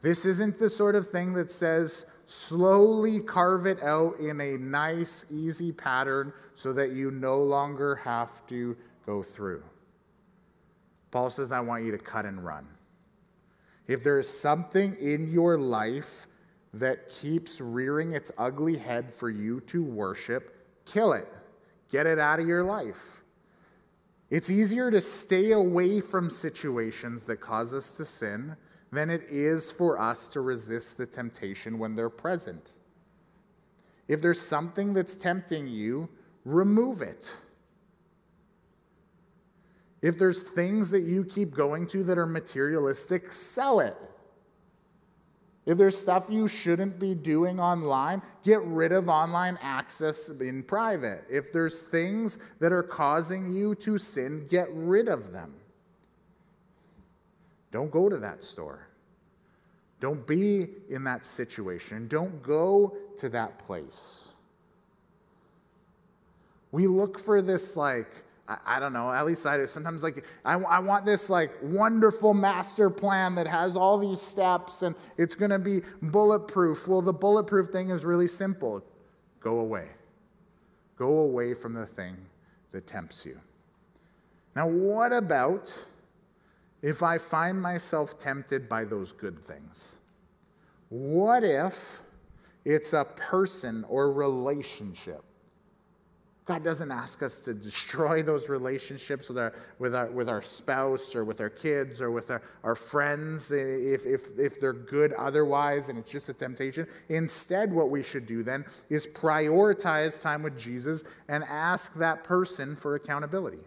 This 0.00 0.26
isn't 0.26 0.58
the 0.58 0.70
sort 0.70 0.96
of 0.96 1.06
thing 1.06 1.32
that 1.34 1.50
says, 1.50 2.06
slowly 2.26 3.20
carve 3.20 3.66
it 3.66 3.82
out 3.82 4.18
in 4.18 4.40
a 4.40 4.58
nice, 4.58 5.26
easy 5.30 5.72
pattern 5.72 6.32
so 6.54 6.72
that 6.72 6.90
you 6.92 7.10
no 7.10 7.38
longer 7.38 7.96
have 7.96 8.46
to 8.48 8.76
go 9.06 9.22
through. 9.22 9.62
Paul 11.10 11.30
says, 11.30 11.52
I 11.52 11.60
want 11.60 11.84
you 11.84 11.92
to 11.92 11.98
cut 11.98 12.24
and 12.24 12.44
run. 12.44 12.66
If 13.86 14.02
there 14.02 14.18
is 14.18 14.28
something 14.28 14.96
in 15.00 15.30
your 15.30 15.56
life 15.56 16.26
that 16.74 17.08
keeps 17.08 17.60
rearing 17.60 18.12
its 18.12 18.32
ugly 18.38 18.76
head 18.76 19.12
for 19.12 19.28
you 19.28 19.60
to 19.60 19.84
worship, 19.84 20.56
kill 20.86 21.12
it. 21.12 21.28
Get 21.90 22.06
it 22.06 22.18
out 22.18 22.40
of 22.40 22.48
your 22.48 22.64
life. 22.64 23.21
It's 24.32 24.48
easier 24.48 24.90
to 24.90 25.02
stay 25.02 25.52
away 25.52 26.00
from 26.00 26.30
situations 26.30 27.24
that 27.24 27.42
cause 27.42 27.74
us 27.74 27.90
to 27.98 28.04
sin 28.06 28.56
than 28.90 29.10
it 29.10 29.24
is 29.28 29.70
for 29.70 30.00
us 30.00 30.26
to 30.28 30.40
resist 30.40 30.96
the 30.96 31.04
temptation 31.04 31.78
when 31.78 31.94
they're 31.94 32.08
present. 32.08 32.70
If 34.08 34.22
there's 34.22 34.40
something 34.40 34.94
that's 34.94 35.16
tempting 35.16 35.68
you, 35.68 36.08
remove 36.46 37.02
it. 37.02 37.36
If 40.00 40.16
there's 40.16 40.44
things 40.44 40.88
that 40.92 41.02
you 41.02 41.24
keep 41.24 41.54
going 41.54 41.86
to 41.88 42.02
that 42.04 42.16
are 42.16 42.24
materialistic, 42.24 43.30
sell 43.34 43.80
it. 43.80 43.94
If 45.64 45.78
there's 45.78 45.96
stuff 45.96 46.26
you 46.28 46.48
shouldn't 46.48 46.98
be 46.98 47.14
doing 47.14 47.60
online, 47.60 48.20
get 48.42 48.60
rid 48.62 48.90
of 48.90 49.08
online 49.08 49.56
access 49.62 50.28
in 50.28 50.64
private. 50.64 51.24
If 51.30 51.52
there's 51.52 51.82
things 51.82 52.38
that 52.58 52.72
are 52.72 52.82
causing 52.82 53.52
you 53.52 53.76
to 53.76 53.96
sin, 53.96 54.46
get 54.48 54.66
rid 54.72 55.08
of 55.08 55.32
them. 55.32 55.54
Don't 57.70 57.90
go 57.90 58.08
to 58.08 58.18
that 58.18 58.42
store. 58.42 58.88
Don't 60.00 60.26
be 60.26 60.66
in 60.90 61.04
that 61.04 61.24
situation. 61.24 62.08
Don't 62.08 62.42
go 62.42 62.96
to 63.18 63.28
that 63.28 63.56
place. 63.60 64.32
We 66.72 66.88
look 66.88 67.20
for 67.20 67.40
this 67.40 67.76
like 67.76 68.10
I, 68.48 68.58
I 68.66 68.80
don't 68.80 68.92
know, 68.92 69.10
at 69.10 69.26
least 69.26 69.46
I 69.46 69.56
do. 69.56 69.66
Sometimes, 69.66 70.02
like, 70.02 70.24
I, 70.44 70.54
I 70.54 70.78
want 70.78 71.04
this, 71.04 71.30
like, 71.30 71.50
wonderful 71.62 72.34
master 72.34 72.90
plan 72.90 73.34
that 73.36 73.46
has 73.46 73.76
all 73.76 73.98
these 73.98 74.20
steps 74.20 74.82
and 74.82 74.94
it's 75.16 75.34
going 75.34 75.50
to 75.50 75.58
be 75.58 75.80
bulletproof. 76.02 76.88
Well, 76.88 77.02
the 77.02 77.12
bulletproof 77.12 77.68
thing 77.68 77.90
is 77.90 78.04
really 78.04 78.28
simple 78.28 78.84
go 79.40 79.58
away. 79.60 79.88
Go 80.96 81.20
away 81.20 81.54
from 81.54 81.72
the 81.72 81.86
thing 81.86 82.16
that 82.70 82.86
tempts 82.86 83.26
you. 83.26 83.40
Now, 84.54 84.68
what 84.68 85.12
about 85.12 85.86
if 86.82 87.02
I 87.02 87.18
find 87.18 87.60
myself 87.60 88.18
tempted 88.18 88.68
by 88.68 88.84
those 88.84 89.12
good 89.12 89.38
things? 89.38 89.98
What 90.90 91.42
if 91.42 92.00
it's 92.64 92.92
a 92.92 93.04
person 93.16 93.84
or 93.88 94.12
relationship? 94.12 95.24
God 96.44 96.64
doesn't 96.64 96.90
ask 96.90 97.22
us 97.22 97.40
to 97.44 97.54
destroy 97.54 98.20
those 98.22 98.48
relationships 98.48 99.28
with 99.28 99.38
our, 99.38 99.54
with 99.78 99.94
our, 99.94 100.10
with 100.10 100.28
our 100.28 100.42
spouse 100.42 101.14
or 101.14 101.24
with 101.24 101.40
our 101.40 101.50
kids 101.50 102.02
or 102.02 102.10
with 102.10 102.32
our, 102.32 102.42
our 102.64 102.74
friends 102.74 103.52
if, 103.52 104.06
if, 104.06 104.36
if 104.38 104.60
they're 104.60 104.72
good 104.72 105.12
otherwise 105.12 105.88
and 105.88 105.98
it's 105.98 106.10
just 106.10 106.28
a 106.28 106.34
temptation. 106.34 106.86
Instead, 107.10 107.72
what 107.72 107.90
we 107.90 108.02
should 108.02 108.26
do 108.26 108.42
then 108.42 108.64
is 108.90 109.06
prioritize 109.06 110.20
time 110.20 110.42
with 110.42 110.58
Jesus 110.58 111.04
and 111.28 111.44
ask 111.44 111.94
that 111.94 112.24
person 112.24 112.74
for 112.74 112.96
accountability. 112.96 113.60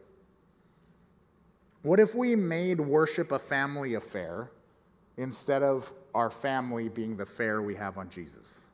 What 1.84 2.02
if 2.02 2.14
we 2.14 2.36
made 2.36 2.82
worship 2.82 3.32
a 3.32 3.40
family 3.40 3.94
affair 3.94 4.52
instead 5.16 5.64
of 5.64 5.94
our 6.14 6.30
family 6.30 6.90
being 6.90 7.16
the 7.16 7.26
fair 7.26 7.62
we 7.62 7.76
have 7.76 7.98
on 7.98 8.10
Jesus? 8.10 8.65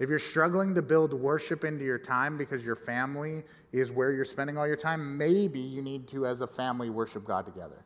If 0.00 0.08
you're 0.08 0.18
struggling 0.18 0.74
to 0.74 0.82
build 0.82 1.12
worship 1.12 1.62
into 1.62 1.84
your 1.84 1.98
time 1.98 2.38
because 2.38 2.64
your 2.64 2.74
family 2.74 3.44
is 3.70 3.92
where 3.92 4.12
you're 4.12 4.24
spending 4.24 4.56
all 4.56 4.66
your 4.66 4.74
time, 4.74 5.18
maybe 5.18 5.60
you 5.60 5.82
need 5.82 6.08
to, 6.08 6.24
as 6.26 6.40
a 6.40 6.46
family, 6.46 6.88
worship 6.88 7.24
God 7.26 7.44
together 7.44 7.84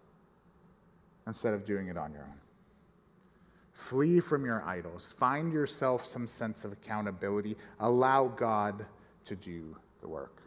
instead 1.27 1.55
of 1.55 1.65
doing 1.65 1.89
it 1.89 1.99
on 1.99 2.12
your 2.12 2.23
own. 2.23 2.39
Flee 3.73 4.21
from 4.21 4.45
your 4.45 4.62
idols. 4.65 5.12
Find 5.19 5.53
yourself 5.53 6.07
some 6.07 6.29
sense 6.29 6.65
of 6.65 6.71
accountability. 6.71 7.57
Allow 7.81 8.29
God 8.29 8.87
to 9.25 9.35
do 9.35 9.77
the 10.01 10.07
work. 10.07 10.41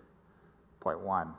Point 0.80 1.02
one. 1.02 1.34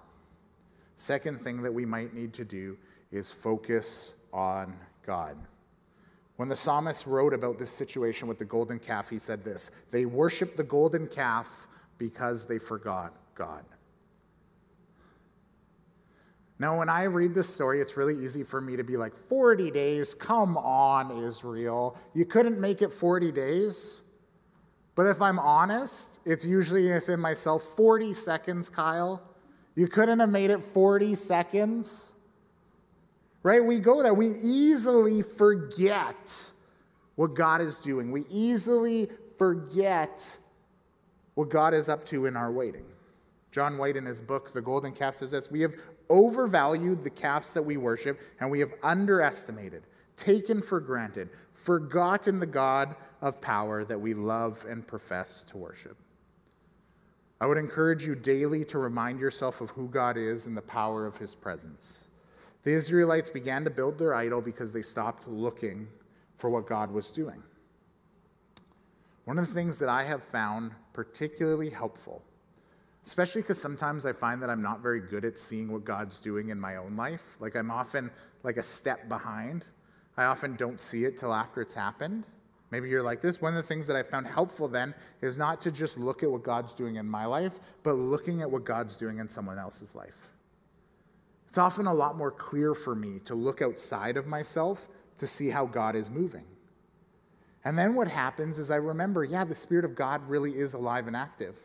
Second 0.97 1.41
thing 1.41 1.63
that 1.63 1.73
we 1.73 1.87
might 1.87 2.13
need 2.13 2.35
to 2.35 2.45
do 2.45 2.77
is 3.11 3.33
focus 3.33 4.15
on 4.35 4.77
God. 5.07 5.39
When 6.39 6.49
the 6.49 6.55
psalmist 6.55 7.09
wrote 7.09 7.35
about 7.35 7.59
this 7.59 7.69
situation 7.69 8.29
with 8.29 8.39
the 8.39 8.45
golden 8.45 8.79
calf, 8.79 9.11
he 9.11 9.19
said 9.19 9.43
this 9.43 9.71
They 9.91 10.07
worshiped 10.07 10.57
the 10.57 10.63
golden 10.63 11.09
calf 11.09 11.67
because 11.99 12.47
they 12.47 12.59
forgot 12.61 13.13
God. 13.35 13.65
Now, 16.61 16.79
when 16.79 16.89
I 16.89 17.05
read 17.05 17.35
this 17.35 17.53
story, 17.53 17.81
it's 17.81 17.97
really 17.97 18.15
easy 18.15 18.45
for 18.45 18.61
me 18.61 18.77
to 18.77 18.85
be 18.85 18.97
like, 18.97 19.17
40 19.17 19.73
days? 19.73 20.15
Come 20.15 20.57
on, 20.57 21.25
Israel. 21.25 21.97
You 22.15 22.25
couldn't 22.25 22.61
make 22.61 22.83
it 22.83 22.93
40 22.93 23.33
days? 23.33 24.05
But 24.95 25.07
if 25.07 25.21
I'm 25.21 25.41
honest, 25.41 26.21
it's 26.25 26.47
usually 26.47 26.93
within 26.93 27.19
myself 27.19 27.63
40 27.63 28.15
seconds, 28.15 28.69
Kyle. 28.69 29.23
You 29.75 29.89
couldn't 29.89 30.21
have 30.21 30.31
made 30.31 30.51
it 30.51 30.63
40 30.63 31.17
seconds? 31.17 32.15
Right? 33.49 33.65
We 33.65 33.81
go 33.81 34.03
there. 34.03 34.13
We 34.13 34.27
easily 34.43 35.23
forget 35.23 36.53
what 37.15 37.33
God 37.33 37.63
is 37.63 37.79
doing. 37.79 38.13
We 38.13 38.25
easily 38.31 39.09
forget 39.39 40.39
what 41.35 41.49
God 41.49 41.73
is 41.73 41.89
up 41.89 42.05
to 42.07 42.27
in 42.27 42.37
our 42.37 42.53
waiting. 42.53 42.85
John 43.51 43.79
White, 43.79 43.97
in 43.97 44.05
his 44.05 44.21
book, 44.21 44.53
The 44.53 44.61
Golden 44.61 44.93
Calf, 44.93 45.15
says 45.15 45.31
this 45.31 45.51
We 45.51 45.63
have 45.63 45.75
overvalued 46.11 47.03
the 47.03 47.09
calves 47.09 47.55
that 47.55 47.63
we 47.63 47.79
worship, 47.79 48.21
and 48.41 48.51
we 48.51 48.61
have 48.61 48.75
underestimated, 48.83 49.85
taken 50.15 50.61
for 50.61 50.79
granted, 50.79 51.31
forgotten 51.55 52.41
the 52.41 52.47
God 52.47 52.95
of 53.23 53.41
power 53.41 53.83
that 53.83 53.99
we 53.99 54.13
love 54.13 54.63
and 54.69 54.87
profess 54.87 55.43
to 55.45 55.57
worship. 55.57 55.97
I 57.41 57.47
would 57.47 57.57
encourage 57.57 58.05
you 58.05 58.15
daily 58.15 58.63
to 58.67 58.79
remind 58.79 59.19
yourself 59.19 59.63
of 59.63 59.71
who 59.71 59.89
God 59.89 60.19
is 60.19 60.45
and 60.45 60.55
the 60.55 60.61
power 60.61 61.07
of 61.07 61.17
his 61.17 61.35
presence. 61.35 62.11
The 62.65 62.73
Israelites 62.73 63.31
began 63.31 63.65
to 63.65 63.71
build 63.71 63.99
their 63.99 64.15
idol 64.15 64.41
because 64.41 64.73
they 64.73 64.83
stopped 64.83 65.29
looking 65.29 65.89
for 66.37 66.51
what 66.51 66.67
God 66.67 66.91
was 66.91 67.11
doing. 67.11 67.43
One 69.25 69.39
of 69.39 69.47
the 69.47 69.55
things 69.55 69.79
that 69.79 69.89
I 69.89 70.03
have 70.05 70.23
found 70.23 70.73
particularly 70.93 71.71
helpful, 71.71 72.23
especially 73.05 73.43
because 73.43 73.61
sometimes 73.61 74.07
I 74.07 74.13
find 74.13 74.43
that 74.43 74.51
I'm 74.51 74.63
not 74.63 74.81
very 74.81 75.01
good 75.01 75.25
at 75.25 75.39
seeing 75.39 75.71
what 75.71 75.85
God's 75.85 76.19
doing 76.19 76.49
in 76.49 76.59
my 76.59 76.77
own 76.77 76.97
life. 76.97 77.37
Like 77.39 77.55
I'm 77.55 77.71
often 77.71 78.11
like 78.43 78.57
a 78.57 78.63
step 78.63 79.09
behind. 79.09 79.67
I 80.17 80.25
often 80.25 80.57
don't 80.57 80.81
see 80.81 81.05
it 81.05 81.17
till 81.19 81.33
after 81.33 81.61
it's 81.61 81.75
happened. 81.75 82.25
Maybe 82.71 82.89
you're 82.89 83.03
like 83.03 83.21
this. 83.21 83.41
One 83.41 83.55
of 83.55 83.63
the 83.63 83.69
things 83.69 83.87
that 83.87 83.97
I 83.97 84.03
found 84.03 84.27
helpful 84.27 84.69
then 84.69 84.95
is 85.23 85.39
not 85.39 85.61
to 85.63 85.71
just 85.71 85.99
look 85.99 86.23
at 86.23 86.31
what 86.31 86.43
God's 86.43 86.75
doing 86.75 86.97
in 86.97 87.07
my 87.07 87.25
life, 87.25 87.61
but 87.83 87.93
looking 87.93 88.43
at 88.43 88.51
what 88.51 88.65
God's 88.65 88.97
doing 88.97 89.19
in 89.19 89.29
someone 89.29 89.59
else's 89.59 89.95
life. 89.95 90.28
It's 91.49 91.59
often 91.59 91.87
a 91.87 91.95
lot 91.95 92.17
more 92.17 92.31
clear 92.31 92.75
for 92.75 92.95
me 92.95 93.21
to 93.25 93.35
look 93.35 93.63
outside 93.63 94.17
of 94.17 94.27
myself 94.27 94.87
to 95.17 95.27
see 95.27 95.49
how 95.49 95.67
God 95.67 95.97
is 95.97 96.11
moving. 96.11 96.45
And 97.65 97.77
then 97.77 97.95
what 97.95 98.09
happens 98.09 98.59
is 98.59 98.71
I 98.71 98.77
remember, 98.77 99.25
yeah, 99.25 99.45
the 99.45 99.55
Spirit 99.55 99.85
of 99.85 99.95
God 99.95 100.27
really 100.29 100.53
is 100.53 100.75
alive 100.75 101.07
and 101.07 101.17
active. 101.17 101.57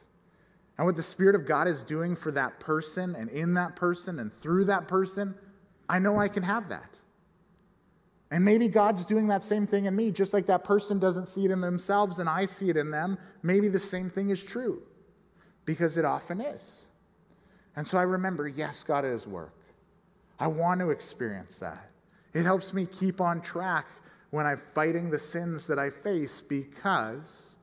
And 0.77 0.88
what 0.88 0.95
the 0.95 1.03
Spirit 1.03 1.36
of 1.36 1.45
God 1.45 1.67
is 1.67 1.84
doing 1.84 2.15
for 2.15 2.31
that 2.31 2.59
person 2.59 3.15
and 3.15 3.29
in 3.29 3.53
that 3.55 3.75
person 3.75 4.19
and 4.19 4.31
through 4.31 4.65
that 4.65 4.88
person, 4.88 5.36
I 5.88 5.99
know 5.99 6.17
I 6.17 6.27
can 6.27 6.43
have 6.43 6.69
that. 6.69 6.99
And 8.31 8.43
maybe 8.43 8.67
God's 8.67 9.05
doing 9.05 9.27
that 9.27 9.43
same 9.43 9.67
thing 9.67 9.86
in 9.86 9.95
me, 9.95 10.09
just 10.09 10.34
like 10.34 10.47
that 10.47 10.63
person 10.63 10.97
doesn't 10.97 11.27
see 11.29 11.45
it 11.45 11.51
in 11.51 11.61
themselves 11.61 12.17
and 12.17 12.27
I 12.27 12.47
see 12.47 12.69
it 12.69 12.77
in 12.77 12.89
them. 12.89 13.19
Maybe 13.43 13.67
the 13.67 13.77
same 13.77 14.09
thing 14.09 14.29
is 14.29 14.43
true 14.43 14.81
because 15.65 15.97
it 15.97 16.05
often 16.05 16.41
is. 16.41 16.89
And 17.75 17.88
so 17.88 17.99
I 17.99 18.03
remember, 18.03 18.47
yes, 18.47 18.84
God 18.84 19.05
is 19.05 19.27
work. 19.27 19.53
I 20.43 20.47
want 20.47 20.81
to 20.81 20.89
experience 20.89 21.57
that. 21.59 21.89
It 22.33 22.43
helps 22.43 22.73
me 22.73 22.85
keep 22.85 23.21
on 23.21 23.39
track 23.39 23.87
when 24.31 24.45
I'm 24.45 24.57
fighting 24.57 25.09
the 25.09 25.17
sins 25.17 25.65
that 25.67 25.79
I 25.79 25.89
face 25.89 26.41
because 26.41 27.55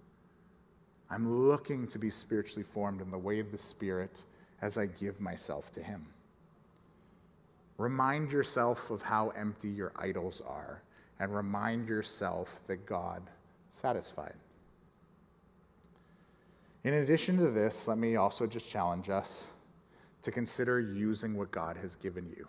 I'm 1.11 1.31
looking 1.31 1.87
to 1.89 1.99
be 1.99 2.09
spiritually 2.09 2.63
formed 2.63 3.03
in 3.03 3.11
the 3.11 3.19
way 3.19 3.39
of 3.39 3.53
the 3.53 3.59
Spirit 3.59 4.23
as 4.63 4.79
I 4.79 4.87
give 4.87 5.21
myself 5.21 5.71
to 5.73 5.83
Him. 5.83 6.07
Remind 7.77 8.33
yourself 8.33 8.89
of 8.91 9.03
how 9.03 9.29
empty 9.37 9.69
your 9.69 9.93
idols 9.97 10.41
are 10.49 10.83
and 11.19 11.37
remind 11.37 11.87
yourself 11.87 12.65
that 12.65 12.87
God 12.87 13.23
satisfied. 13.69 14.37
In 16.85 16.95
addition 16.95 17.37
to 17.37 17.51
this, 17.51 17.87
let 17.87 17.99
me 17.99 18.17
also 18.17 18.47
just 18.47 18.71
challenge 18.73 19.11
us 19.11 19.51
to 20.23 20.31
consider 20.31 20.81
using 20.81 21.37
what 21.37 21.51
God 21.51 21.77
has 21.77 21.95
given 21.95 22.27
you. 22.35 22.49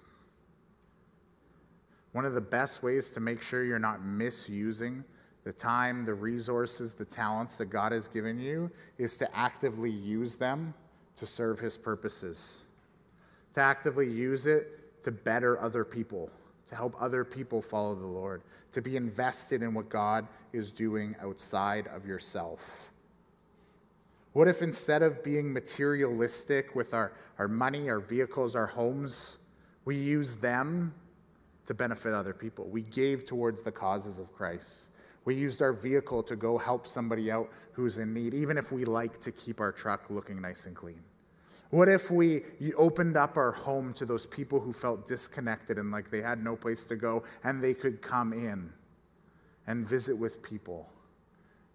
One 2.13 2.25
of 2.25 2.33
the 2.33 2.41
best 2.41 2.83
ways 2.83 3.11
to 3.11 3.19
make 3.19 3.41
sure 3.41 3.63
you're 3.63 3.79
not 3.79 4.03
misusing 4.03 5.03
the 5.43 5.53
time, 5.53 6.05
the 6.05 6.13
resources, 6.13 6.93
the 6.93 7.05
talents 7.05 7.57
that 7.57 7.65
God 7.65 7.91
has 7.91 8.07
given 8.07 8.39
you 8.39 8.69
is 8.97 9.17
to 9.17 9.37
actively 9.37 9.89
use 9.89 10.37
them 10.37 10.73
to 11.15 11.25
serve 11.25 11.59
His 11.59 11.77
purposes, 11.77 12.67
to 13.55 13.61
actively 13.61 14.09
use 14.09 14.45
it 14.45 15.03
to 15.03 15.11
better 15.11 15.59
other 15.59 15.83
people, 15.83 16.29
to 16.69 16.75
help 16.75 16.95
other 17.01 17.23
people 17.23 17.61
follow 17.61 17.95
the 17.95 18.05
Lord, 18.05 18.43
to 18.71 18.81
be 18.81 18.97
invested 18.97 19.61
in 19.61 19.73
what 19.73 19.89
God 19.89 20.27
is 20.53 20.71
doing 20.71 21.15
outside 21.21 21.87
of 21.87 22.05
yourself. 22.05 22.91
What 24.33 24.47
if 24.47 24.61
instead 24.61 25.01
of 25.01 25.23
being 25.23 25.51
materialistic 25.51 26.75
with 26.75 26.93
our, 26.93 27.11
our 27.37 27.47
money, 27.47 27.89
our 27.89 27.99
vehicles, 27.99 28.55
our 28.55 28.67
homes, 28.67 29.39
we 29.83 29.95
use 29.95 30.35
them 30.35 30.93
to 31.65 31.73
benefit 31.73 32.13
other 32.13 32.33
people. 32.33 32.65
We 32.65 32.81
gave 32.81 33.25
towards 33.25 33.61
the 33.61 33.71
causes 33.71 34.19
of 34.19 34.33
Christ. 34.33 34.91
We 35.25 35.35
used 35.35 35.61
our 35.61 35.73
vehicle 35.73 36.23
to 36.23 36.35
go 36.35 36.57
help 36.57 36.87
somebody 36.87 37.31
out 37.31 37.49
who's 37.73 37.99
in 37.99 38.13
need, 38.13 38.33
even 38.33 38.57
if 38.57 38.71
we 38.71 38.85
like 38.85 39.19
to 39.21 39.31
keep 39.31 39.61
our 39.61 39.71
truck 39.71 40.09
looking 40.09 40.41
nice 40.41 40.65
and 40.65 40.75
clean. 40.75 41.01
What 41.69 41.87
if 41.87 42.11
we 42.11 42.43
opened 42.75 43.15
up 43.15 43.37
our 43.37 43.51
home 43.51 43.93
to 43.93 44.05
those 44.05 44.25
people 44.25 44.59
who 44.59 44.73
felt 44.73 45.05
disconnected 45.05 45.77
and 45.77 45.91
like 45.91 46.09
they 46.09 46.21
had 46.21 46.43
no 46.43 46.55
place 46.55 46.85
to 46.87 46.95
go 46.95 47.23
and 47.43 47.63
they 47.63 47.73
could 47.73 48.01
come 48.01 48.33
in 48.33 48.73
and 49.67 49.87
visit 49.87 50.17
with 50.17 50.41
people 50.43 50.91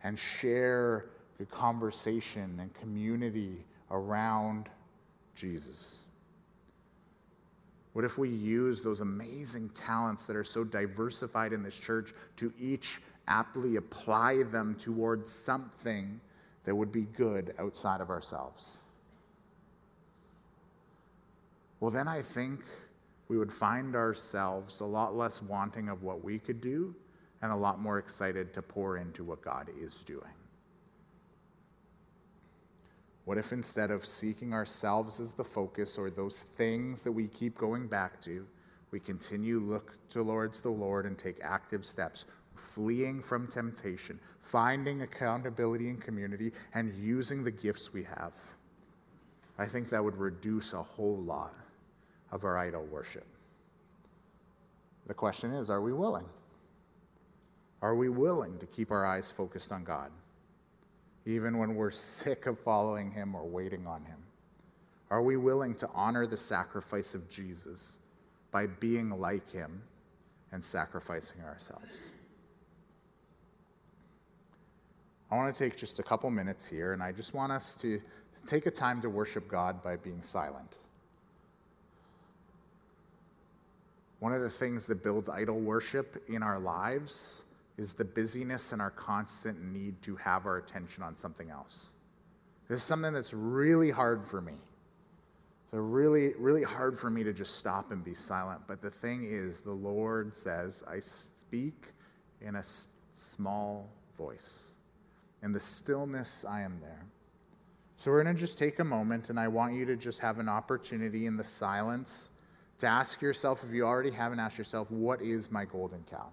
and 0.02 0.18
share 0.18 1.06
the 1.38 1.46
conversation 1.46 2.58
and 2.60 2.74
community 2.74 3.64
around 3.90 4.68
Jesus? 5.34 6.05
What 7.96 8.04
if 8.04 8.18
we 8.18 8.28
use 8.28 8.82
those 8.82 9.00
amazing 9.00 9.70
talents 9.70 10.26
that 10.26 10.36
are 10.36 10.44
so 10.44 10.64
diversified 10.64 11.54
in 11.54 11.62
this 11.62 11.78
church 11.78 12.12
to 12.36 12.52
each 12.60 13.00
aptly 13.26 13.76
apply 13.76 14.42
them 14.42 14.74
towards 14.74 15.32
something 15.32 16.20
that 16.64 16.74
would 16.74 16.92
be 16.92 17.06
good 17.16 17.54
outside 17.58 18.02
of 18.02 18.10
ourselves? 18.10 18.80
Well, 21.80 21.90
then 21.90 22.06
I 22.06 22.20
think 22.20 22.60
we 23.28 23.38
would 23.38 23.50
find 23.50 23.96
ourselves 23.96 24.80
a 24.80 24.84
lot 24.84 25.16
less 25.16 25.40
wanting 25.40 25.88
of 25.88 26.02
what 26.02 26.22
we 26.22 26.38
could 26.38 26.60
do 26.60 26.94
and 27.40 27.50
a 27.50 27.56
lot 27.56 27.80
more 27.80 27.98
excited 27.98 28.52
to 28.52 28.60
pour 28.60 28.98
into 28.98 29.24
what 29.24 29.40
God 29.40 29.70
is 29.80 30.04
doing. 30.04 30.34
What 33.26 33.38
if 33.38 33.52
instead 33.52 33.90
of 33.90 34.06
seeking 34.06 34.54
ourselves 34.54 35.18
as 35.18 35.34
the 35.34 35.42
focus 35.42 35.98
or 35.98 36.10
those 36.10 36.42
things 36.42 37.02
that 37.02 37.10
we 37.10 37.26
keep 37.26 37.58
going 37.58 37.88
back 37.88 38.20
to, 38.22 38.46
we 38.92 39.00
continue 39.00 39.58
look 39.58 39.98
towards 40.08 40.60
the 40.60 40.70
Lord 40.70 41.06
and 41.06 41.18
take 41.18 41.38
active 41.42 41.84
steps, 41.84 42.24
fleeing 42.54 43.20
from 43.20 43.48
temptation, 43.48 44.20
finding 44.40 45.02
accountability 45.02 45.88
in 45.88 45.96
community, 45.96 46.52
and 46.74 46.94
using 46.94 47.42
the 47.42 47.50
gifts 47.50 47.92
we 47.92 48.04
have? 48.04 48.32
I 49.58 49.66
think 49.66 49.88
that 49.88 50.04
would 50.04 50.16
reduce 50.16 50.72
a 50.72 50.82
whole 50.82 51.16
lot 51.16 51.54
of 52.30 52.44
our 52.44 52.56
idol 52.56 52.84
worship. 52.92 53.26
The 55.08 55.14
question 55.14 55.52
is 55.52 55.68
are 55.68 55.82
we 55.82 55.92
willing? 55.92 56.26
Are 57.82 57.96
we 57.96 58.08
willing 58.08 58.56
to 58.58 58.66
keep 58.66 58.92
our 58.92 59.04
eyes 59.04 59.32
focused 59.32 59.72
on 59.72 59.82
God? 59.82 60.12
Even 61.26 61.58
when 61.58 61.74
we're 61.74 61.90
sick 61.90 62.46
of 62.46 62.58
following 62.58 63.10
him 63.10 63.34
or 63.34 63.44
waiting 63.44 63.86
on 63.86 64.04
him? 64.04 64.18
Are 65.10 65.22
we 65.22 65.36
willing 65.36 65.74
to 65.76 65.88
honor 65.92 66.26
the 66.26 66.36
sacrifice 66.36 67.14
of 67.14 67.28
Jesus 67.28 67.98
by 68.50 68.66
being 68.66 69.10
like 69.10 69.50
him 69.50 69.82
and 70.52 70.64
sacrificing 70.64 71.42
ourselves? 71.42 72.14
I 75.30 75.34
want 75.34 75.52
to 75.54 75.58
take 75.58 75.76
just 75.76 75.98
a 75.98 76.02
couple 76.04 76.30
minutes 76.30 76.68
here, 76.68 76.92
and 76.92 77.02
I 77.02 77.10
just 77.10 77.34
want 77.34 77.50
us 77.50 77.74
to 77.78 78.00
take 78.46 78.66
a 78.66 78.70
time 78.70 79.02
to 79.02 79.10
worship 79.10 79.48
God 79.48 79.82
by 79.82 79.96
being 79.96 80.22
silent. 80.22 80.78
One 84.20 84.32
of 84.32 84.40
the 84.40 84.48
things 84.48 84.86
that 84.86 85.02
builds 85.02 85.28
idol 85.28 85.60
worship 85.60 86.22
in 86.28 86.42
our 86.42 86.60
lives 86.60 87.44
is 87.78 87.92
the 87.92 88.04
busyness 88.04 88.72
and 88.72 88.80
our 88.80 88.90
constant 88.90 89.62
need 89.62 90.00
to 90.02 90.16
have 90.16 90.46
our 90.46 90.56
attention 90.56 91.02
on 91.02 91.14
something 91.14 91.50
else. 91.50 91.94
This 92.68 92.78
is 92.78 92.82
something 92.82 93.12
that's 93.12 93.34
really 93.34 93.90
hard 93.90 94.24
for 94.26 94.40
me. 94.40 94.54
So, 95.70 95.78
really, 95.78 96.32
really 96.38 96.62
hard 96.62 96.98
for 96.98 97.10
me 97.10 97.24
to 97.24 97.32
just 97.32 97.56
stop 97.56 97.90
and 97.90 98.04
be 98.04 98.14
silent. 98.14 98.62
But 98.66 98.80
the 98.80 98.90
thing 98.90 99.26
is, 99.28 99.60
the 99.60 99.72
Lord 99.72 100.34
says, 100.34 100.82
I 100.88 101.00
speak 101.00 101.88
in 102.40 102.56
a 102.56 102.62
small 103.14 103.90
voice. 104.16 104.74
In 105.42 105.52
the 105.52 105.60
stillness, 105.60 106.44
I 106.48 106.62
am 106.62 106.78
there. 106.80 107.04
So, 107.96 108.10
we're 108.10 108.22
going 108.22 108.34
to 108.34 108.40
just 108.40 108.58
take 108.58 108.78
a 108.78 108.84
moment, 108.84 109.28
and 109.28 109.38
I 109.38 109.48
want 109.48 109.74
you 109.74 109.84
to 109.86 109.96
just 109.96 110.18
have 110.20 110.38
an 110.38 110.48
opportunity 110.48 111.26
in 111.26 111.36
the 111.36 111.44
silence 111.44 112.30
to 112.78 112.86
ask 112.86 113.20
yourself, 113.20 113.64
if 113.64 113.74
you 113.74 113.84
already 113.84 114.10
haven't 114.10 114.38
asked 114.38 114.58
yourself, 114.58 114.90
what 114.90 115.20
is 115.20 115.50
my 115.50 115.64
golden 115.64 116.04
cow? 116.10 116.28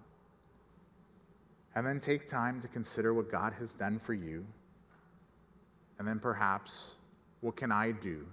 And 1.74 1.86
then 1.86 1.98
take 1.98 2.26
time 2.26 2.60
to 2.60 2.68
consider 2.68 3.14
what 3.14 3.30
God 3.30 3.52
has 3.54 3.74
done 3.74 3.98
for 3.98 4.14
you. 4.14 4.46
And 5.98 6.06
then 6.06 6.18
perhaps, 6.18 6.96
what 7.40 7.56
can 7.56 7.72
I 7.72 7.92
do 7.92 8.26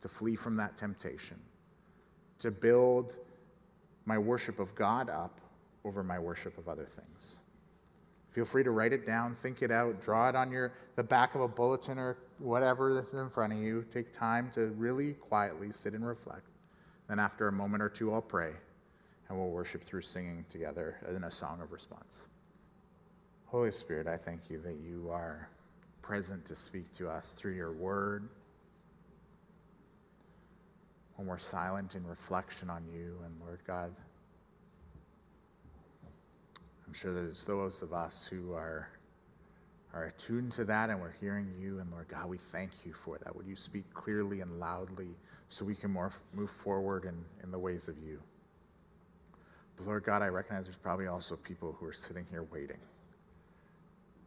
to 0.00 0.08
flee 0.08 0.36
from 0.36 0.56
that 0.56 0.76
temptation? 0.76 1.38
To 2.40 2.50
build 2.50 3.16
my 4.04 4.18
worship 4.18 4.58
of 4.58 4.74
God 4.74 5.08
up 5.08 5.40
over 5.84 6.02
my 6.02 6.18
worship 6.18 6.58
of 6.58 6.68
other 6.68 6.84
things. 6.84 7.40
Feel 8.30 8.44
free 8.44 8.62
to 8.64 8.70
write 8.70 8.92
it 8.92 9.06
down, 9.06 9.34
think 9.34 9.62
it 9.62 9.70
out, 9.70 10.02
draw 10.02 10.28
it 10.28 10.36
on 10.36 10.50
your 10.50 10.72
the 10.96 11.02
back 11.02 11.34
of 11.34 11.40
a 11.40 11.48
bulletin 11.48 11.98
or 11.98 12.18
whatever 12.38 12.92
that's 12.92 13.14
in 13.14 13.30
front 13.30 13.52
of 13.52 13.58
you. 13.58 13.84
Take 13.90 14.12
time 14.12 14.50
to 14.52 14.66
really 14.76 15.14
quietly 15.14 15.72
sit 15.72 15.94
and 15.94 16.06
reflect. 16.06 16.48
Then 17.08 17.18
after 17.18 17.48
a 17.48 17.52
moment 17.52 17.82
or 17.82 17.88
two 17.88 18.12
I'll 18.12 18.20
pray 18.20 18.52
and 19.28 19.38
we'll 19.38 19.48
worship 19.48 19.82
through 19.82 20.02
singing 20.02 20.44
together 20.48 20.98
in 21.08 21.24
a 21.24 21.30
song 21.30 21.60
of 21.62 21.72
response. 21.72 22.26
Holy 23.46 23.70
Spirit, 23.70 24.08
I 24.08 24.16
thank 24.16 24.50
you 24.50 24.58
that 24.62 24.76
you 24.76 25.08
are 25.10 25.48
present 26.02 26.44
to 26.46 26.56
speak 26.56 26.92
to 26.94 27.08
us 27.08 27.32
through 27.32 27.52
your 27.54 27.72
word. 27.72 28.28
When 31.14 31.28
we're 31.28 31.38
silent 31.38 31.94
in 31.94 32.06
reflection 32.06 32.68
on 32.68 32.84
you 32.92 33.16
and 33.24 33.34
Lord 33.40 33.60
God, 33.66 33.92
I'm 36.86 36.92
sure 36.92 37.12
that 37.14 37.24
it's 37.28 37.44
those 37.44 37.82
of 37.82 37.92
us 37.92 38.26
who 38.26 38.52
are, 38.52 38.88
are 39.94 40.04
attuned 40.04 40.52
to 40.52 40.64
that 40.64 40.90
and 40.90 41.00
we're 41.00 41.12
hearing 41.12 41.48
you. 41.58 41.78
And 41.78 41.90
Lord 41.92 42.08
God, 42.08 42.28
we 42.28 42.38
thank 42.38 42.70
you 42.84 42.92
for 42.92 43.16
that. 43.24 43.34
Would 43.34 43.46
you 43.46 43.56
speak 43.56 43.84
clearly 43.94 44.40
and 44.40 44.58
loudly 44.58 45.10
so 45.48 45.64
we 45.64 45.76
can 45.76 45.92
more 45.92 46.12
move 46.34 46.50
forward 46.50 47.04
in, 47.04 47.24
in 47.42 47.50
the 47.50 47.58
ways 47.58 47.88
of 47.88 47.96
you? 47.98 48.20
But 49.76 49.86
Lord 49.86 50.04
God, 50.04 50.22
I 50.22 50.28
recognize 50.28 50.64
there's 50.64 50.76
probably 50.76 51.06
also 51.06 51.36
people 51.36 51.76
who 51.78 51.86
are 51.86 51.92
sitting 51.92 52.26
here 52.30 52.44
waiting, 52.52 52.78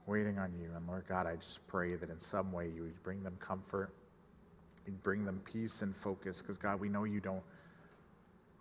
waiting 0.06 0.40
on 0.40 0.54
you. 0.60 0.70
And 0.76 0.88
Lord 0.88 1.06
God, 1.08 1.28
I 1.28 1.36
just 1.36 1.66
pray 1.68 1.96
that 1.96 2.10
in 2.10 2.20
some 2.20 2.52
way 2.52 2.70
you 2.70 2.84
would 2.84 3.04
bring 3.04 3.24
them 3.24 3.38
comfort, 3.40 3.94
you'd 4.86 5.02
bring 5.04 5.26
them 5.26 5.42
peace 5.46 5.82
and 5.82 5.96
focus, 5.96 6.42
because 6.42 6.58
God, 6.58 6.80
we 6.80 6.90
know 6.90 7.04
you 7.04 7.20
don't 7.20 7.44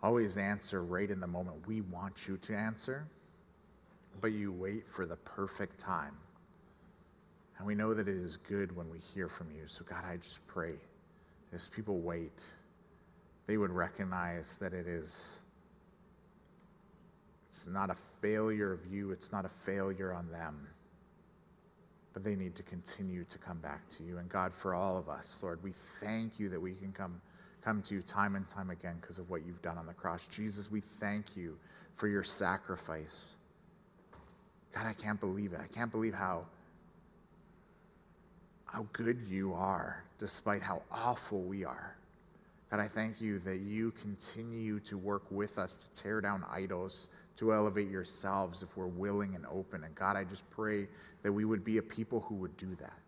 always 0.02 0.38
answer 0.38 0.84
right 0.84 1.10
in 1.10 1.20
the 1.20 1.26
moment 1.26 1.66
we 1.66 1.80
want 1.80 2.28
you 2.28 2.36
to 2.36 2.54
answer 2.54 3.06
but 4.20 4.32
you 4.32 4.52
wait 4.52 4.88
for 4.88 5.06
the 5.06 5.16
perfect 5.16 5.78
time. 5.78 6.16
And 7.58 7.66
we 7.66 7.74
know 7.74 7.94
that 7.94 8.06
it 8.08 8.16
is 8.16 8.36
good 8.36 8.74
when 8.74 8.88
we 8.90 8.98
hear 8.98 9.28
from 9.28 9.50
you. 9.50 9.66
So, 9.66 9.84
God, 9.84 10.04
I 10.04 10.16
just 10.16 10.46
pray 10.46 10.74
as 11.52 11.68
people 11.68 11.98
wait, 11.98 12.44
they 13.46 13.56
would 13.56 13.70
recognize 13.70 14.56
that 14.56 14.72
it 14.72 14.86
is. 14.86 15.42
It's 17.50 17.66
not 17.66 17.90
a 17.90 17.96
failure 18.20 18.72
of 18.72 18.80
you, 18.92 19.10
it's 19.10 19.32
not 19.32 19.44
a 19.44 19.48
failure 19.48 20.12
on 20.12 20.30
them. 20.30 20.68
But 22.18 22.24
they 22.24 22.34
need 22.34 22.56
to 22.56 22.64
continue 22.64 23.22
to 23.22 23.38
come 23.38 23.58
back 23.58 23.88
to 23.90 24.02
you. 24.02 24.18
And 24.18 24.28
God, 24.28 24.52
for 24.52 24.74
all 24.74 24.98
of 24.98 25.08
us, 25.08 25.40
Lord, 25.40 25.62
we 25.62 25.70
thank 25.70 26.40
you 26.40 26.48
that 26.48 26.60
we 26.60 26.74
can 26.74 26.90
come, 26.90 27.20
come 27.62 27.80
to 27.82 27.94
you 27.94 28.02
time 28.02 28.34
and 28.34 28.48
time 28.48 28.70
again 28.70 28.96
because 29.00 29.20
of 29.20 29.30
what 29.30 29.46
you've 29.46 29.62
done 29.62 29.78
on 29.78 29.86
the 29.86 29.92
cross. 29.92 30.26
Jesus, 30.26 30.68
we 30.68 30.80
thank 30.80 31.36
you 31.36 31.56
for 31.94 32.08
your 32.08 32.24
sacrifice. 32.24 33.36
God, 34.74 34.86
I 34.86 34.94
can't 34.94 35.20
believe 35.20 35.52
it. 35.52 35.60
I 35.62 35.68
can't 35.68 35.92
believe 35.92 36.12
how, 36.12 36.44
how 38.64 38.84
good 38.92 39.20
you 39.28 39.54
are, 39.54 40.02
despite 40.18 40.60
how 40.60 40.82
awful 40.90 41.42
we 41.42 41.64
are. 41.64 41.96
God, 42.68 42.80
I 42.80 42.88
thank 42.88 43.20
you 43.20 43.38
that 43.38 43.60
you 43.60 43.92
continue 43.92 44.80
to 44.80 44.98
work 44.98 45.22
with 45.30 45.56
us 45.56 45.76
to 45.76 46.02
tear 46.02 46.20
down 46.20 46.44
idols, 46.50 47.10
to 47.38 47.54
elevate 47.54 47.88
yourselves 47.88 48.62
if 48.62 48.76
we're 48.76 48.86
willing 48.86 49.36
and 49.36 49.46
open. 49.46 49.84
And 49.84 49.94
God, 49.94 50.16
I 50.16 50.24
just 50.24 50.48
pray 50.50 50.88
that 51.22 51.32
we 51.32 51.44
would 51.44 51.62
be 51.62 51.78
a 51.78 51.82
people 51.82 52.20
who 52.20 52.34
would 52.36 52.56
do 52.56 52.74
that, 52.76 52.98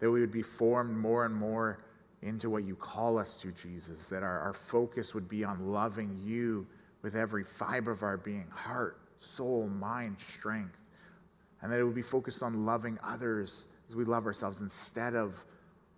that 0.00 0.10
we 0.10 0.20
would 0.20 0.32
be 0.32 0.42
formed 0.42 0.96
more 0.96 1.24
and 1.24 1.34
more 1.34 1.84
into 2.22 2.50
what 2.50 2.64
you 2.64 2.74
call 2.74 3.18
us 3.18 3.40
to, 3.42 3.52
Jesus, 3.52 4.08
that 4.08 4.22
our, 4.22 4.40
our 4.40 4.54
focus 4.54 5.14
would 5.14 5.28
be 5.28 5.44
on 5.44 5.66
loving 5.66 6.18
you 6.22 6.66
with 7.02 7.14
every 7.14 7.44
fiber 7.44 7.92
of 7.92 8.02
our 8.02 8.16
being, 8.16 8.48
heart, 8.50 8.98
soul, 9.20 9.68
mind, 9.68 10.18
strength. 10.18 10.90
And 11.60 11.70
that 11.70 11.78
it 11.78 11.84
would 11.84 11.94
be 11.94 12.02
focused 12.02 12.42
on 12.42 12.66
loving 12.66 12.98
others 13.04 13.68
as 13.88 13.94
we 13.94 14.04
love 14.04 14.26
ourselves 14.26 14.62
instead 14.62 15.14
of 15.14 15.44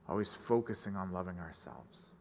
always 0.08 0.34
focusing 0.34 0.94
on 0.94 1.12
loving 1.12 1.38
ourselves. 1.38 2.15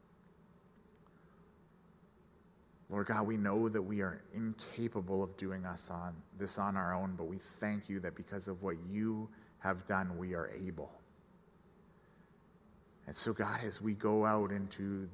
Lord 2.89 3.07
God, 3.07 3.25
we 3.25 3.36
know 3.36 3.67
that 3.67 3.81
we 3.81 4.01
are 4.01 4.21
incapable 4.33 5.23
of 5.23 5.36
doing 5.38 5.65
us 5.65 5.89
on 5.89 6.15
this 6.38 6.59
on 6.59 6.77
our 6.77 6.93
own, 6.93 7.15
but 7.17 7.25
we 7.25 7.38
thank 7.38 7.89
you 7.89 7.99
that 8.01 8.15
because 8.15 8.47
of 8.47 8.61
what 8.61 8.75
you 8.89 9.27
have 9.59 9.86
done, 9.88 10.15
we 10.17 10.36
are 10.36 10.51
able. 10.63 10.91
And 13.07 13.15
so, 13.15 13.33
God, 13.33 13.59
as 13.65 13.81
we 13.81 13.93
go 13.93 14.25
out 14.25 14.51
into 14.51 15.09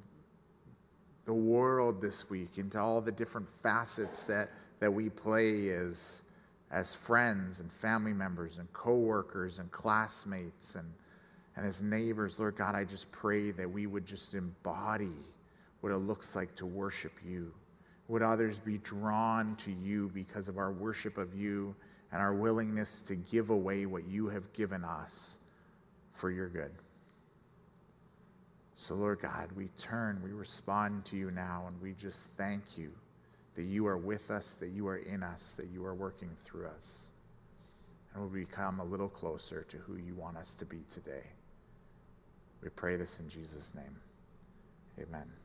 the 1.24 1.32
world 1.32 2.00
this 2.02 2.28
week, 2.28 2.58
into 2.58 2.78
all 2.78 3.00
the 3.00 3.12
different 3.12 3.48
facets 3.62 4.24
that 4.24 4.50
that 4.82 4.92
we 4.92 5.08
play 5.08 5.68
as, 5.68 6.24
as 6.72 6.92
friends 6.92 7.60
and 7.60 7.72
family 7.72 8.12
members 8.12 8.58
and 8.58 8.70
coworkers 8.72 9.60
and 9.60 9.70
classmates 9.70 10.74
and, 10.74 10.92
and 11.54 11.64
as 11.64 11.80
neighbors, 11.80 12.40
Lord 12.40 12.56
God, 12.56 12.74
I 12.74 12.82
just 12.82 13.12
pray 13.12 13.52
that 13.52 13.70
we 13.70 13.86
would 13.86 14.04
just 14.04 14.34
embody 14.34 15.14
what 15.82 15.92
it 15.92 15.98
looks 15.98 16.34
like 16.34 16.56
to 16.56 16.66
worship 16.66 17.12
you. 17.24 17.52
Would 18.08 18.22
others 18.22 18.58
be 18.58 18.78
drawn 18.78 19.54
to 19.56 19.70
you 19.70 20.10
because 20.12 20.48
of 20.48 20.58
our 20.58 20.72
worship 20.72 21.18
of 21.18 21.34
you 21.34 21.74
and 22.10 22.20
our 22.20 22.34
willingness 22.34 23.00
to 23.02 23.14
give 23.14 23.50
away 23.50 23.86
what 23.86 24.06
you 24.06 24.28
have 24.28 24.52
given 24.52 24.84
us 24.84 25.38
for 26.12 26.30
your 26.30 26.48
good? 26.48 26.72
So, 28.76 28.94
Lord 28.96 29.20
God, 29.20 29.48
we 29.56 29.68
turn, 29.78 30.20
we 30.24 30.32
respond 30.32 31.04
to 31.06 31.16
you 31.16 31.30
now, 31.30 31.64
and 31.68 31.80
we 31.80 31.92
just 31.92 32.30
thank 32.30 32.76
you 32.76 32.90
that 33.54 33.62
you 33.62 33.86
are 33.86 33.96
with 33.96 34.30
us, 34.30 34.54
that 34.54 34.70
you 34.70 34.88
are 34.88 34.96
in 34.96 35.22
us, 35.22 35.52
that 35.52 35.68
you 35.72 35.84
are 35.84 35.94
working 35.94 36.30
through 36.36 36.66
us. 36.66 37.12
And 38.12 38.22
we'll 38.22 38.32
become 38.32 38.80
a 38.80 38.84
little 38.84 39.08
closer 39.08 39.62
to 39.68 39.76
who 39.78 39.96
you 39.96 40.14
want 40.14 40.36
us 40.36 40.54
to 40.56 40.66
be 40.66 40.80
today. 40.88 41.22
We 42.62 42.70
pray 42.70 42.96
this 42.96 43.20
in 43.20 43.28
Jesus' 43.28 43.74
name. 43.74 43.96
Amen. 45.00 45.41